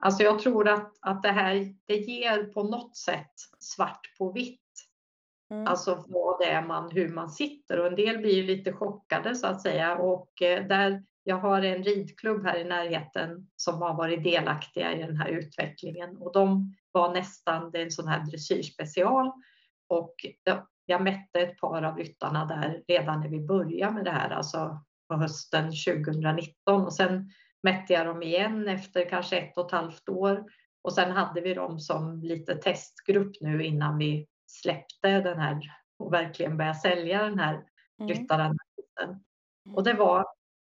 Alltså 0.00 0.22
jag 0.22 0.38
tror 0.38 0.68
att, 0.68 0.92
att 1.00 1.22
det 1.22 1.32
här 1.32 1.74
det 1.86 1.96
ger 1.96 2.44
på 2.44 2.62
något 2.62 2.96
sätt 2.96 3.34
svart 3.58 4.16
på 4.18 4.32
vitt. 4.32 4.60
Mm. 5.50 5.66
Alltså 5.66 6.04
vad 6.08 6.38
det 6.38 6.46
är 6.46 6.62
man, 6.62 6.90
hur 6.90 7.08
man 7.08 7.30
sitter 7.30 7.80
och 7.80 7.86
en 7.86 7.96
del 7.96 8.18
blir 8.18 8.42
lite 8.42 8.72
chockade 8.72 9.34
så 9.34 9.46
att 9.46 9.62
säga 9.62 9.96
och 9.96 10.42
eh, 10.42 10.66
där 10.66 11.04
jag 11.28 11.36
har 11.36 11.62
en 11.62 11.82
ridklubb 11.82 12.44
här 12.44 12.58
i 12.58 12.64
närheten 12.64 13.48
som 13.56 13.82
har 13.82 13.94
varit 13.94 14.24
delaktiga 14.24 14.92
i 14.92 15.02
den 15.02 15.16
här 15.16 15.28
utvecklingen 15.28 16.16
och 16.16 16.32
de 16.32 16.74
var 16.92 17.14
nästan, 17.14 17.70
det 17.70 17.78
är 17.78 17.82
en 17.82 17.90
sån 17.90 18.08
här 18.08 18.26
dressyrspecial 18.26 19.32
och 19.88 20.14
jag 20.86 21.02
mätte 21.02 21.40
ett 21.40 21.58
par 21.58 21.82
av 21.82 21.96
ryttarna 21.96 22.44
där 22.44 22.82
redan 22.88 23.20
när 23.20 23.28
vi 23.28 23.40
började 23.40 23.94
med 23.94 24.04
det 24.04 24.10
här, 24.10 24.30
alltså 24.30 24.80
på 25.08 25.14
hösten 25.14 25.64
2019 25.64 26.84
och 26.84 26.92
sen 26.92 27.30
mätte 27.62 27.92
jag 27.92 28.06
dem 28.06 28.22
igen 28.22 28.68
efter 28.68 29.08
kanske 29.10 29.38
ett 29.38 29.58
och 29.58 29.66
ett 29.66 29.72
halvt 29.72 30.08
år 30.08 30.44
och 30.82 30.92
sen 30.92 31.10
hade 31.10 31.40
vi 31.40 31.54
dem 31.54 31.80
som 31.80 32.22
lite 32.22 32.54
testgrupp 32.54 33.40
nu 33.40 33.64
innan 33.64 33.98
vi 33.98 34.26
släppte 34.46 35.20
den 35.20 35.38
här 35.38 35.60
och 35.98 36.12
verkligen 36.12 36.56
började 36.56 36.78
sälja 36.78 37.22
den 37.22 37.38
här 37.38 37.54
mm. 38.00 38.08
ryttaranalysen. 38.08 39.24
Och 39.74 39.84
det 39.84 39.94
var 39.94 40.24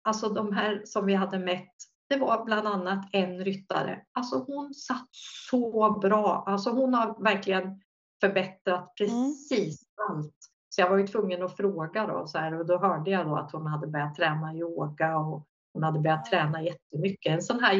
Alltså 0.08 0.28
de 0.28 0.52
här 0.52 0.82
som 0.84 1.06
vi 1.06 1.14
hade 1.14 1.38
mätt, 1.38 1.74
det 2.08 2.16
var 2.16 2.44
bland 2.44 2.68
annat 2.68 3.08
en 3.12 3.44
ryttare. 3.44 4.02
Alltså 4.12 4.44
hon 4.46 4.74
satt 4.74 5.08
så 5.50 5.98
bra. 6.02 6.44
Alltså 6.46 6.70
hon 6.70 6.94
har 6.94 7.22
verkligen 7.22 7.80
förbättrat 8.20 9.00
mm. 9.00 9.10
precis 9.10 9.82
mm. 10.10 10.18
allt. 10.18 10.34
Så 10.78 10.82
jag 10.82 10.90
var 10.90 10.98
ju 10.98 11.06
tvungen 11.06 11.42
att 11.42 11.56
fråga 11.56 12.06
då, 12.06 12.26
så 12.26 12.38
här, 12.38 12.54
och 12.54 12.66
då 12.66 12.78
hörde 12.78 13.10
jag 13.10 13.26
då 13.26 13.36
att 13.36 13.52
hon 13.52 13.66
hade 13.66 13.86
börjat 13.86 14.14
träna 14.14 14.54
yoga 14.54 15.18
och 15.18 15.48
Hon 15.72 15.82
hade 15.82 15.98
börjat 15.98 16.24
träna 16.24 16.62
jättemycket. 16.62 17.32
En 17.32 17.42
sån 17.42 17.60
här 17.60 17.74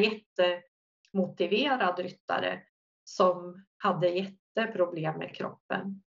jättemotiverad 1.13 1.99
ryttare 1.99 2.63
som 3.05 3.65
hade 3.79 4.09
jätteproblem 4.09 5.19
med 5.19 5.35
kroppen. 5.35 6.03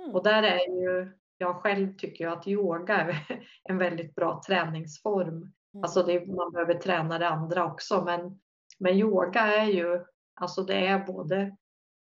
Mm. 0.00 0.14
Och 0.14 0.22
där 0.24 0.42
är 0.42 0.82
ju, 0.82 1.12
jag 1.38 1.56
själv 1.56 1.96
tycker 1.96 2.24
ju 2.24 2.30
att 2.30 2.46
yoga 2.46 2.94
är 2.94 3.26
en 3.68 3.78
väldigt 3.78 4.14
bra 4.14 4.42
träningsform. 4.46 5.36
Mm. 5.36 5.52
Alltså 5.82 6.02
det, 6.02 6.26
man 6.26 6.52
behöver 6.52 6.74
träna 6.74 7.18
det 7.18 7.28
andra 7.28 7.66
också 7.66 8.04
men, 8.04 8.40
men 8.78 8.94
yoga 8.94 9.40
är 9.40 9.66
ju, 9.66 10.04
alltså 10.34 10.62
det 10.62 10.86
är 10.86 11.06
både, 11.06 11.56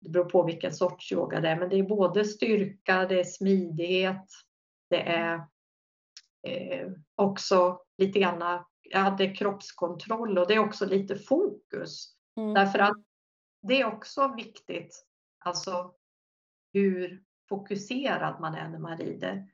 det 0.07 0.13
beror 0.13 0.25
på 0.25 0.43
vilken 0.43 0.73
sorts 0.73 1.13
yoga 1.13 1.41
det 1.41 1.49
är, 1.49 1.57
men 1.57 1.69
det 1.69 1.79
är 1.79 1.83
både 1.83 2.25
styrka, 2.25 3.07
det 3.07 3.21
är 3.21 3.25
smidighet, 3.25 4.25
det 4.91 5.03
är 5.03 5.35
eh, 6.49 6.89
också 7.15 7.81
lite 7.99 8.19
grann, 8.19 8.65
hade 8.95 9.35
kroppskontroll 9.35 10.39
och 10.39 10.49
det 10.49 10.55
är 10.55 10.59
också 10.59 10.87
lite 10.87 11.17
fokus. 11.17 12.15
Mm. 12.37 12.55
Därför 12.55 12.79
att 12.79 12.97
det 13.63 13.81
är 13.81 13.85
också 13.85 14.35
viktigt, 14.37 15.07
alltså 15.39 15.93
hur 16.73 17.23
fokuserad 17.49 18.41
man 18.41 18.55
är 18.55 18.69
när 18.69 18.79
man 18.79 18.99
rider. 18.99 19.49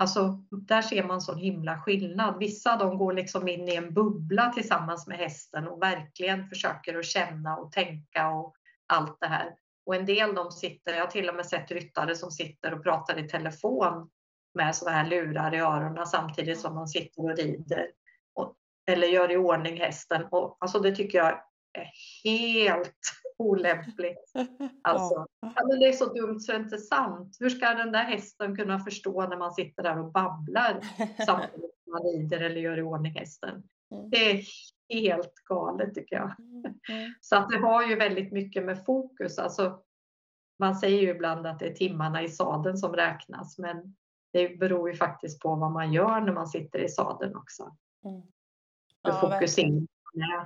Alltså, 0.00 0.44
där 0.50 0.82
ser 0.82 1.04
man 1.04 1.20
sån 1.20 1.38
himla 1.38 1.80
skillnad. 1.80 2.38
Vissa 2.38 2.76
de 2.76 2.98
går 2.98 3.12
liksom 3.12 3.48
in 3.48 3.68
i 3.68 3.74
en 3.74 3.94
bubbla 3.94 4.52
tillsammans 4.52 5.06
med 5.06 5.18
hästen 5.18 5.68
och 5.68 5.82
verkligen 5.82 6.48
försöker 6.48 6.98
att 6.98 7.04
känna 7.04 7.56
och 7.56 7.72
tänka 7.72 8.30
och 8.30 8.56
allt 8.86 9.20
det 9.20 9.26
här. 9.26 9.54
Och 9.86 9.94
en 9.94 10.06
del 10.06 10.34
de 10.34 10.50
sitter, 10.50 10.92
jag 10.92 11.00
har 11.00 11.10
till 11.10 11.28
och 11.28 11.34
med 11.34 11.46
sett 11.46 11.70
ryttare 11.70 12.16
som 12.16 12.30
sitter 12.30 12.74
och 12.74 12.82
pratar 12.82 13.18
i 13.18 13.28
telefon 13.28 14.10
med 14.54 14.76
sådana 14.76 14.96
här 14.96 15.10
lurar 15.10 15.54
i 15.54 15.58
öronen 15.58 16.06
samtidigt 16.06 16.60
som 16.60 16.74
de 16.74 16.86
sitter 16.86 17.22
och 17.22 17.36
rider. 17.36 17.90
Och, 18.34 18.54
eller 18.86 19.06
gör 19.06 19.32
i 19.32 19.36
ordning 19.36 19.80
hästen. 19.80 20.24
Och, 20.30 20.56
alltså 20.60 20.78
det 20.78 20.96
tycker 20.96 21.18
jag 21.18 21.42
är 21.72 21.90
helt 22.24 22.94
olämpligt. 23.38 24.32
Alltså, 24.82 25.26
ja. 25.40 25.76
det 25.80 25.86
är 25.86 25.92
så 25.92 26.14
dumt 26.14 26.40
så 26.40 26.52
det 26.52 26.58
är 26.58 26.62
inte 26.62 26.78
sant. 26.78 27.36
Hur 27.40 27.50
ska 27.50 27.74
den 27.74 27.92
där 27.92 28.04
hästen 28.04 28.56
kunna 28.56 28.78
förstå 28.78 29.26
när 29.26 29.36
man 29.36 29.54
sitter 29.54 29.82
där 29.82 29.98
och 29.98 30.12
babblar 30.12 30.80
samtidigt 31.26 31.74
som 31.84 31.92
man 31.92 32.02
rider 32.02 32.40
eller 32.40 32.60
gör 32.60 32.78
i 32.78 32.82
ordning 32.82 33.12
hästen? 33.12 33.62
Mm. 33.92 34.10
Det 34.10 34.30
är 34.30 34.44
helt 34.88 35.34
galet 35.34 35.94
tycker 35.94 36.16
jag. 36.16 36.34
Mm, 36.38 36.64
mm. 36.88 37.14
Så 37.20 37.36
att 37.36 37.48
det 37.48 37.58
har 37.58 37.86
ju 37.86 37.96
väldigt 37.96 38.32
mycket 38.32 38.64
med 38.64 38.84
fokus. 38.84 39.38
Alltså, 39.38 39.80
man 40.58 40.74
säger 40.74 41.00
ju 41.00 41.08
ibland 41.08 41.46
att 41.46 41.58
det 41.58 41.66
är 41.66 41.74
timmarna 41.74 42.22
i 42.22 42.28
sadeln 42.28 42.76
som 42.76 42.92
räknas, 42.92 43.58
men 43.58 43.96
det 44.32 44.58
beror 44.58 44.90
ju 44.90 44.96
faktiskt 44.96 45.40
på 45.40 45.54
vad 45.54 45.72
man 45.72 45.92
gör 45.92 46.20
när 46.20 46.32
man 46.32 46.46
sitter 46.46 46.78
i 46.78 46.88
sadeln 46.88 47.36
också. 47.36 47.76
Mm. 48.04 48.22
Ja, 49.02 49.20
fokusering 49.20 49.88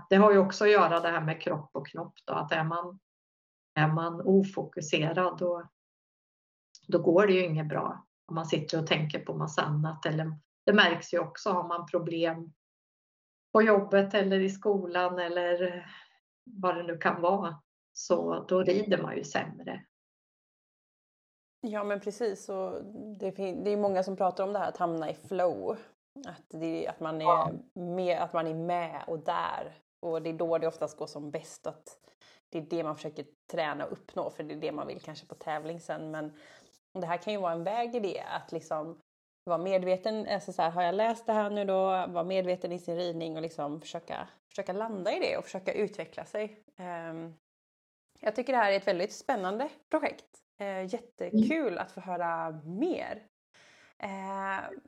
det 0.09 0.17
har 0.17 0.33
ju 0.33 0.39
också 0.39 0.65
att 0.65 0.71
göra 0.71 1.01
det 1.01 1.09
här 1.09 1.21
med 1.21 1.43
kropp 1.43 1.71
och 1.73 1.87
knopp 1.87 2.15
då, 2.25 2.33
att 2.33 2.53
är 2.53 2.65
man, 2.65 2.99
är 3.75 3.89
man 3.89 4.21
ofokuserad 4.21 5.39
då, 5.39 5.69
då 6.87 6.99
går 6.99 7.27
det 7.27 7.33
ju 7.33 7.45
inget 7.45 7.69
bra 7.69 8.07
om 8.27 8.35
man 8.35 8.47
sitter 8.47 8.81
och 8.81 8.87
tänker 8.87 9.25
på 9.25 9.35
massa 9.35 9.63
annat. 9.63 10.07
Eller, 10.07 10.33
det 10.67 10.73
märks 10.73 11.15
ju 11.15 11.19
också, 11.19 11.51
har 11.51 11.69
man 11.69 11.87
problem 11.87 12.53
på 13.59 13.63
jobbet 13.63 14.15
eller 14.15 14.41
i 14.41 14.51
skolan 14.51 15.19
eller 15.19 15.87
vad 16.45 16.77
det 16.77 16.83
nu 16.83 16.99
kan 16.99 17.21
vara, 17.23 17.63
så 17.93 18.45
då 18.49 18.63
rider 18.63 19.03
man 19.03 19.17
ju 19.17 19.25
sämre. 19.25 19.85
Ja 21.61 21.85
men 21.85 22.01
precis, 22.01 22.49
och 22.49 22.85
det, 23.19 23.31
det 23.31 23.71
är 23.71 23.77
många 23.77 24.03
som 24.03 24.17
pratar 24.17 24.45
om 24.45 24.53
det 24.53 24.59
här 24.59 24.69
att 24.69 24.77
hamna 24.77 25.11
i 25.11 25.15
flow. 25.15 25.77
Att, 26.27 26.45
det, 26.49 26.87
att, 26.87 27.01
man 27.01 27.23
är 27.23 27.59
med, 27.75 28.23
att 28.23 28.33
man 28.33 28.47
är 28.47 28.55
med 28.55 29.05
och 29.07 29.19
där. 29.19 29.79
Och 30.01 30.23
det 30.23 30.31
är 30.31 30.35
då 30.35 30.59
det 30.59 30.69
oftast 30.69 30.99
går 30.99 31.07
som 31.07 31.31
bäst. 31.31 31.67
Att 31.67 31.99
det 32.49 32.59
är 32.59 32.63
det 32.63 32.85
man 32.85 32.97
försöker 32.97 33.27
träna 33.51 33.87
och 33.87 33.93
uppnå 33.93 34.31
för 34.31 34.45
det 34.45 34.55
är 34.55 34.61
det 34.61 34.73
man 34.73 34.87
vill 34.87 35.01
kanske 35.01 35.27
på 35.27 35.35
tävling 35.35 35.81
sen. 35.81 36.11
Men 36.11 36.33
det 36.93 37.07
här 37.07 37.17
kan 37.17 37.33
ju 37.33 37.41
vara 37.41 37.53
en 37.53 37.65
väg 37.65 37.95
i 37.95 38.01
det. 38.01 38.21
Att 38.21 38.53
liksom 38.53 39.01
vara 39.49 39.59
medveten. 39.59 40.27
Alltså 40.29 40.53
så 40.53 40.63
här, 40.63 40.71
har 40.71 40.83
jag 40.83 40.95
läst 40.95 41.27
det 41.27 41.33
här 41.33 41.51
nu 41.51 41.65
då? 41.65 41.85
Vara 42.09 42.25
medveten 42.25 42.73
i 42.73 42.79
sin 42.79 42.97
ridning 42.97 43.37
och 43.37 43.43
liksom 43.43 43.81
försöka, 43.81 44.29
försöka 44.49 44.73
landa 44.73 45.13
i 45.13 45.19
det 45.19 45.37
och 45.37 45.45
försöka 45.45 45.73
utveckla 45.73 46.25
sig. 46.25 46.65
Um, 47.11 47.35
jag 48.21 48.37
tycker 48.37 48.53
det 48.53 48.59
här 48.59 48.73
är 48.73 48.77
ett 48.77 48.87
väldigt 48.87 49.13
spännande 49.13 49.69
projekt. 49.91 50.27
Uh, 50.61 50.95
jättekul 50.95 51.79
att 51.79 51.93
få 51.93 52.01
höra 52.01 52.51
mer. 52.65 53.23
Uh, 54.03 54.79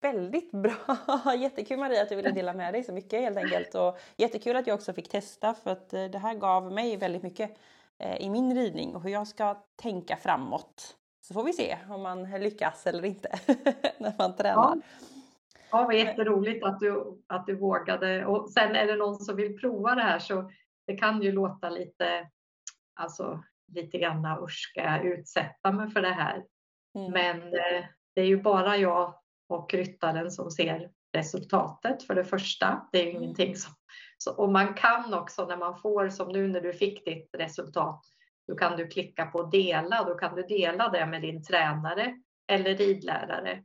Väldigt 0.00 0.50
bra! 0.62 1.34
Jättekul 1.38 1.78
Maria 1.78 2.02
att 2.02 2.08
du 2.08 2.16
ville 2.16 2.30
dela 2.30 2.52
med 2.52 2.74
dig 2.74 2.82
så 2.82 2.92
mycket 2.92 3.20
helt 3.20 3.36
enkelt. 3.36 3.74
Och 3.74 3.98
jättekul 4.16 4.56
att 4.56 4.66
jag 4.66 4.74
också 4.74 4.92
fick 4.92 5.08
testa 5.08 5.54
för 5.54 5.70
att 5.70 5.92
eh, 5.92 6.04
det 6.04 6.18
här 6.18 6.34
gav 6.34 6.72
mig 6.72 6.96
väldigt 6.96 7.22
mycket 7.22 7.56
i 8.18 8.30
min 8.30 8.54
ridning 8.54 8.96
och 8.96 9.02
hur 9.02 9.10
jag 9.10 9.28
ska 9.28 9.54
tänka 9.76 10.16
framåt. 10.16 10.96
Så 11.32 11.34
får 11.34 11.44
vi 11.44 11.52
se 11.52 11.78
om 11.88 12.02
man 12.02 12.30
lyckas 12.30 12.86
eller 12.86 13.04
inte 13.04 13.28
när 13.98 14.14
man 14.18 14.36
tränar. 14.36 14.54
Ja. 14.54 14.76
Ja, 15.70 15.84
vad 15.84 15.94
jätteroligt 15.94 16.64
att 16.64 16.80
du, 16.80 17.22
att 17.26 17.46
du 17.46 17.56
vågade. 17.56 18.26
Och 18.26 18.50
sen 18.50 18.76
är 18.76 18.86
det 18.86 18.96
någon 18.96 19.16
som 19.16 19.36
vill 19.36 19.58
prova 19.58 19.94
det 19.94 20.02
här 20.02 20.18
så 20.18 20.50
det 20.86 20.96
kan 20.96 21.22
ju 21.22 21.32
låta 21.32 21.70
lite, 21.70 22.28
alltså 22.94 23.44
lite 23.72 23.98
grann 23.98 24.26
usch 24.44 24.70
ska 24.70 24.80
jag 24.80 25.04
utsätta 25.04 25.72
mig 25.72 25.90
för 25.90 26.02
det 26.02 26.12
här. 26.12 26.44
Mm. 26.94 27.12
Men 27.12 27.42
eh, 27.42 27.84
det 28.14 28.20
är 28.20 28.26
ju 28.26 28.42
bara 28.42 28.76
jag 28.76 29.14
och 29.48 29.74
ryttaren 29.74 30.30
som 30.30 30.50
ser 30.50 30.90
resultatet 31.12 32.02
för 32.02 32.14
det 32.14 32.24
första. 32.24 32.88
Det 32.92 32.98
är 32.98 33.04
ju 33.04 33.10
mm. 33.10 33.22
ingenting 33.22 33.56
som... 33.56 33.72
Så, 34.18 34.36
och 34.36 34.52
man 34.52 34.74
kan 34.74 35.14
också 35.14 35.46
när 35.46 35.56
man 35.56 35.78
får, 35.78 36.08
som 36.08 36.28
nu 36.28 36.48
när 36.48 36.60
du 36.60 36.72
fick 36.72 37.04
ditt 37.04 37.30
resultat, 37.32 38.04
då 38.48 38.56
kan 38.56 38.76
du 38.76 38.88
klicka 38.88 39.26
på 39.26 39.42
dela, 39.42 40.04
då 40.04 40.14
kan 40.14 40.34
du 40.34 40.42
dela 40.42 40.88
det 40.88 41.06
med 41.06 41.22
din 41.22 41.44
tränare 41.44 42.20
eller 42.46 42.76
ridlärare. 42.76 43.64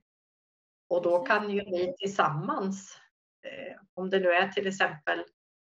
Och 0.89 1.03
då 1.03 1.25
kan 1.25 1.49
ju 1.49 1.63
ni 1.63 1.95
tillsammans, 1.97 2.99
eh, 3.43 3.81
om 3.93 4.09
det 4.09 4.19
nu 4.19 4.29
är 4.29 4.47
till 4.47 4.67
exempel, 4.67 5.23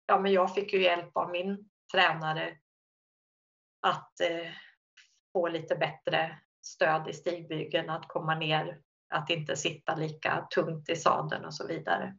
ja 0.06 0.20
men 0.20 0.32
jag 0.32 0.54
fick 0.54 0.72
ju 0.72 0.82
hjälp 0.82 1.16
av 1.16 1.30
min 1.30 1.68
tränare 1.92 2.58
att 3.80 4.20
eh, 4.20 4.52
få 5.32 5.48
lite 5.48 5.76
bättre 5.76 6.38
stöd 6.62 7.08
i 7.08 7.12
stigbygeln, 7.12 7.90
att 7.90 8.08
komma 8.08 8.34
ner 8.34 8.80
att 9.08 9.30
inte 9.30 9.56
sitta 9.56 9.94
lika 9.94 10.46
tungt 10.54 10.88
i 10.88 10.96
sadeln 10.96 11.44
och 11.44 11.54
så 11.54 11.66
vidare. 11.66 12.16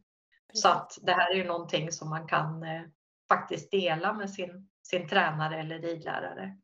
Precis. 0.48 0.62
Så 0.62 0.70
att 0.70 0.98
det 1.02 1.12
här 1.12 1.32
är 1.32 1.36
ju 1.36 1.44
någonting 1.44 1.92
som 1.92 2.10
man 2.10 2.28
kan 2.28 2.64
eh, 2.64 2.82
faktiskt 3.30 3.72
dela 3.72 4.14
med 4.14 4.30
sin, 4.30 4.70
sin 4.84 5.08
tränare 5.08 5.60
eller 5.60 5.80
ridlärare. 5.80 6.58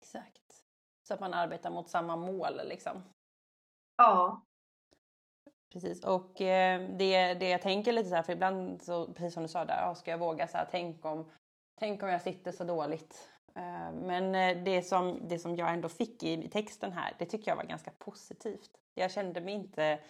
Exakt. 0.00 0.64
Så 1.08 1.14
att 1.14 1.20
man 1.20 1.34
arbetar 1.34 1.70
mot 1.70 1.90
samma 1.90 2.16
mål 2.16 2.60
liksom. 2.64 3.02
Ja. 3.96 4.42
Precis, 5.72 6.04
och 6.04 6.40
eh, 6.40 6.90
det, 6.98 7.34
det 7.34 7.48
jag 7.48 7.62
tänker 7.62 7.92
lite 7.92 8.08
så 8.08 8.14
här, 8.14 8.22
för 8.22 8.32
ibland 8.32 8.82
så, 8.82 9.06
precis 9.06 9.34
som 9.34 9.42
du 9.42 9.48
sa 9.48 9.64
där, 9.64 9.94
ska 9.94 10.10
jag 10.10 10.18
våga 10.18 10.48
så 10.48 10.56
här, 10.56 10.68
tänk 10.70 11.04
om, 11.04 11.30
tänk 11.78 12.02
om 12.02 12.08
jag 12.08 12.22
sitter 12.22 12.52
så 12.52 12.64
dåligt. 12.64 13.28
Eh, 13.54 13.92
men 13.92 14.34
eh, 14.34 14.64
det 14.64 14.82
som, 14.82 15.28
det 15.28 15.38
som 15.38 15.56
jag 15.56 15.72
ändå 15.72 15.88
fick 15.88 16.22
i 16.22 16.48
texten 16.48 16.92
här, 16.92 17.14
det 17.18 17.26
tycker 17.26 17.50
jag 17.50 17.56
var 17.56 17.64
ganska 17.64 17.90
positivt. 17.98 18.70
Jag 18.94 19.10
kände 19.10 19.40
mig 19.40 19.54
inte 19.54 20.00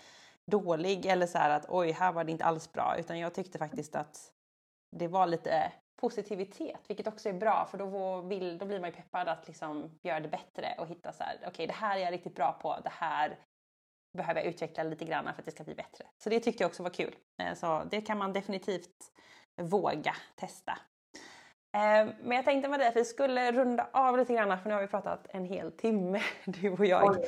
dålig 0.47 1.07
eller 1.07 1.26
så 1.26 1.39
här 1.39 1.51
att 1.51 1.66
oj, 1.68 1.91
här 1.91 2.12
var 2.12 2.24
det 2.24 2.32
inte 2.32 2.45
alls 2.45 2.72
bra, 2.72 2.97
utan 2.99 3.18
jag 3.18 3.34
tyckte 3.34 3.59
faktiskt 3.59 3.97
att 3.97 4.32
det 4.97 5.09
var 5.09 5.26
lite 5.26 5.72
positivitet, 6.01 6.80
vilket 6.88 7.07
också 7.07 7.28
är 7.28 7.32
bra 7.32 7.66
för 7.70 7.78
då, 7.78 8.20
vill, 8.20 8.59
då 8.59 8.66
blir 8.66 8.80
man 8.80 8.90
ju 8.90 8.96
peppad 8.96 9.28
att 9.28 9.46
liksom 9.46 9.99
göra 10.03 10.20
det 10.20 10.28
bättre 10.28 10.74
och 10.78 10.86
hitta 10.86 11.12
så 11.12 11.24
här, 11.24 11.36
okej, 11.36 11.49
okay, 11.49 11.66
det 11.66 11.72
här 11.72 11.96
är 11.96 12.01
jag 12.01 12.12
riktigt 12.12 12.34
bra 12.34 12.53
på, 12.53 12.76
det 12.84 12.92
här 12.92 13.38
behöver 14.16 14.40
jag 14.40 14.49
utveckla 14.49 14.82
lite 14.82 15.05
grann 15.05 15.24
för 15.24 15.42
att 15.42 15.44
det 15.44 15.51
ska 15.51 15.64
bli 15.64 15.74
bättre. 15.74 16.05
Så 16.18 16.30
det 16.30 16.40
tyckte 16.40 16.62
jag 16.62 16.68
också 16.68 16.82
var 16.82 16.90
kul. 16.90 17.14
Eh, 17.42 17.55
så 17.55 17.84
det 17.90 18.01
kan 18.01 18.18
man 18.18 18.32
definitivt 18.32 19.12
våga 19.62 20.14
testa. 20.36 20.72
Eh, 21.76 22.09
men 22.22 22.36
jag 22.36 22.44
tänkte 22.44 22.68
med 22.68 22.80
dig 22.80 22.88
att 22.88 22.96
vi 22.96 23.05
skulle 23.05 23.53
runda 23.53 23.88
av 23.92 24.18
lite 24.18 24.34
grann 24.34 24.59
för 24.59 24.68
nu 24.68 24.74
har 24.74 24.82
vi 24.82 24.88
pratat 24.88 25.26
en 25.28 25.44
hel 25.44 25.72
timme 25.72 26.22
du 26.44 26.70
och 26.70 26.86
jag. 26.86 27.14
Får, 27.14 27.22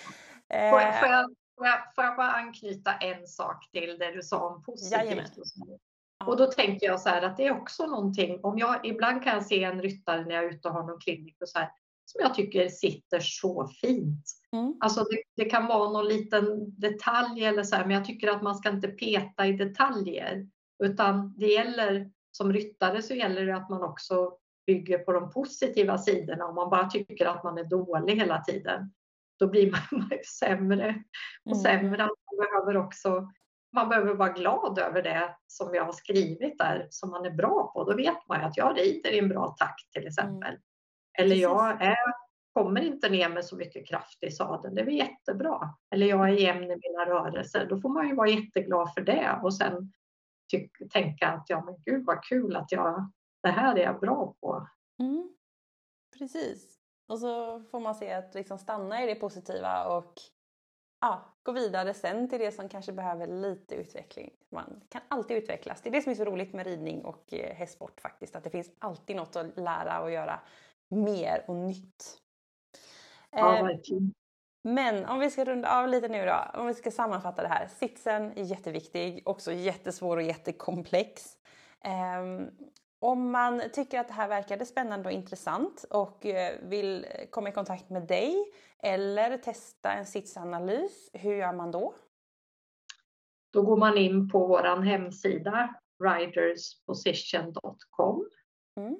får, 0.70 0.80
jag, 0.80 1.00
får, 1.00 1.66
jag, 1.66 1.94
får 1.94 2.04
jag 2.04 2.16
bara 2.16 2.30
anknyta 2.32 2.94
en 2.94 3.26
sak 3.26 3.70
till 3.70 3.98
det 3.98 4.10
du 4.10 4.22
sa 4.22 4.48
om 4.48 4.62
positivt? 4.62 5.38
Och, 5.38 5.80
och 6.26 6.36
då 6.36 6.46
tänker 6.46 6.86
jag 6.86 7.00
så 7.00 7.08
här 7.08 7.22
att 7.22 7.36
det 7.36 7.46
är 7.46 7.60
också 7.60 7.86
någonting, 7.86 8.40
om 8.42 8.58
jag 8.58 8.86
ibland 8.86 9.22
kan 9.22 9.34
jag 9.34 9.46
se 9.46 9.64
en 9.64 9.82
ryttare 9.82 10.24
när 10.24 10.34
jag 10.34 10.44
är 10.44 10.48
ute 10.48 10.68
och 10.68 10.74
har 10.74 10.82
någon 10.82 11.00
klinik 11.00 11.36
och 11.40 11.48
så 11.48 11.58
här, 11.58 11.68
som 12.04 12.20
jag 12.22 12.34
tycker 12.34 12.68
sitter 12.68 13.20
så 13.20 13.68
fint. 13.80 14.24
Mm. 14.52 14.74
Alltså 14.80 15.04
det, 15.04 15.22
det, 15.36 15.50
kan 15.50 15.66
vara 15.66 15.90
någon 15.90 16.08
liten 16.08 16.74
detalj 16.80 17.44
eller 17.44 17.62
så 17.62 17.76
här, 17.76 17.86
men 17.86 17.96
jag 17.96 18.04
tycker 18.04 18.28
att 18.28 18.42
man 18.42 18.54
ska 18.54 18.68
inte 18.68 18.88
peta 18.88 19.46
i 19.46 19.52
detaljer. 19.52 20.46
Utan 20.84 21.34
det 21.38 21.46
gäller, 21.46 22.10
som 22.30 22.52
ryttare 22.52 23.02
så 23.02 23.14
gäller 23.14 23.46
det 23.46 23.56
att 23.56 23.70
man 23.70 23.82
också 23.82 24.32
bygger 24.66 24.98
på 24.98 25.12
de 25.12 25.30
positiva 25.30 25.98
sidorna. 25.98 26.46
Om 26.46 26.54
man 26.54 26.70
bara 26.70 26.90
tycker 26.90 27.26
att 27.26 27.44
man 27.44 27.58
är 27.58 27.64
dålig 27.64 28.16
hela 28.16 28.40
tiden, 28.40 28.92
då 29.38 29.46
blir 29.46 29.70
man, 29.70 30.10
sämre 30.40 31.02
och 31.44 31.52
mm. 31.52 31.62
sämre. 31.62 32.06
Man 32.06 32.46
behöver 32.46 32.76
också 32.76 33.28
man 33.72 33.88
behöver 33.88 34.14
vara 34.14 34.32
glad 34.32 34.78
över 34.78 35.02
det 35.02 35.36
som 35.46 35.74
jag 35.74 35.84
har 35.84 35.92
skrivit 35.92 36.58
där 36.58 36.86
som 36.90 37.10
man 37.10 37.26
är 37.26 37.30
bra 37.30 37.70
på. 37.74 37.84
Då 37.84 37.96
vet 37.96 38.28
man 38.28 38.40
ju 38.40 38.46
att 38.46 38.56
jag 38.56 38.78
rider 38.78 39.10
i 39.10 39.18
en 39.18 39.28
bra 39.28 39.54
takt 39.58 39.92
till 39.92 40.06
exempel. 40.06 40.50
Mm. 40.50 40.60
Eller 41.18 41.28
Precis. 41.28 41.42
jag 41.42 41.82
är, 41.82 41.96
kommer 42.52 42.80
inte 42.80 43.08
ner 43.08 43.28
med 43.28 43.44
så 43.44 43.56
mycket 43.56 43.88
kraft 43.88 44.22
i 44.22 44.30
sadeln. 44.30 44.74
Det 44.74 44.80
är 44.80 44.86
jättebra. 44.86 45.74
Eller 45.94 46.06
jag 46.06 46.28
är 46.28 46.32
jämn 46.32 46.64
i 46.64 46.76
mina 46.76 47.06
rörelser. 47.06 47.66
Då 47.66 47.80
får 47.80 47.88
man 47.88 48.08
ju 48.08 48.14
vara 48.14 48.28
jätteglad 48.28 48.94
för 48.94 49.00
det 49.00 49.40
och 49.42 49.54
sen 49.54 49.92
tänka 50.92 51.28
att 51.28 51.44
ja 51.48 51.64
men 51.64 51.82
gud 51.84 52.06
vad 52.06 52.24
kul 52.24 52.56
att 52.56 52.72
jag, 52.72 53.12
det 53.42 53.48
här 53.48 53.76
är 53.76 53.82
jag 53.82 54.00
bra 54.00 54.34
på. 54.40 54.68
Mm. 54.98 55.34
Precis. 56.18 56.78
Och 57.08 57.18
så 57.18 57.60
får 57.60 57.80
man 57.80 57.94
se 57.94 58.12
att 58.12 58.34
liksom 58.34 58.58
stanna 58.58 59.02
i 59.02 59.06
det 59.06 59.14
positiva 59.14 59.84
och 59.84 60.14
ja, 61.00 61.34
gå 61.42 61.52
vidare 61.52 61.94
sen 61.94 62.28
till 62.28 62.38
det 62.38 62.52
som 62.52 62.68
kanske 62.68 62.92
behöver 62.92 63.26
lite 63.26 63.74
utveckling. 63.74 64.30
Man 64.50 64.80
kan 64.88 65.02
alltid 65.08 65.36
utvecklas. 65.36 65.80
Det 65.82 65.88
är 65.88 65.92
det 65.92 66.02
som 66.02 66.12
är 66.12 66.16
så 66.16 66.24
roligt 66.24 66.52
med 66.52 66.66
ridning 66.66 67.04
och 67.04 67.32
eh, 67.32 67.54
hästsport 67.54 68.00
faktiskt, 68.00 68.36
att 68.36 68.44
det 68.44 68.50
finns 68.50 68.70
alltid 68.78 69.16
något 69.16 69.36
att 69.36 69.58
lära 69.58 70.00
och 70.00 70.10
göra 70.10 70.40
mer 70.88 71.44
och 71.46 71.56
nytt. 71.56 72.18
Ja, 73.30 73.56
eh, 73.56 73.64
verkligen. 73.64 74.14
Men 74.62 75.06
om 75.06 75.18
vi 75.18 75.30
ska 75.30 75.44
runda 75.44 75.78
av 75.78 75.88
lite 75.88 76.08
nu 76.08 76.26
då, 76.26 76.60
om 76.60 76.66
vi 76.66 76.74
ska 76.74 76.90
sammanfatta 76.90 77.42
det 77.42 77.48
här. 77.48 77.68
Sitsen 77.68 78.32
är 78.38 78.42
jätteviktig, 78.42 79.22
också 79.24 79.52
jättesvår 79.52 80.16
och 80.16 80.22
jättekomplex. 80.22 81.36
Om 83.02 83.30
man 83.30 83.62
tycker 83.72 84.00
att 84.00 84.08
det 84.08 84.14
här 84.14 84.28
verkade 84.28 84.66
spännande 84.66 85.08
och 85.08 85.12
intressant 85.12 85.84
och 85.90 86.26
eh, 86.26 86.58
vill 86.62 87.06
komma 87.30 87.48
i 87.48 87.52
kontakt 87.52 87.90
med 87.90 88.06
dig 88.06 88.52
eller 88.82 89.38
testa 89.38 89.92
en 89.92 90.06
sitsanalys, 90.06 91.10
hur 91.12 91.34
gör 91.34 91.52
man 91.52 91.70
då? 91.70 91.94
Då 93.52 93.62
går 93.62 93.76
man 93.76 93.98
in 93.98 94.30
på 94.30 94.46
vår 94.46 94.82
hemsida 94.82 95.74
ridersposition.com. 96.04 98.28
Mm. 98.76 98.96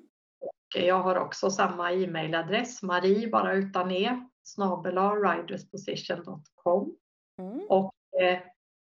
jag 0.75 1.03
har 1.03 1.17
också 1.17 1.51
samma 1.51 1.93
e-mailadress, 1.93 2.83
Marie 2.83 3.29
bara 3.29 3.55
utan 3.55 3.91
e, 3.91 4.27
snabela 4.43 5.15
ridersposition.com. 5.15 6.97
Mm. 7.39 7.67
Och 7.69 7.95
eh, 8.23 8.39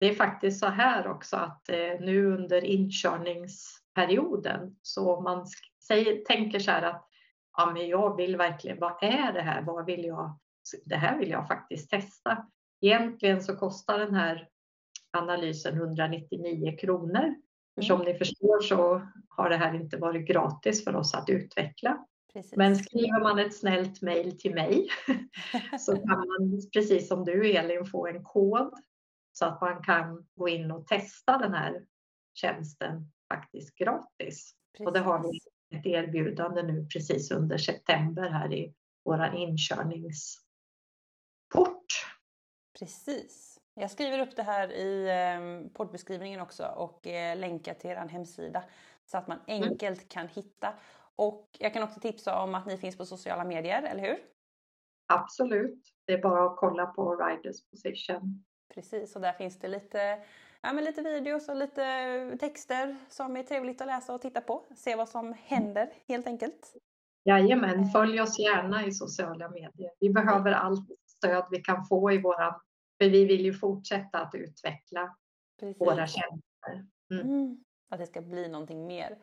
det 0.00 0.06
är 0.06 0.14
faktiskt 0.14 0.60
så 0.60 0.66
här 0.66 1.08
också 1.08 1.36
att 1.36 1.68
eh, 1.68 2.00
nu 2.00 2.26
under 2.26 2.64
inkörningsperioden 3.96 4.76
så 4.82 5.20
man 5.20 5.46
säger, 5.86 6.24
tänker 6.24 6.58
så 6.58 6.70
här 6.70 6.82
att 6.82 7.08
ja, 7.56 7.72
men 7.74 7.88
jag 7.88 8.16
vill 8.16 8.36
verkligen, 8.36 8.78
vad 8.80 9.02
är 9.02 9.32
det 9.32 9.42
här? 9.42 9.62
Vad 9.62 9.86
vill 9.86 10.04
jag? 10.04 10.38
Det 10.84 10.96
här 10.96 11.18
vill 11.18 11.30
jag 11.30 11.48
faktiskt 11.48 11.90
testa. 11.90 12.46
Egentligen 12.80 13.42
så 13.42 13.56
kostar 13.56 13.98
den 13.98 14.14
här 14.14 14.48
analysen 15.10 15.76
199 15.76 16.76
kronor. 16.80 17.24
Mm. 17.24 17.86
Som 17.86 18.00
ni 18.00 18.14
förstår 18.14 18.60
så 18.60 19.08
har 19.28 19.50
det 19.50 19.56
här 19.56 19.74
inte 19.74 19.96
varit 19.96 20.28
gratis 20.28 20.84
för 20.84 20.96
oss 20.96 21.14
att 21.14 21.28
utveckla. 21.28 22.06
Precis. 22.32 22.56
Men 22.56 22.76
skriver 22.76 23.20
man 23.20 23.38
ett 23.38 23.56
snällt 23.56 24.02
mejl 24.02 24.38
till 24.38 24.54
mig 24.54 24.88
så 25.78 25.96
kan 25.96 26.18
man, 26.18 26.60
precis 26.72 27.08
som 27.08 27.24
du 27.24 27.52
Elin, 27.52 27.86
få 27.86 28.06
en 28.06 28.24
kod 28.24 28.74
så 29.32 29.44
att 29.44 29.60
man 29.60 29.82
kan 29.82 30.26
gå 30.34 30.48
in 30.48 30.70
och 30.70 30.86
testa 30.86 31.38
den 31.38 31.54
här 31.54 31.84
tjänsten 32.34 33.12
faktiskt 33.32 33.74
gratis. 33.74 34.54
Precis. 34.72 34.86
Och 34.86 34.92
det 34.92 35.00
har 35.00 35.22
vi 35.22 35.40
ett 35.78 35.86
erbjudande 35.86 36.62
nu 36.62 36.86
precis 36.86 37.30
under 37.30 37.58
september 37.58 38.30
här 38.30 38.52
i 38.52 38.74
våra 39.04 39.34
inkörningsport. 39.34 40.42
Precis. 42.78 43.58
Jag 43.74 43.90
skriver 43.90 44.18
upp 44.18 44.36
det 44.36 44.42
här 44.42 44.72
i 44.72 45.10
ehm, 45.10 45.70
poddbeskrivningen 45.74 46.40
också 46.40 46.64
och 46.64 47.06
eh, 47.06 47.38
länkar 47.38 47.74
till 47.74 47.90
er 47.90 47.96
hemsida 47.96 48.64
så 49.04 49.18
att 49.18 49.28
man 49.28 49.38
mm. 49.46 49.68
enkelt 49.68 50.08
kan 50.08 50.28
hitta. 50.28 50.74
Och 51.16 51.48
jag 51.58 51.72
kan 51.72 51.82
också 51.82 52.00
tipsa 52.00 52.42
om 52.42 52.54
att 52.54 52.66
ni 52.66 52.76
finns 52.76 52.96
på 52.96 53.06
sociala 53.06 53.44
medier, 53.44 53.82
eller 53.82 54.02
hur? 54.02 54.18
Absolut. 55.06 55.80
Det 56.04 56.12
är 56.12 56.22
bara 56.22 56.46
att 56.46 56.56
kolla 56.56 56.86
på 56.86 57.16
Riders 57.16 57.56
Position 57.70 58.44
Precis, 58.74 59.16
och 59.16 59.22
där 59.22 59.32
finns 59.32 59.58
det 59.58 59.68
lite, 59.68 60.22
ja, 60.62 60.72
men 60.72 60.84
lite 60.84 61.02
videos 61.02 61.48
och 61.48 61.56
lite 61.56 62.36
texter 62.40 62.96
som 63.08 63.36
är 63.36 63.42
trevligt 63.42 63.80
att 63.80 63.86
läsa 63.86 64.14
och 64.14 64.20
titta 64.20 64.40
på. 64.40 64.64
Se 64.76 64.96
vad 64.96 65.08
som 65.08 65.34
händer 65.44 65.92
helt 66.08 66.26
enkelt. 66.26 66.74
Jajamän, 67.24 67.80
eh. 67.80 67.90
följ 67.90 68.20
oss 68.20 68.38
gärna 68.38 68.86
i 68.86 68.92
sociala 68.92 69.50
medier. 69.50 69.90
Vi 70.00 70.10
behöver 70.10 70.52
allt 70.52 70.88
stöd 71.06 71.46
vi 71.50 71.60
kan 71.60 71.84
få 71.84 72.12
i 72.12 72.18
våra, 72.18 72.60
för 72.98 73.10
vi 73.10 73.24
vill 73.24 73.44
ju 73.44 73.54
fortsätta 73.54 74.18
att 74.18 74.34
utveckla 74.34 75.16
Precis. 75.60 75.80
våra 75.80 76.06
tjänster. 76.06 76.86
Mm. 77.10 77.26
Mm, 77.26 77.64
att 77.90 77.98
det 77.98 78.06
ska 78.06 78.20
bli 78.20 78.48
någonting 78.48 78.86
mer. 78.86 79.18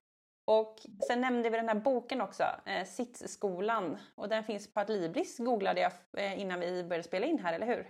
Och 0.46 0.76
sen 1.08 1.22
nämnde 1.22 1.50
vi 1.50 1.58
den 1.58 1.68
här 1.68 1.80
boken 1.80 2.22
också, 2.22 2.44
eh, 2.66 2.86
Sittskolan. 2.86 3.98
Och 4.16 4.30
den 4.30 4.44
finns 4.44 4.74
på 4.74 4.80
Adlibris 4.80 5.38
googlade 5.38 5.82
jag 5.82 5.92
eh, 6.18 6.42
innan 6.42 6.60
vi 6.60 6.84
började 6.84 7.04
spela 7.04 7.26
in 7.26 7.40
här, 7.40 7.54
eller 7.54 7.68
hur? 7.68 7.90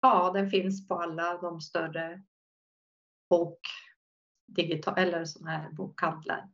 Ja, 0.00 0.30
den 0.34 0.50
finns 0.50 0.88
på 0.88 0.94
alla 0.94 1.38
de 1.38 1.60
större 1.60 2.22
bok, 3.30 3.58
digital, 4.46 4.98
eller 4.98 5.24
sådana 5.24 5.50
här 5.50 5.70
bokhandlar. 5.70 6.48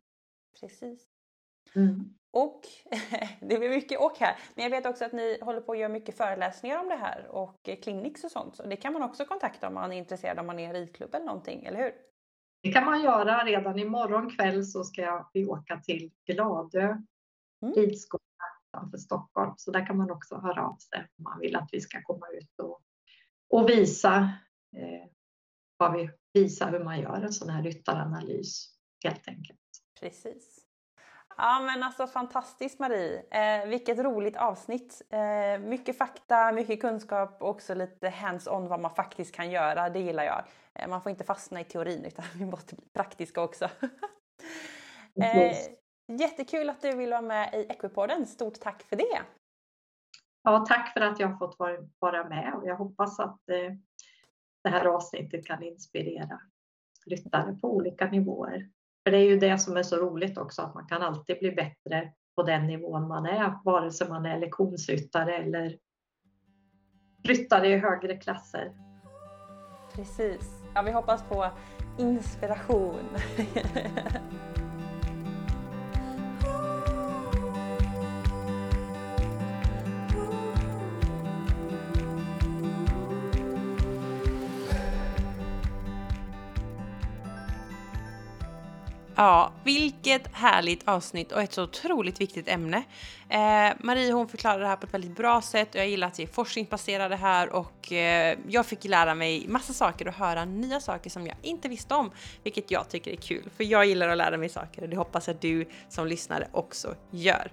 Precis. 0.61 1.09
Mm. 1.75 2.15
Och 2.31 2.63
det 3.41 3.59
blir 3.59 3.69
mycket 3.69 4.01
och 4.01 4.19
här. 4.19 4.39
Men 4.55 4.65
jag 4.65 4.71
vet 4.71 4.87
också 4.87 5.05
att 5.05 5.13
ni 5.13 5.39
håller 5.43 5.61
på 5.61 5.73
att 5.73 5.79
göra 5.79 5.89
mycket 5.89 6.17
föreläsningar 6.17 6.81
om 6.81 6.89
det 6.89 6.97
här 6.97 7.27
och 7.29 7.69
clinics 7.83 8.25
och 8.25 8.31
sånt. 8.31 8.57
Så 8.57 8.67
det 8.67 8.77
kan 8.77 8.93
man 8.93 9.03
också 9.03 9.25
kontakta 9.25 9.69
om 9.69 9.75
man 9.75 9.93
är 9.93 9.97
intresserad 9.97 10.39
om 10.39 10.47
man 10.47 10.59
är 10.59 10.75
i 10.75 10.81
ridklubb 10.81 11.15
eller 11.15 11.27
någonting, 11.27 11.65
eller 11.65 11.79
hur? 11.79 11.93
Det 12.63 12.73
kan 12.73 12.85
man 12.85 13.03
göra. 13.03 13.45
Redan 13.45 13.79
imorgon 13.79 14.31
kväll 14.31 14.65
så 14.65 14.85
ska 14.85 15.27
vi 15.33 15.47
åka 15.47 15.81
till 15.81 16.11
Gladö 16.27 16.97
mm. 17.63 17.75
ridskola 17.77 18.23
utanför 18.69 18.99
Stockholm. 18.99 19.55
Så 19.57 19.71
där 19.71 19.87
kan 19.87 19.97
man 19.97 20.11
också 20.11 20.37
höra 20.37 20.67
av 20.67 20.77
sig 20.77 21.09
om 21.19 21.25
man 21.25 21.41
vill 21.41 21.57
att 21.57 21.69
vi 21.73 21.81
ska 21.81 22.03
komma 22.03 22.27
ut 22.29 22.61
och 22.61 22.83
och 23.49 23.69
visa, 23.69 24.17
eh, 24.77 25.11
vad 25.77 25.93
vi, 25.93 26.11
visa 26.33 26.67
hur 26.67 26.85
man 26.85 27.01
gör 27.01 27.23
en 27.23 27.33
sån 27.33 27.49
här 27.49 27.63
ryttaranalys 27.63 28.75
helt 29.05 29.29
enkelt. 29.29 29.61
Precis. 30.01 30.63
Ja 31.37 31.61
men 31.61 31.83
alltså 31.83 32.07
fantastiskt 32.07 32.79
Marie! 32.79 33.23
Eh, 33.31 33.69
vilket 33.69 33.99
roligt 33.99 34.37
avsnitt! 34.37 35.03
Eh, 35.11 35.59
mycket 35.59 35.99
fakta, 35.99 36.53
mycket 36.53 36.81
kunskap 36.81 37.43
och 37.43 37.49
också 37.49 37.75
lite 37.75 38.09
hands-on 38.09 38.69
vad 38.69 38.81
man 38.81 38.95
faktiskt 38.95 39.35
kan 39.35 39.51
göra. 39.51 39.91
Det 39.91 40.01
gillar 40.01 40.25
jag. 40.25 40.45
Eh, 40.75 40.89
man 40.89 41.03
får 41.03 41.11
inte 41.11 41.25
fastna 41.25 41.61
i 41.61 41.65
teorin 41.65 42.05
utan 42.05 42.25
vi 42.35 42.47
måste 42.47 42.75
bli 42.75 42.85
praktiska 42.93 43.43
också. 43.43 43.65
eh, 45.23 45.57
jättekul 46.19 46.71
att 46.71 46.83
du 46.83 46.97
vill 46.97 47.11
vara 47.11 47.23
med 47.23 47.55
i 47.55 47.67
Equipodden. 47.69 48.27
Stort 48.27 48.61
tack 48.61 48.83
för 48.83 48.97
det! 48.97 49.23
ja, 50.47 50.65
tack 50.69 50.93
för 50.93 51.01
att 51.01 51.21
jag 51.21 51.29
har 51.29 51.39
fått 51.39 51.57
vara 51.99 52.29
med 52.29 52.55
och 52.55 52.67
jag 52.67 52.77
hoppas 52.77 53.21
att 53.21 53.49
eh, 53.49 53.73
det 54.67 54.71
här 54.71 54.85
avsnittet 54.85 55.47
kan 55.47 55.63
inspirera 55.63 56.41
ryttare 57.07 57.53
på 57.61 57.77
olika 57.77 58.11
nivåer. 58.11 58.69
För 59.05 59.11
det 59.11 59.19
är 59.19 59.25
ju 59.25 59.39
det 59.39 59.59
som 59.59 59.77
är 59.77 59.83
så 59.83 59.97
roligt 59.97 60.39
också, 60.39 60.63
att 60.63 60.75
man 60.75 60.87
kan 60.87 61.03
alltid 61.03 61.39
bli 61.39 61.51
bättre 61.53 62.13
på 62.37 62.43
den 62.43 62.67
nivån 62.67 63.09
man 63.09 63.27
är, 63.27 63.59
vare 63.65 63.91
sig 63.91 64.09
man 64.09 64.27
är 64.27 64.39
lektionsryttare 64.39 65.37
eller 65.37 65.79
ryttare 67.23 67.69
i 67.69 67.77
högre 67.77 68.17
klasser. 68.17 68.73
Precis. 69.93 70.63
Ja, 70.75 70.83
vi 70.83 70.93
hoppas 70.93 71.23
på 71.23 71.51
inspiration. 71.99 73.05
Ja, 89.19 89.53
vilket 89.65 90.35
härligt 90.35 90.89
avsnitt 90.89 91.33
och 91.33 91.43
ett 91.43 91.53
så 91.53 91.63
otroligt 91.63 92.21
viktigt 92.21 92.49
ämne. 92.49 92.83
Eh, 93.29 93.73
Marie 93.79 94.13
hon 94.13 94.29
förklarar 94.29 94.61
det 94.61 94.67
här 94.67 94.77
på 94.77 94.87
ett 94.87 94.95
väldigt 94.95 95.17
bra 95.17 95.43
sätt 95.43 95.75
och 95.75 95.81
jag 95.81 95.89
gillar 95.89 96.07
att 96.07 96.19
vi 96.19 96.23
är 96.23 96.27
forskningsbaserade 96.27 97.17
här 97.17 97.53
och 97.53 97.93
eh, 97.93 98.39
jag 98.49 98.67
fick 98.67 98.85
lära 98.85 99.15
mig 99.15 99.49
massa 99.49 99.73
saker 99.73 100.09
och 100.09 100.15
höra 100.15 100.45
nya 100.45 100.81
saker 100.81 101.11
som 101.11 101.27
jag 101.27 101.37
inte 101.43 101.69
visste 101.69 101.95
om, 101.95 102.11
vilket 102.43 102.71
jag 102.71 102.89
tycker 102.89 103.11
är 103.11 103.17
kul. 103.17 103.51
För 103.57 103.65
jag 103.65 103.87
gillar 103.87 104.09
att 104.09 104.19
lära 104.19 104.37
mig 104.37 104.49
saker 104.49 104.83
och 104.83 104.89
det 104.89 104.97
hoppas 104.97 105.27
jag 105.27 105.37
du 105.41 105.69
som 105.89 106.07
lyssnare 106.07 106.49
också 106.53 106.95
gör. 107.11 107.51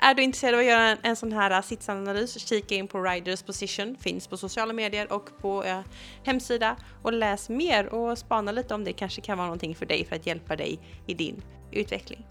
Är 0.00 0.14
du 0.14 0.22
intresserad 0.22 0.54
av 0.54 0.60
att 0.60 0.66
göra 0.66 0.82
en, 0.82 0.98
en 1.02 1.16
sån 1.16 1.32
här 1.32 1.50
äh, 1.50 1.62
sitsanalys, 1.62 2.48
kika 2.48 2.74
in 2.74 2.88
på 2.88 3.02
Riders 3.02 3.42
Position, 3.42 3.96
finns 4.00 4.26
på 4.26 4.36
sociala 4.36 4.72
medier 4.72 5.12
och 5.12 5.30
på 5.40 5.64
eh, 5.64 5.80
hemsida 6.24 6.76
och 7.02 7.12
läs 7.12 7.48
mer 7.48 7.86
och 7.86 8.18
spana 8.18 8.52
lite 8.52 8.74
om 8.74 8.84
det 8.84 8.92
kanske 8.92 9.20
kan 9.20 9.38
vara 9.38 9.46
någonting 9.46 9.74
för 9.74 9.86
dig 9.86 10.04
för 10.04 10.16
att 10.16 10.26
hjälpa 10.26 10.56
dig 10.56 10.78
i 11.06 11.14
din 11.14 11.42
utveckling. 11.72 12.26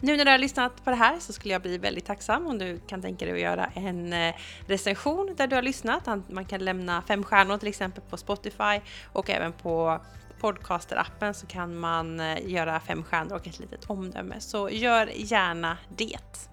Nu 0.00 0.16
när 0.16 0.24
du 0.24 0.30
har 0.30 0.38
lyssnat 0.38 0.84
på 0.84 0.90
det 0.90 0.96
här 0.96 1.18
så 1.18 1.32
skulle 1.32 1.54
jag 1.54 1.62
bli 1.62 1.78
väldigt 1.78 2.04
tacksam 2.04 2.46
om 2.46 2.58
du 2.58 2.80
kan 2.86 3.02
tänka 3.02 3.24
dig 3.24 3.34
att 3.34 3.40
göra 3.40 3.66
en 3.74 4.12
äh, 4.12 4.34
recension 4.66 5.34
där 5.36 5.46
du 5.46 5.54
har 5.54 5.62
lyssnat. 5.62 6.08
Man 6.28 6.44
kan 6.44 6.64
lämna 6.64 7.02
fem 7.02 7.24
stjärnor 7.24 7.58
till 7.58 7.68
exempel 7.68 8.02
på 8.10 8.16
Spotify 8.16 8.80
och 9.12 9.30
även 9.30 9.52
på 9.52 10.00
podcaster-appen 10.40 11.32
så 11.32 11.46
kan 11.46 11.76
man 11.76 12.22
göra 12.46 12.80
fem 12.80 13.04
stjärnor 13.04 13.36
och 13.36 13.46
ett 13.46 13.58
litet 13.58 13.90
omdöme. 13.90 14.40
Så 14.40 14.70
gör 14.70 15.10
gärna 15.14 15.78
det. 15.88 16.51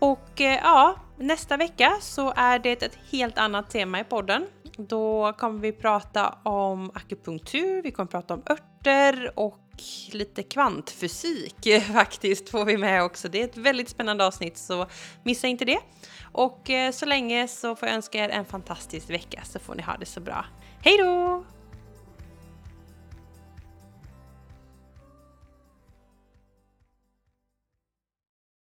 Och 0.00 0.40
eh, 0.40 0.58
ja, 0.62 0.96
nästa 1.18 1.56
vecka 1.56 1.96
så 2.00 2.32
är 2.36 2.58
det 2.58 2.82
ett 2.82 2.98
helt 3.10 3.38
annat 3.38 3.70
tema 3.70 4.00
i 4.00 4.04
podden. 4.04 4.46
Då 4.76 5.32
kommer 5.32 5.60
vi 5.60 5.72
prata 5.72 6.38
om 6.42 6.90
akupunktur, 6.94 7.82
vi 7.82 7.90
kommer 7.90 8.10
prata 8.10 8.34
om 8.34 8.42
örter 8.50 9.32
och 9.34 9.58
lite 10.12 10.42
kvantfysik 10.42 11.68
faktiskt 11.92 12.48
får 12.48 12.64
vi 12.64 12.76
med 12.76 13.02
också. 13.02 13.28
Det 13.28 13.40
är 13.40 13.44
ett 13.44 13.56
väldigt 13.56 13.88
spännande 13.88 14.26
avsnitt 14.26 14.56
så 14.56 14.86
missa 15.22 15.46
inte 15.46 15.64
det. 15.64 15.78
Och 16.32 16.70
eh, 16.70 16.92
så 16.92 17.06
länge 17.06 17.48
så 17.48 17.76
får 17.76 17.88
jag 17.88 17.94
önska 17.96 18.24
er 18.24 18.28
en 18.28 18.44
fantastisk 18.44 19.10
vecka 19.10 19.42
så 19.44 19.58
får 19.58 19.74
ni 19.74 19.82
ha 19.82 19.96
det 19.96 20.06
så 20.06 20.20
bra. 20.20 20.44
Hej 20.82 20.98
då! 20.98 21.44